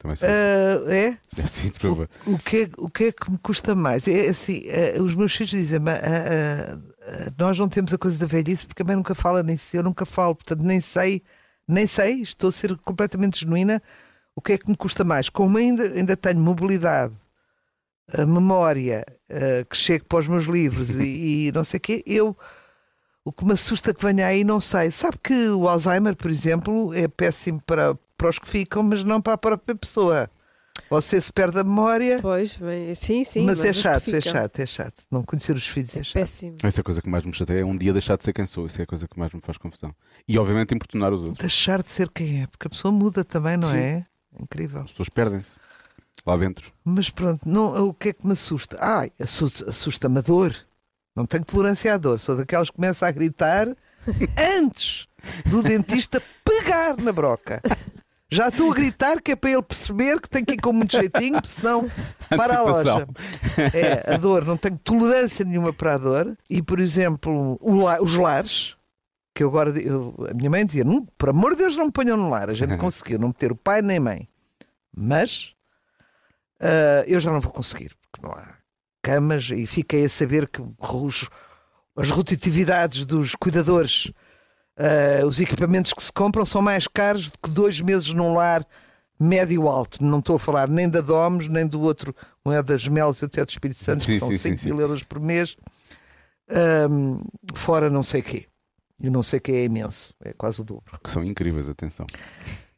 Também 0.00 0.16
sou. 0.16 0.26
Ah, 0.26 0.92
é? 0.94 1.10
É 1.66 1.70
prova. 1.78 2.08
O 2.26 2.38
que, 2.38 2.62
é, 2.62 2.70
o 2.78 2.88
que 2.90 3.04
é 3.04 3.12
que 3.12 3.30
me 3.30 3.36
custa 3.38 3.74
mais? 3.74 4.08
É 4.08 4.28
assim, 4.30 4.62
eh, 4.64 5.00
os 5.00 5.14
meus 5.14 5.32
filhos 5.34 5.50
dizem 5.50 5.78
"Ma- 5.78 5.92
ah, 5.92 6.74
ah, 6.74 6.78
ah, 7.26 7.32
nós 7.38 7.58
não 7.58 7.68
temos 7.68 7.92
a 7.92 7.98
coisa 7.98 8.18
da 8.18 8.26
velhice 8.26 8.66
porque 8.66 8.80
a 8.82 8.84
mãe 8.86 8.96
nunca 8.96 9.14
fala 9.14 9.42
nisso, 9.42 9.76
eu 9.76 9.82
nunca 9.82 10.06
falo, 10.06 10.34
portanto 10.34 10.62
nem 10.62 10.80
sei, 10.80 11.22
nem 11.68 11.86
sei, 11.86 12.22
estou 12.22 12.48
a 12.48 12.52
ser 12.52 12.74
completamente 12.78 13.40
genuína. 13.40 13.80
O 14.34 14.40
que 14.40 14.54
é 14.54 14.58
que 14.58 14.70
me 14.70 14.76
custa 14.76 15.04
mais? 15.04 15.28
Como 15.28 15.58
ainda, 15.58 15.82
ainda 15.82 16.16
tenho 16.16 16.40
mobilidade, 16.40 17.12
memória 18.26 19.04
que 19.68 19.76
chego 19.76 20.04
para 20.06 20.20
os 20.20 20.26
meus 20.26 20.44
livros 20.44 20.88
e, 20.98 21.48
e 21.48 21.52
não 21.52 21.62
sei 21.62 21.78
o 21.78 21.80
quê, 21.80 22.02
eu 22.06 22.36
o 23.22 23.30
que 23.30 23.44
me 23.44 23.52
assusta 23.52 23.92
que 23.92 24.04
venha 24.04 24.26
aí 24.26 24.42
não 24.44 24.58
sei. 24.60 24.90
Sabe 24.90 25.18
que 25.22 25.48
o 25.50 25.68
Alzheimer, 25.68 26.16
por 26.16 26.30
exemplo, 26.30 26.94
é 26.94 27.06
péssimo 27.06 27.60
para, 27.66 27.94
para 28.20 28.28
os 28.28 28.38
que 28.38 28.46
ficam, 28.46 28.82
mas 28.82 29.02
não 29.02 29.18
para 29.18 29.32
a 29.32 29.38
própria 29.38 29.74
pessoa. 29.74 30.28
Você 30.90 31.18
se 31.20 31.32
perde 31.32 31.58
a 31.58 31.64
memória. 31.64 32.18
Pois, 32.20 32.56
bem, 32.56 32.94
sim, 32.94 33.24
sim. 33.24 33.44
mas, 33.46 33.58
é 33.60 33.70
os 33.70 33.76
que 33.76 33.82
chato, 33.82 34.14
é 34.14 34.20
chato, 34.20 34.58
é 34.60 34.66
chato. 34.66 35.02
Não 35.10 35.22
conhecer 35.24 35.56
os 35.56 35.66
filhos 35.66 35.96
é 35.96 36.02
chato. 36.02 36.14
Péssimo. 36.20 36.56
Essa 36.62 36.80
é 36.80 36.82
a 36.82 36.84
coisa 36.84 37.00
que 37.00 37.08
mais 37.08 37.24
me 37.24 37.32
chateia. 37.32 37.60
É 37.60 37.64
um 37.64 37.74
dia 37.76 37.92
deixar 37.94 38.16
de 38.18 38.24
ser 38.24 38.32
quem 38.34 38.44
sou. 38.44 38.66
Isso 38.66 38.78
é 38.80 38.84
a 38.84 38.86
coisa 38.86 39.08
que 39.08 39.18
mais 39.18 39.32
me 39.32 39.40
faz 39.40 39.56
confusão. 39.56 39.94
E, 40.28 40.38
obviamente, 40.38 40.74
importunar 40.74 41.12
os 41.14 41.20
outros. 41.20 41.38
Deixar 41.38 41.82
de 41.82 41.88
ser 41.88 42.10
quem 42.10 42.42
é, 42.42 42.46
porque 42.46 42.66
a 42.66 42.70
pessoa 42.70 42.92
muda 42.92 43.24
também, 43.24 43.56
não 43.56 43.70
Sim. 43.70 43.76
é? 43.78 44.06
Incrível. 44.38 44.82
As 44.82 44.90
pessoas 44.90 45.08
perdem-se 45.08 45.56
lá 46.26 46.36
dentro. 46.36 46.70
Mas 46.84 47.08
pronto, 47.08 47.48
não, 47.48 47.88
o 47.88 47.94
que 47.94 48.10
é 48.10 48.12
que 48.12 48.26
me 48.26 48.32
assusta? 48.34 48.76
Ai, 48.80 49.10
assusta- 49.18 49.70
assusta-me 49.70 50.18
a 50.18 50.22
dor. 50.22 50.54
Não 51.16 51.24
tenho 51.24 51.44
tolerância 51.44 51.94
à 51.94 51.96
dor. 51.96 52.20
Sou 52.20 52.36
daquelas 52.36 52.68
que 52.68 52.76
começa 52.76 53.06
a 53.06 53.10
gritar 53.10 53.66
antes 54.58 55.06
do 55.46 55.62
dentista 55.62 56.22
pegar 56.44 56.96
na 56.98 57.12
broca. 57.12 57.60
Já 58.30 58.48
estou 58.48 58.70
a 58.70 58.74
gritar 58.74 59.20
que 59.20 59.32
é 59.32 59.36
para 59.36 59.50
ele 59.50 59.62
perceber 59.62 60.20
que 60.20 60.28
tem 60.30 60.44
que 60.44 60.54
ir 60.54 60.60
com 60.60 60.72
muito 60.72 60.92
jeitinho, 60.92 61.40
senão 61.44 61.90
para 62.28 62.58
a 62.58 62.62
loja. 62.62 63.08
É, 63.74 64.14
a 64.14 64.16
dor, 64.16 64.44
não 64.44 64.56
tenho 64.56 64.78
tolerância 64.78 65.44
nenhuma 65.44 65.72
para 65.72 65.94
a 65.94 65.98
dor. 65.98 66.36
E, 66.48 66.62
por 66.62 66.78
exemplo, 66.78 67.58
la- 67.62 68.00
os 68.00 68.14
lares, 68.14 68.76
que 69.34 69.42
eu 69.42 69.48
agora 69.48 69.70
eu- 69.80 70.14
a 70.30 70.34
minha 70.34 70.48
mãe 70.48 70.64
dizia: 70.64 70.84
"Não, 70.84 71.04
por 71.18 71.30
amor 71.30 71.52
de 71.52 71.58
Deus, 71.58 71.76
não 71.76 71.86
me 71.86 71.92
ponham 71.92 72.16
no 72.16 72.30
lar. 72.30 72.48
A 72.50 72.54
gente 72.54 72.76
conseguiu 72.76 73.18
não 73.18 73.28
meter 73.28 73.50
o 73.52 73.56
pai 73.56 73.82
nem 73.82 73.98
mãe. 73.98 74.28
Mas 74.96 75.54
ah, 76.60 77.04
eu 77.06 77.18
já 77.20 77.30
não 77.30 77.40
vou 77.40 77.52
conseguir, 77.52 77.90
porque 78.10 78.24
não 78.26 78.32
há 78.32 78.54
camas 79.02 79.50
e 79.50 79.66
fiquei 79.66 80.04
a 80.04 80.08
saber 80.10 80.48
que 80.48 80.60
os- 80.78 81.28
as 81.96 82.10
rotatividades 82.10 83.06
dos 83.06 83.34
cuidadores, 83.34 84.12
ah, 84.80 85.26
os 85.26 85.38
equipamentos 85.38 85.92
que 85.92 86.02
se 86.02 86.10
compram 86.10 86.46
são 86.46 86.62
mais 86.62 86.88
caros 86.88 87.28
do 87.28 87.38
que 87.38 87.50
dois 87.50 87.80
meses 87.82 88.10
num 88.12 88.34
lar 88.34 88.66
médio 89.20 89.68
alto. 89.68 90.02
Não 90.02 90.20
estou 90.20 90.36
a 90.36 90.38
falar 90.38 90.68
nem 90.70 90.88
da 90.88 91.02
Domus, 91.02 91.48
nem 91.48 91.66
do 91.66 91.82
outro, 91.82 92.16
um 92.44 92.50
é 92.50 92.62
das 92.62 92.88
Melos 92.88 93.20
e 93.20 93.26
até 93.26 93.44
do 93.44 93.50
Espírito 93.50 93.84
Santo, 93.84 94.06
que 94.06 94.14
Sim, 94.14 94.18
são 94.18 94.30
sim, 94.30 94.38
5 94.38 94.58
sim, 94.58 94.66
mil 94.68 94.80
euros 94.80 95.02
por 95.02 95.20
mês. 95.20 95.54
Ahm, 96.48 97.20
fora 97.54 97.90
não 97.90 98.02
sei 98.02 98.22
quê. 98.22 98.46
E 98.98 99.10
não 99.10 99.22
sei 99.22 99.38
quê 99.38 99.52
é 99.52 99.64
imenso, 99.64 100.14
é 100.24 100.32
quase 100.32 100.62
o 100.62 100.64
dobro. 100.64 100.98
Que 101.02 101.10
são 101.10 101.22
incríveis, 101.22 101.68
atenção. 101.68 102.06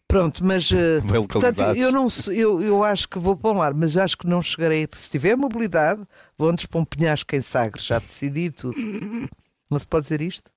Pronto, 0.08 0.44
mas 0.44 0.70
Bem 1.08 1.26
portanto, 1.26 1.60
eu 1.76 1.92
não 1.92 2.08
eu, 2.28 2.60
eu 2.60 2.84
acho 2.84 3.08
que 3.08 3.18
vou 3.18 3.36
para 3.36 3.50
um 3.50 3.58
lar, 3.58 3.74
mas 3.74 3.96
acho 3.96 4.18
que 4.18 4.26
não 4.26 4.42
chegarei. 4.42 4.88
Se 4.94 5.10
tiver 5.10 5.36
mobilidade, 5.36 6.02
vou 6.36 6.50
antes 6.50 6.66
para 6.66 6.80
um 6.80 6.84
penhasco 6.84 7.34
em 7.34 7.40
Sagres, 7.40 7.84
já 7.84 8.00
decidi 8.00 8.50
tudo. 8.50 8.76
Não 9.70 9.78
se 9.78 9.86
pode 9.86 10.02
dizer 10.02 10.20
isto? 10.20 10.50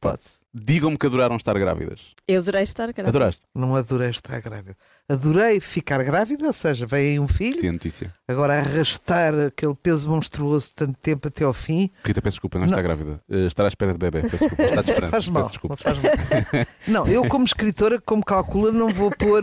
Pode. 0.00 0.22
Digam-me 0.56 0.96
que 0.96 1.06
adoraram 1.06 1.34
estar 1.36 1.58
grávidas. 1.58 2.14
Eu 2.28 2.40
adorei 2.40 2.62
estar 2.62 2.86
grávida. 2.92 3.08
Adoraste? 3.08 3.42
Não 3.52 3.74
adorei 3.74 4.10
estar 4.10 4.40
grávida. 4.40 4.76
Adorei 5.08 5.58
ficar 5.60 6.02
grávida, 6.04 6.46
ou 6.46 6.52
seja, 6.52 6.86
veio 6.86 7.10
aí 7.10 7.18
um 7.18 7.26
filho, 7.26 7.60
Sim, 7.60 7.68
a 7.68 7.72
notícia. 7.72 8.12
agora 8.28 8.54
arrastar 8.60 9.34
aquele 9.48 9.74
peso 9.74 10.08
monstruoso 10.08 10.70
tanto 10.76 10.94
tempo 11.00 11.26
até 11.26 11.42
ao 11.44 11.52
fim. 11.52 11.90
Rita, 12.04 12.22
peço 12.22 12.36
desculpa, 12.36 12.58
não, 12.58 12.66
Não. 12.66 12.70
está 12.72 12.80
grávida. 12.82 13.20
Eh, 13.28 13.46
estar 13.46 13.64
à 13.64 13.68
espera 13.68 13.92
de 13.92 13.98
bebê. 13.98 14.22
Peço 14.22 14.38
desculpa. 14.38 14.62
Está 14.62 14.82
de 14.82 14.90
esperança. 14.90 15.10
Faz 15.10 15.28
mal, 15.28 15.42
Peço 15.42 15.52
desculpa. 15.52 15.76
não 15.76 15.92
faz 15.92 16.02
mal. 16.02 16.66
Não, 16.86 17.06
eu 17.08 17.28
como 17.28 17.44
escritora, 17.44 18.00
como 18.00 18.24
calcula, 18.24 18.70
não 18.70 18.88
vou 18.90 19.10
pôr, 19.10 19.42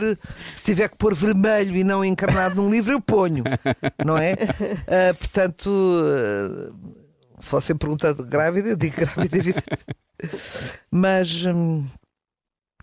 se 0.55 0.64
tiver 0.64 0.88
que 0.89 0.97
pôr 0.97 1.14
vermelho 1.14 1.76
e 1.76 1.84
não 1.84 2.05
encarnado 2.05 2.55
num 2.62 2.72
livro, 2.72 2.93
eu 2.93 3.01
ponho, 3.01 3.43
não 4.05 4.18
é? 4.18 4.34
Ah, 4.88 5.14
portanto, 5.20 5.70
ah, 5.70 6.72
se 7.42 7.52
você 7.52 7.76
pergunta 7.76 8.14
de 8.14 8.24
grávida, 8.24 8.70
eu 8.70 8.76
digo 8.78 8.96
grávida, 8.98 9.36
evidente. 9.38 9.66
Mas 10.89 11.46
hum, 11.46 11.86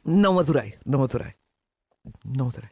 não 0.04 0.38
adorei, 0.38 0.74
não 0.84 1.02
adorei. 1.02 1.32
Não 2.24 2.48
adorei. 2.48 2.70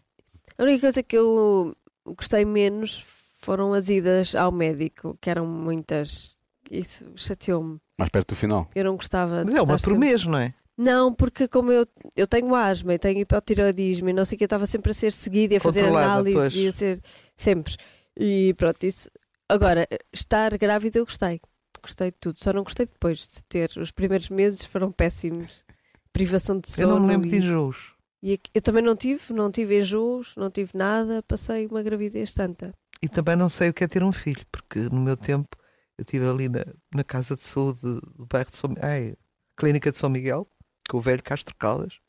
A 0.59 0.63
única 0.63 0.81
coisa 0.83 1.03
que 1.03 1.17
eu 1.17 1.77
gostei 2.17 2.45
menos 2.45 3.05
foram 3.41 3.73
as 3.75 3.89
idas 3.89 4.35
ao 4.35 4.51
médico, 4.53 5.17
que 5.21 5.31
eram 5.31 5.47
muitas. 5.47 6.37
Isso 6.71 7.05
chateou-me. 7.15 7.79
Mais 7.99 8.11
perto 8.11 8.31
do 8.35 8.37
final. 8.37 8.69
Eu 8.75 8.85
não 8.85 8.97
gostava 8.97 9.45
de 9.45 9.51
Mas 9.53 9.57
é 9.57 9.63
uma 9.63 9.75
por 9.75 9.81
sempre- 9.81 9.99
mês, 9.99 10.25
não 10.25 10.39
é? 10.39 10.53
Não, 10.79 11.15
porque 11.15 11.49
como 11.49 11.73
eu, 11.73 11.87
eu 12.17 12.27
tenho 12.27 12.55
asma 12.55 12.93
e 12.95 12.99
tenho 12.99 13.21
hipotiroidismo 13.21 14.11
e 14.11 14.13
não 14.13 14.25
sei 14.27 14.37
o 14.37 14.39
que, 14.39 14.45
eu 14.45 14.47
estava 14.47 14.67
sempre 14.67 14.91
a 14.91 14.95
ser 14.95 15.11
seguida 15.13 15.55
e 15.55 15.57
a 15.57 15.61
fazer 15.61 15.81
Controlada, 15.85 16.07
análise 16.13 16.35
pois. 16.37 16.55
e 16.55 16.69
a 16.69 16.73
ser 16.73 17.01
sempre. 17.35 17.77
E 18.19 18.53
pronto, 18.59 18.85
isso. 18.85 19.11
Agora, 19.49 19.87
estar 20.13 20.57
grávida 20.59 20.99
eu 20.99 21.05
gostei. 21.07 21.41
Gostei 21.87 22.11
de 22.11 22.17
tudo. 22.19 22.43
Só 22.43 22.53
não 22.53 22.65
gostei 22.65 22.85
depois 22.85 23.29
de 23.29 23.45
ter. 23.45 23.71
Os 23.77 23.93
primeiros 23.93 24.29
meses 24.29 24.65
foram 24.65 24.91
péssimos. 24.91 25.65
Privação 26.13 26.59
de 26.59 26.69
sono. 26.69 26.89
Eu 26.89 26.95
não 26.97 27.07
me 27.07 27.13
lembro 27.13 27.29
e, 27.29 27.31
de 27.31 27.37
enjoos. 27.39 27.95
e 28.21 28.41
eu 28.53 28.61
também 28.61 28.83
não 28.83 28.97
tive, 28.97 29.33
não 29.33 29.53
tive 29.53 29.79
enjoos, 29.79 30.35
não 30.37 30.51
tive 30.51 30.77
nada. 30.77 31.23
Passei 31.23 31.65
uma 31.69 31.83
gravidez 31.85 32.33
santa. 32.33 32.75
E 33.01 33.09
também 33.09 33.37
não 33.37 33.49
sei 33.49 33.69
o 33.69 33.75
que 33.75 33.85
é 33.85 33.87
ter 33.87 34.03
um 34.03 34.13
filho, 34.13 34.45
porque 34.51 34.81
no 34.81 35.01
meu 35.01 35.17
tempo 35.17 35.57
eu 35.97 36.03
estive 36.03 36.27
ali 36.27 36.49
na, 36.49 36.65
na 36.93 37.05
casa 37.05 37.37
de 37.37 37.43
saúde 37.43 37.79
do 37.83 38.27
bairro 38.27 38.51
de 38.51 38.57
São 38.57 38.75
ai, 38.83 39.15
Clínica 39.57 39.93
de 39.93 39.97
São 39.97 40.11
Miguel, 40.11 40.49
com 40.89 40.99
o 40.99 41.01
velho 41.01 41.23
Castro 41.23 41.55
Caldas, 41.55 42.01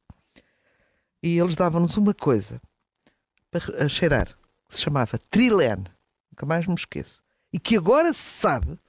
e 1.21 1.37
eles 1.37 1.55
davam-nos 1.55 1.97
uma 1.97 2.13
coisa 2.13 2.59
para 3.51 3.87
cheirar, 3.87 4.27
que 4.67 4.75
se 4.75 4.81
chamava 4.81 5.19
Trilene, 5.29 5.85
nunca 6.31 6.45
mais 6.45 6.65
me 6.65 6.75
esqueço, 6.75 7.21
e 7.53 7.59
que 7.59 7.77
agora 7.77 8.11
se 8.11 8.39
sabe 8.39 8.79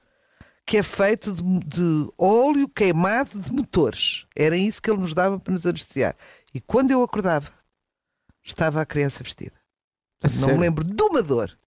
que 0.69 0.77
é 0.77 0.83
feito 0.83 1.33
de, 1.33 1.41
de 1.65 2.11
óleo 2.15 2.69
queimado 2.69 3.41
de 3.41 3.51
motores. 3.51 4.27
Era 4.35 4.55
isso 4.55 4.79
que 4.79 4.91
ele 4.91 4.99
nos 5.01 5.15
dava 5.15 5.39
para 5.39 5.51
nos 5.51 5.65
anestesiar. 5.65 6.15
E 6.53 6.61
quando 6.61 6.91
eu 6.91 7.01
acordava, 7.01 7.49
estava 8.43 8.79
a 8.79 8.85
criança 8.85 9.23
vestida. 9.23 9.55
A 10.23 10.27
Não 10.27 10.35
sério? 10.35 10.53
me 10.53 10.61
lembro 10.61 10.85
de 10.85 11.01
uma 11.01 11.23
dor. 11.23 11.57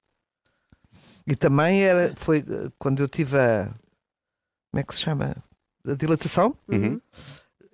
E 1.26 1.34
também 1.34 1.82
era, 1.82 2.14
foi 2.16 2.44
eh, 2.48 2.70
quando 2.78 3.00
eu 3.02 3.08
tive 3.08 3.36
a. 3.36 3.64
Como 4.70 4.80
é 4.80 4.84
que 4.84 4.94
se 4.94 5.00
chama? 5.00 5.34
A 5.84 5.94
dilatação. 5.94 6.56
Uhum. 6.68 7.00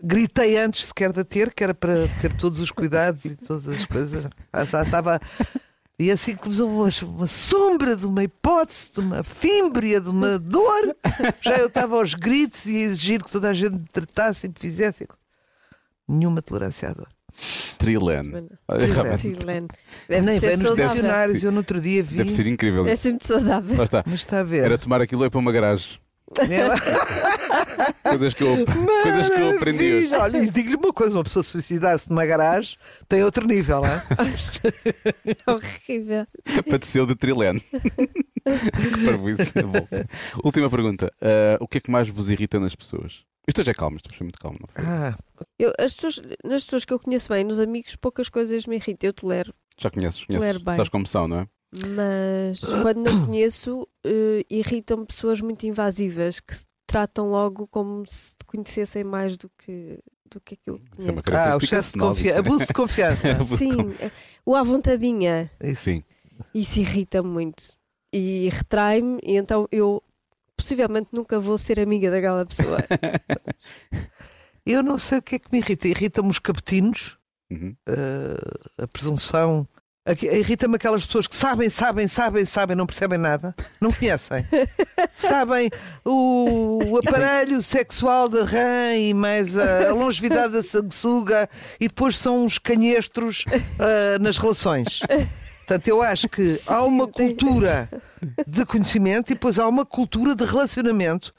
Gritei 0.02 0.56
antes 0.56 0.86
sequer 0.86 1.12
de 1.12 1.24
ter, 1.24 1.52
que 1.52 1.62
era 1.62 1.74
para 1.74 2.08
ter 2.22 2.32
todos 2.38 2.58
os 2.58 2.70
cuidados 2.70 3.26
e 3.26 3.36
todas 3.36 3.66
as 3.68 3.84
coisas. 3.84 4.24
Ah, 4.50 4.64
Já 4.64 4.82
estava. 4.82 5.20
E 5.98 6.12
assim 6.12 6.36
começou 6.36 6.70
uma, 6.70 6.88
uma 7.16 7.26
sombra 7.26 7.96
de 7.96 8.06
uma 8.06 8.22
hipótese, 8.22 8.92
de 8.94 9.00
uma 9.00 9.24
fímbria, 9.24 10.00
de 10.00 10.08
uma 10.08 10.38
dor. 10.38 10.96
Já 11.40 11.56
eu 11.58 11.66
estava 11.66 11.96
aos 11.96 12.14
gritos 12.14 12.66
e 12.66 12.76
a 12.76 12.80
exigir 12.80 13.20
que 13.22 13.30
toda 13.30 13.50
a 13.50 13.54
gente 13.54 13.72
me 13.72 13.84
tratasse 13.92 14.46
e 14.46 14.48
me 14.48 14.54
fizesse. 14.56 15.08
Nenhuma 16.08 16.40
tolerância 16.40 16.88
à 16.90 16.92
dor. 16.92 17.08
Trilene. 17.78 18.28
Mas- 18.28 18.44
Olha, 18.68 18.80
Trilene. 18.80 18.94
realmente, 18.94 19.32
Tilene. 19.32 19.68
Deve 20.08 20.26
Nem 20.26 20.40
ser 20.40 20.58
nos 20.58 20.76
dicionários, 20.76 21.42
eu 21.42 21.50
no 21.52 21.58
outro 21.58 21.80
dia 21.80 22.02
vi. 22.02 22.16
Deve 22.16 22.30
ser 22.30 22.46
incrível 22.46 22.84
Deve 22.84 22.96
ser 22.96 23.10
muito 23.10 23.26
saudável. 23.26 23.76
Lá 23.76 23.84
está. 23.84 24.04
Mas 24.06 24.20
está 24.20 24.40
a 24.40 24.44
ver. 24.44 24.64
Era 24.64 24.78
tomar 24.78 25.00
aquilo 25.00 25.24
e 25.24 25.26
ir 25.26 25.30
para 25.30 25.38
uma 25.40 25.52
garagem. 25.52 25.98
Coisas 28.02 28.34
que 28.34 28.42
eu, 28.42 28.64
coisas 29.02 29.28
que 29.28 29.40
eu 29.40 29.56
aprendi 29.56 29.92
hoje. 29.94 30.14
Olha, 30.14 30.38
e 30.38 30.50
digo-lhe 30.50 30.76
uma 30.76 30.92
coisa: 30.92 31.16
uma 31.16 31.24
pessoa 31.24 31.42
suicidar-se 31.42 32.10
numa 32.10 32.26
garagem 32.26 32.76
tem 33.08 33.22
outro 33.24 33.46
nível, 33.46 33.80
não 33.82 33.88
é? 33.88 34.02
Horrível. 35.50 36.26
Pateceu 36.68 37.06
de 37.06 37.14
trilene. 37.14 37.60
que. 37.60 37.78
Bom. 39.62 39.86
Última 40.44 40.70
pergunta. 40.70 41.12
Ah, 41.20 41.56
o 41.60 41.68
que 41.68 41.78
é 41.78 41.80
que 41.80 41.90
mais 41.90 42.08
vos 42.08 42.30
irrita 42.30 42.58
nas 42.60 42.74
pessoas? 42.74 43.24
Isto 43.46 43.60
hoje 43.62 43.70
é 43.70 43.74
calmo, 43.74 43.96
isto 43.96 44.14
foi 44.14 44.24
muito 44.26 44.38
calmo. 44.38 44.58
Não 44.60 44.68
foi? 44.68 44.84
Ah, 44.86 45.14
Eu, 45.58 45.72
as 45.78 45.94
pessoas, 45.94 46.20
nas 46.44 46.64
pessoas 46.64 46.84
que 46.84 46.92
eu 46.92 47.00
conheço 47.00 47.30
bem, 47.30 47.44
nos 47.44 47.58
amigos, 47.58 47.96
poucas 47.96 48.28
coisas 48.28 48.66
me 48.66 48.76
irritam. 48.76 49.08
Eu 49.08 49.12
tolero. 49.14 49.54
Já 49.80 49.90
conheces, 49.90 50.24
conheces. 50.24 50.60
bem. 50.60 50.74
Sabes 50.76 50.90
como 50.90 51.06
são, 51.06 51.26
não 51.26 51.40
é? 51.40 51.46
Mas 51.70 52.60
quando 52.60 52.98
não 53.04 53.26
conheço, 53.26 53.86
eh, 54.04 54.44
irritam-me 54.48 55.04
pessoas 55.06 55.40
muito 55.40 55.64
invasivas 55.66 56.40
que 56.40 56.54
se 56.54 56.66
tratam 56.86 57.28
logo 57.30 57.66
como 57.68 58.04
se 58.06 58.36
te 58.36 58.44
conhecessem 58.46 59.04
mais 59.04 59.36
do 59.36 59.50
que, 59.58 59.98
do 60.30 60.40
que 60.40 60.54
aquilo 60.54 60.78
que 60.78 61.02
é 61.02 61.12
conhecem. 61.12 61.34
ah 61.34 61.56
o 61.56 61.62
excesso 61.62 61.92
de 61.92 61.98
confiança, 61.98 62.38
abuso 62.38 62.66
de 62.66 62.72
confiança. 62.72 63.34
Sim, 63.56 63.94
o 64.46 64.54
à 64.54 64.62
vontadinha, 64.62 65.50
Isso. 65.62 65.82
Sim. 65.84 66.02
isso 66.54 66.80
irrita-me 66.80 67.28
muito. 67.28 67.62
e 68.14 68.48
retrai-me, 68.50 69.18
e 69.22 69.36
então 69.36 69.68
eu 69.70 70.02
possivelmente 70.56 71.10
nunca 71.12 71.38
vou 71.38 71.58
ser 71.58 71.78
amiga 71.78 72.10
daquela 72.10 72.46
pessoa. 72.46 72.78
Eu 74.64 74.82
não 74.82 74.98
sei 74.98 75.18
o 75.18 75.22
que 75.22 75.36
é 75.36 75.38
que 75.38 75.48
me 75.50 75.58
irrita. 75.58 75.88
Irritam-me 75.88 76.30
os 76.30 76.38
capetinos, 76.38 77.16
Uhum. 77.50 77.74
eh, 77.88 78.82
a 78.82 78.86
presunção. 78.86 79.66
Irrita-me 80.22 80.76
aquelas 80.76 81.04
pessoas 81.04 81.26
que 81.26 81.36
sabem, 81.36 81.68
sabem, 81.68 82.08
sabem, 82.08 82.44
sabem, 82.44 82.76
não 82.76 82.86
percebem 82.86 83.18
nada, 83.18 83.54
não 83.80 83.92
conhecem. 83.92 84.46
sabem 85.18 85.70
o, 86.04 86.92
o 86.92 86.98
aparelho 86.98 87.62
sexual 87.62 88.28
da 88.28 88.44
rã 88.44 88.94
e 88.94 89.12
mais 89.12 89.56
a, 89.56 89.90
a 89.90 89.92
longevidade 89.92 90.54
da 90.54 90.62
sanguessuga 90.62 91.48
e 91.78 91.88
depois 91.88 92.16
são 92.16 92.44
uns 92.44 92.58
canhestros 92.58 93.44
ah, 93.78 94.18
nas 94.20 94.38
relações. 94.38 95.00
Portanto, 95.58 95.88
eu 95.88 96.00
acho 96.00 96.28
que 96.30 96.58
há 96.66 96.82
uma 96.82 97.06
cultura 97.06 97.90
de 98.46 98.64
conhecimento 98.64 99.30
e 99.30 99.34
depois 99.34 99.58
há 99.58 99.68
uma 99.68 99.84
cultura 99.84 100.34
de 100.34 100.42
relacionamento 100.44 101.34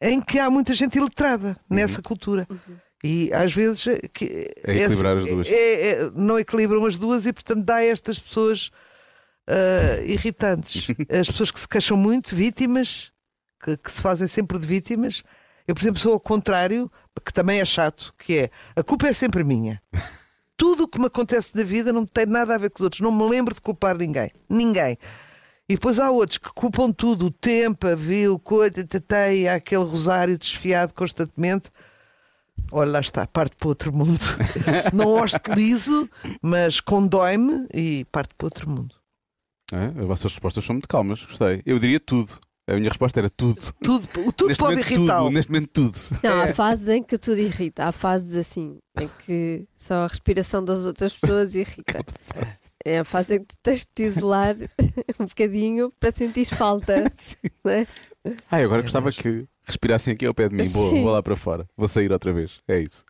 em 0.00 0.20
que 0.20 0.38
há 0.38 0.48
muita 0.48 0.72
gente 0.74 0.96
iletrada 0.96 1.56
nessa 1.68 2.00
cultura. 2.00 2.46
E 3.06 3.30
às 3.34 3.52
vezes 3.52 3.86
é 3.86 3.98
que- 4.08 4.50
É 4.64 4.76
equilibrar 4.78 5.18
as 5.18 5.28
duas. 5.28 5.46
é- 5.48 5.90
é- 5.90 6.10
não 6.14 6.38
equilibram 6.38 6.86
as 6.86 6.98
duas 6.98 7.26
e, 7.26 7.34
portanto, 7.34 7.62
dá 7.62 7.76
a 7.76 7.84
estas 7.84 8.18
pessoas 8.18 8.70
ah, 9.46 10.00
irritantes. 10.02 10.86
As 11.10 11.28
pessoas 11.28 11.50
que 11.50 11.60
se 11.60 11.68
queixam 11.68 11.98
muito, 11.98 12.34
vítimas, 12.34 13.12
que, 13.62 13.76
que 13.76 13.92
se 13.92 14.00
fazem 14.00 14.26
sempre 14.26 14.58
de 14.58 14.66
vítimas. 14.66 15.22
Eu, 15.68 15.74
por 15.74 15.82
exemplo, 15.82 16.00
sou 16.00 16.14
ao 16.14 16.20
contrário, 16.20 16.90
que 17.22 17.30
também 17.30 17.60
é 17.60 17.64
chato, 17.66 18.14
que 18.16 18.38
é 18.38 18.50
a 18.74 18.82
culpa 18.82 19.06
é 19.06 19.12
sempre 19.12 19.44
minha. 19.44 19.82
Tudo 20.56 20.84
o 20.84 20.88
que 20.88 20.98
me 20.98 21.06
acontece 21.08 21.50
na 21.54 21.62
vida 21.62 21.92
não 21.92 22.06
tem 22.06 22.24
nada 22.24 22.54
a 22.54 22.58
ver 22.58 22.70
com 22.70 22.76
os 22.78 22.84
outros. 22.84 23.00
Não 23.02 23.12
me 23.12 23.28
lembro 23.28 23.54
de 23.54 23.60
culpar 23.60 23.98
ninguém. 23.98 24.30
Ninguém. 24.48 24.96
E 25.68 25.74
depois 25.74 25.98
há 25.98 26.10
outros 26.10 26.38
que 26.38 26.50
culpam 26.50 26.90
tudo, 26.90 27.26
o 27.26 27.30
tempo, 27.30 27.86
a 27.86 27.94
vida, 27.94 28.32
o 28.32 28.40
e 29.34 29.46
há 29.46 29.54
aquele 29.56 29.84
rosário 29.84 30.38
desfiado 30.38 30.94
constantemente. 30.94 31.70
Olha, 32.76 32.90
lá 32.90 33.00
está, 33.00 33.24
parte 33.24 33.54
para 33.56 33.68
outro 33.68 33.96
mundo. 33.96 34.18
Não 34.92 35.22
hostilizo, 35.22 36.10
mas 36.42 36.80
condói-me 36.80 37.68
e 37.72 38.04
parte 38.06 38.34
para 38.36 38.46
outro 38.48 38.68
mundo. 38.68 38.96
É, 39.72 40.00
as 40.00 40.06
vossas 40.06 40.32
respostas 40.32 40.64
são 40.64 40.74
muito 40.74 40.88
calmas, 40.88 41.24
gostei. 41.24 41.62
Eu 41.64 41.78
diria 41.78 42.00
tudo. 42.00 42.36
A 42.66 42.74
minha 42.74 42.88
resposta 42.88 43.20
era 43.20 43.30
tudo. 43.30 43.60
Tudo, 43.80 44.08
o 44.26 44.32
tudo 44.32 44.48
neste 44.48 44.58
pode 44.58 44.82
tudo. 44.82 45.30
Neste 45.30 45.52
momento, 45.52 45.68
tudo. 45.68 46.00
Não, 46.20 46.40
há 46.42 46.48
fases 46.48 46.88
em 46.88 47.00
que 47.00 47.16
tudo 47.16 47.38
irrita. 47.38 47.84
Há 47.84 47.92
fases 47.92 48.34
assim, 48.34 48.78
em 48.98 49.08
que 49.24 49.68
só 49.76 49.94
a 49.94 50.06
respiração 50.08 50.64
das 50.64 50.84
outras 50.84 51.12
pessoas 51.14 51.54
irrita. 51.54 52.04
É 52.86 52.98
a 52.98 53.04
fase 53.04 53.36
em 53.36 53.38
que 53.38 53.46
tu 53.46 53.56
tens 53.62 53.78
de 53.78 53.86
te 53.94 54.02
isolar 54.02 54.54
um 55.18 55.24
bocadinho 55.24 55.90
para 55.98 56.10
sentir 56.10 56.44
falta. 56.44 57.10
não 57.64 57.72
é? 57.72 57.86
Ah, 58.50 58.56
agora 58.56 58.82
gostava 58.82 59.10
que 59.12 59.46
respirassem 59.64 60.14
aqui 60.14 60.24
ao 60.26 60.34
pé 60.34 60.48
de 60.48 60.56
mim. 60.56 60.68
Boa, 60.68 60.90
vou 60.90 61.10
lá 61.10 61.22
para 61.22 61.36
fora. 61.36 61.68
Vou 61.76 61.86
sair 61.88 62.10
outra 62.12 62.32
vez. 62.32 62.60
É 62.66 62.80
isso. 62.80 63.04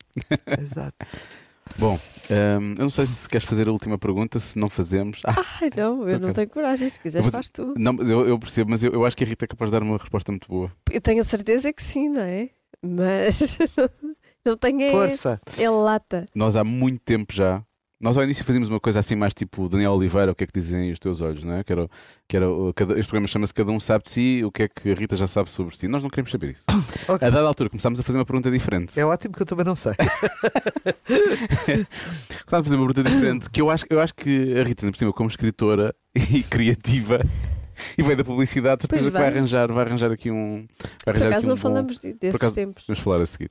Exato. 0.58 0.96
Bom, 1.78 1.98
hum, 2.30 2.74
eu 2.76 2.82
não 2.84 2.90
sei 2.90 3.06
se 3.06 3.28
queres 3.28 3.46
fazer 3.46 3.68
a 3.68 3.72
última 3.72 3.96
pergunta, 3.98 4.38
se 4.38 4.58
não 4.58 4.68
fazemos. 4.68 5.20
Ah, 5.24 5.34
Ai, 5.60 5.70
não, 5.76 6.06
eu 6.08 6.18
não 6.20 6.32
tenho 6.32 6.48
coragem. 6.48 6.88
Se 6.88 7.00
quiseres, 7.00 7.28
faz 7.30 7.50
tu. 7.50 7.74
não, 7.76 7.94
mas 7.94 8.10
eu, 8.10 8.28
eu 8.28 8.38
percebo, 8.38 8.70
mas 8.70 8.84
eu, 8.84 8.92
eu 8.92 9.04
acho 9.06 9.16
que 9.16 9.24
a 9.24 9.26
Rita 9.26 9.44
é 9.44 9.48
capaz 9.48 9.70
de 9.70 9.78
dar 9.78 9.82
uma 9.82 9.96
resposta 9.96 10.30
muito 10.30 10.46
boa. 10.46 10.70
Eu 10.90 11.00
tenho 11.00 11.20
a 11.20 11.24
certeza 11.24 11.72
que 11.72 11.82
sim, 11.82 12.08
não 12.10 12.20
é? 12.22 12.50
Mas 12.82 13.58
não 14.44 14.56
tenho 14.56 14.82
é, 14.82 14.90
Força. 14.90 15.40
é 15.58 15.70
lata. 15.70 16.26
Nós 16.34 16.54
há 16.54 16.62
muito 16.62 17.00
tempo 17.00 17.32
já. 17.32 17.62
Nós 18.04 18.18
ao 18.18 18.22
início 18.22 18.44
fazíamos 18.44 18.68
uma 18.68 18.78
coisa 18.78 19.00
assim 19.00 19.16
mais 19.16 19.32
tipo 19.32 19.66
Daniel 19.66 19.92
Oliveira, 19.92 20.30
o 20.32 20.34
que 20.34 20.44
é 20.44 20.46
que 20.46 20.52
dizem 20.52 20.92
os 20.92 20.98
teus 20.98 21.22
olhos, 21.22 21.42
não 21.42 21.54
é? 21.54 21.64
Que 21.64 21.72
era, 21.72 21.88
que 22.28 22.36
era 22.36 22.44
cada, 22.76 22.92
este 22.98 23.08
programa 23.08 23.26
chama-se 23.26 23.54
Cada 23.54 23.72
um 23.72 23.80
sabe 23.80 24.04
de 24.04 24.10
si, 24.10 24.42
o 24.44 24.52
que 24.52 24.64
é 24.64 24.68
que 24.68 24.90
a 24.90 24.94
Rita 24.94 25.16
já 25.16 25.26
sabe 25.26 25.48
sobre 25.48 25.74
si. 25.74 25.88
Nós 25.88 26.02
não 26.02 26.10
queremos 26.10 26.30
saber 26.30 26.50
isso. 26.50 26.64
Ok. 27.08 27.26
A 27.26 27.30
dada 27.30 27.46
altura 27.48 27.70
começámos 27.70 27.98
a 27.98 28.02
fazer 28.02 28.18
uma 28.18 28.24
pergunta 28.26 28.50
diferente. 28.50 28.98
É 29.00 29.04
ótimo 29.06 29.34
que 29.34 29.40
eu 29.42 29.46
também 29.46 29.64
não 29.64 29.74
sei. 29.74 29.92
Começámos 32.44 32.52
a 32.52 32.62
fazer 32.64 32.76
uma 32.76 32.86
pergunta 32.86 33.02
diferente 33.10 33.48
que 33.50 33.60
eu 33.60 33.70
acho, 33.70 33.84
eu 33.88 34.00
acho 34.00 34.14
que 34.14 34.58
a 34.58 34.62
Rita, 34.64 34.84
ainda 34.84 34.92
por 34.92 34.98
cima, 34.98 35.12
como 35.12 35.28
escritora 35.30 35.94
e 36.14 36.42
criativa 36.42 37.18
e 37.98 38.02
veio 38.02 38.16
da 38.16 38.24
publicidade, 38.24 38.82
certeza 38.82 39.10
que 39.10 39.18
vai 39.18 39.28
arranjar, 39.28 39.70
vai 39.72 39.84
arranjar 39.84 40.10
aqui 40.12 40.30
um. 40.30 40.66
Vai 41.04 41.14
Por 41.14 41.22
arranjar 41.22 41.26
acaso 41.28 41.36
aqui 41.38 41.46
um 41.46 41.48
não 41.48 41.56
bom- 41.56 41.60
falamos 41.62 41.98
de- 41.98 42.12
desses 42.14 42.36
acaso- 42.36 42.54
tempos. 42.54 42.84
Vamos 42.86 43.00
falar 43.02 43.20
a 43.22 43.26
seguir. 43.26 43.50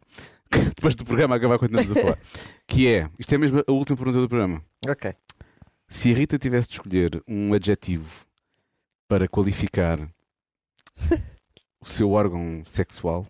Depois 0.75 0.95
do 0.95 1.05
programa 1.05 1.35
acabar, 1.35 1.57
continuamos 1.59 1.91
a 1.91 1.95
falar. 1.95 2.17
Que 2.67 2.87
é, 2.87 3.09
isto 3.19 3.33
é 3.35 3.37
mesmo 3.37 3.63
a 3.67 3.71
última 3.71 3.97
pergunta 3.97 4.19
do 4.19 4.29
programa. 4.29 4.63
ok. 4.87 5.13
Se 5.87 6.11
a 6.11 6.15
Rita 6.15 6.39
tivesse 6.39 6.69
de 6.69 6.73
escolher 6.75 7.21
um 7.27 7.53
adjetivo 7.53 8.25
para 9.07 9.27
qualificar 9.27 9.99
o 11.79 11.85
seu 11.85 12.11
órgão 12.11 12.63
sexual, 12.65 13.27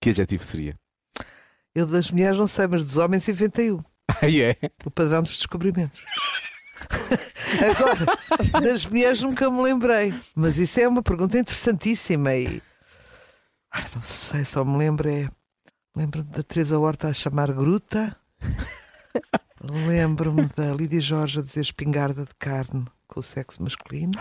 que 0.00 0.10
adjetivo 0.10 0.44
seria? 0.44 0.78
Eu 1.74 1.86
das 1.86 2.10
mulheres 2.10 2.36
não 2.38 2.46
sei, 2.46 2.66
mas 2.66 2.84
dos 2.84 2.98
homens 2.98 3.26
inventei 3.26 3.72
um. 3.72 3.82
Ah, 4.08 4.30
é? 4.30 4.56
O 4.84 4.90
padrão 4.90 5.22
dos 5.22 5.36
descobrimentos. 5.38 6.00
Agora, 7.70 8.60
das 8.60 8.86
mulheres 8.86 9.22
nunca 9.22 9.50
me 9.50 9.62
lembrei. 9.62 10.14
Mas 10.34 10.58
isso 10.58 10.78
é 10.78 10.86
uma 10.86 11.02
pergunta 11.02 11.38
interessantíssima 11.38 12.34
e. 12.34 12.62
Ai, 13.72 13.84
não 13.94 14.02
sei, 14.02 14.44
só 14.44 14.64
me 14.64 14.76
lembro 14.78 15.08
é. 15.08 15.28
Lembro-me 15.94 16.28
da 16.30 16.42
Teresa 16.42 16.78
Horta 16.78 17.08
a 17.08 17.12
chamar 17.12 17.52
gruta. 17.52 18.16
Lembro-me 19.86 20.48
da 20.56 20.72
Lídia 20.74 21.00
Jorge 21.00 21.38
a 21.40 21.42
dizer 21.42 21.60
espingarda 21.60 22.22
de 22.24 22.34
carne 22.38 22.84
com 23.06 23.20
o 23.20 23.22
sexo 23.22 23.62
masculino. 23.62 24.12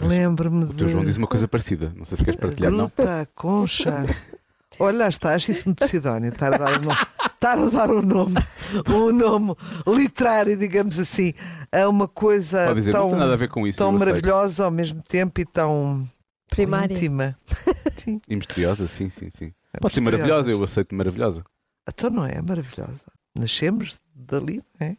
Lembro-me 0.00 0.64
O 0.64 0.68
teu 0.74 0.86
de. 0.86 0.92
João 0.92 1.04
diz 1.04 1.16
uma 1.16 1.26
coisa 1.26 1.46
parecida. 1.46 1.92
Não 1.94 2.04
sei 2.06 2.16
se 2.16 2.24
queres 2.24 2.40
partilhar, 2.40 2.70
não? 2.72 2.78
Gruta, 2.78 3.28
concha. 3.34 4.02
Olha, 4.78 5.08
está, 5.08 5.34
acho 5.34 5.52
isso 5.52 5.64
muito 5.66 5.86
sidónio. 5.86 6.30
Estar 6.32 6.54
a 6.54 6.56
dar 6.56 6.78
um 6.78 6.80
nome, 6.88 7.06
estar 7.34 7.58
a 7.58 7.68
dar 7.68 7.90
um 7.90 8.00
nome, 8.02 8.34
um 8.88 9.12
nome 9.12 9.54
literário, 9.86 10.56
digamos 10.56 10.98
assim, 10.98 11.34
a 11.70 11.86
uma 11.86 12.08
coisa 12.08 12.74
dizer, 12.74 12.92
tão, 12.92 13.02
não 13.02 13.10
tem 13.10 13.18
nada 13.18 13.34
a 13.34 13.36
ver 13.36 13.50
com 13.50 13.66
isso. 13.66 13.78
tão 13.78 13.92
maravilhosa 13.92 14.64
ao 14.64 14.70
mesmo 14.70 15.02
tempo 15.02 15.38
e 15.38 15.44
tão 15.44 16.08
Primária. 16.48 16.94
íntima. 16.94 17.36
Sim, 17.96 18.22
E 18.26 18.34
misteriosa, 18.34 18.88
sim, 18.88 19.10
sim, 19.10 19.28
sim. 19.28 19.52
É 19.74 19.78
Pode 19.80 19.94
ser 19.94 20.00
maravilhosa, 20.00 20.50
eu 20.50 20.62
aceito 20.62 20.94
maravilhosa. 20.94 21.44
Então 21.88 22.10
não 22.10 22.26
é 22.26 22.40
maravilhosa. 22.42 23.04
Nascemos 23.38 24.00
dali, 24.14 24.60
não 24.78 24.86
é? 24.86 24.96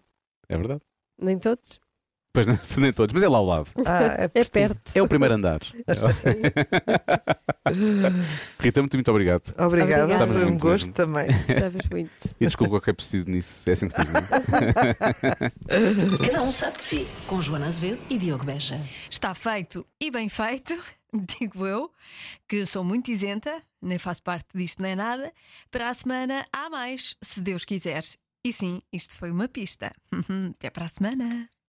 É 0.49 0.57
verdade. 0.57 0.81
Nem 1.21 1.37
todos. 1.37 1.79
Pois 2.33 2.47
não, 2.47 2.57
nem 2.77 2.93
todos, 2.93 3.13
mas 3.13 3.23
é 3.23 3.27
lá 3.27 3.37
ao 3.37 3.45
lado. 3.45 3.67
Ah, 3.85 4.03
é, 4.03 4.31
É 4.39 4.45
perto. 4.45 4.91
É 4.95 5.01
o 5.01 5.07
primeiro 5.07 5.35
andar. 5.35 5.59
Rita, 8.59 8.81
muito, 8.81 8.95
muito 8.95 9.11
obrigado. 9.11 9.53
Obrigada, 9.59 10.03
Obrigada. 10.05 10.33
foi 10.33 10.45
um 10.45 10.57
gosto 10.57 10.87
mesmo. 10.87 10.93
também. 10.93 11.27
Estavas 11.29 11.85
muito. 11.91 12.11
E 12.39 12.45
desculpa 12.45 12.71
qualquer 12.71 12.93
preciso 12.93 13.29
nisso. 13.29 13.69
É 13.69 13.73
assim 13.73 13.87
que 13.87 13.93
se 13.93 14.01
diz. 14.03 14.13
não 14.13 14.19
é? 14.19 14.23
Cada 16.29 16.41
um 16.43 16.51
sabe 16.51 16.77
de 16.77 16.83
si. 16.83 17.07
Com 17.27 17.41
Joana 17.41 17.67
Azevedo 17.67 17.99
e 18.09 18.17
Diogo 18.17 18.45
Beja. 18.45 18.79
Está 19.09 19.33
feito 19.33 19.85
e 19.99 20.09
bem 20.09 20.29
feito, 20.29 20.77
digo 21.39 21.65
eu, 21.65 21.91
que 22.47 22.65
sou 22.65 22.83
muito 22.83 23.11
isenta, 23.11 23.61
nem 23.81 23.97
faço 23.97 24.23
parte 24.23 24.49
disto 24.55 24.81
nem 24.81 24.95
nada. 24.95 25.33
Para 25.69 25.89
a 25.89 25.93
semana 25.93 26.45
há 26.51 26.69
mais, 26.69 27.15
se 27.21 27.41
Deus 27.41 27.65
quiser. 27.65 28.03
E 28.43 28.51
sim, 28.51 28.79
isto 28.91 29.15
foi 29.15 29.29
uma 29.29 29.47
pista. 29.47 29.93
Até 30.55 30.69
para 30.69 30.85
a 30.85 30.89
semana. 30.89 31.49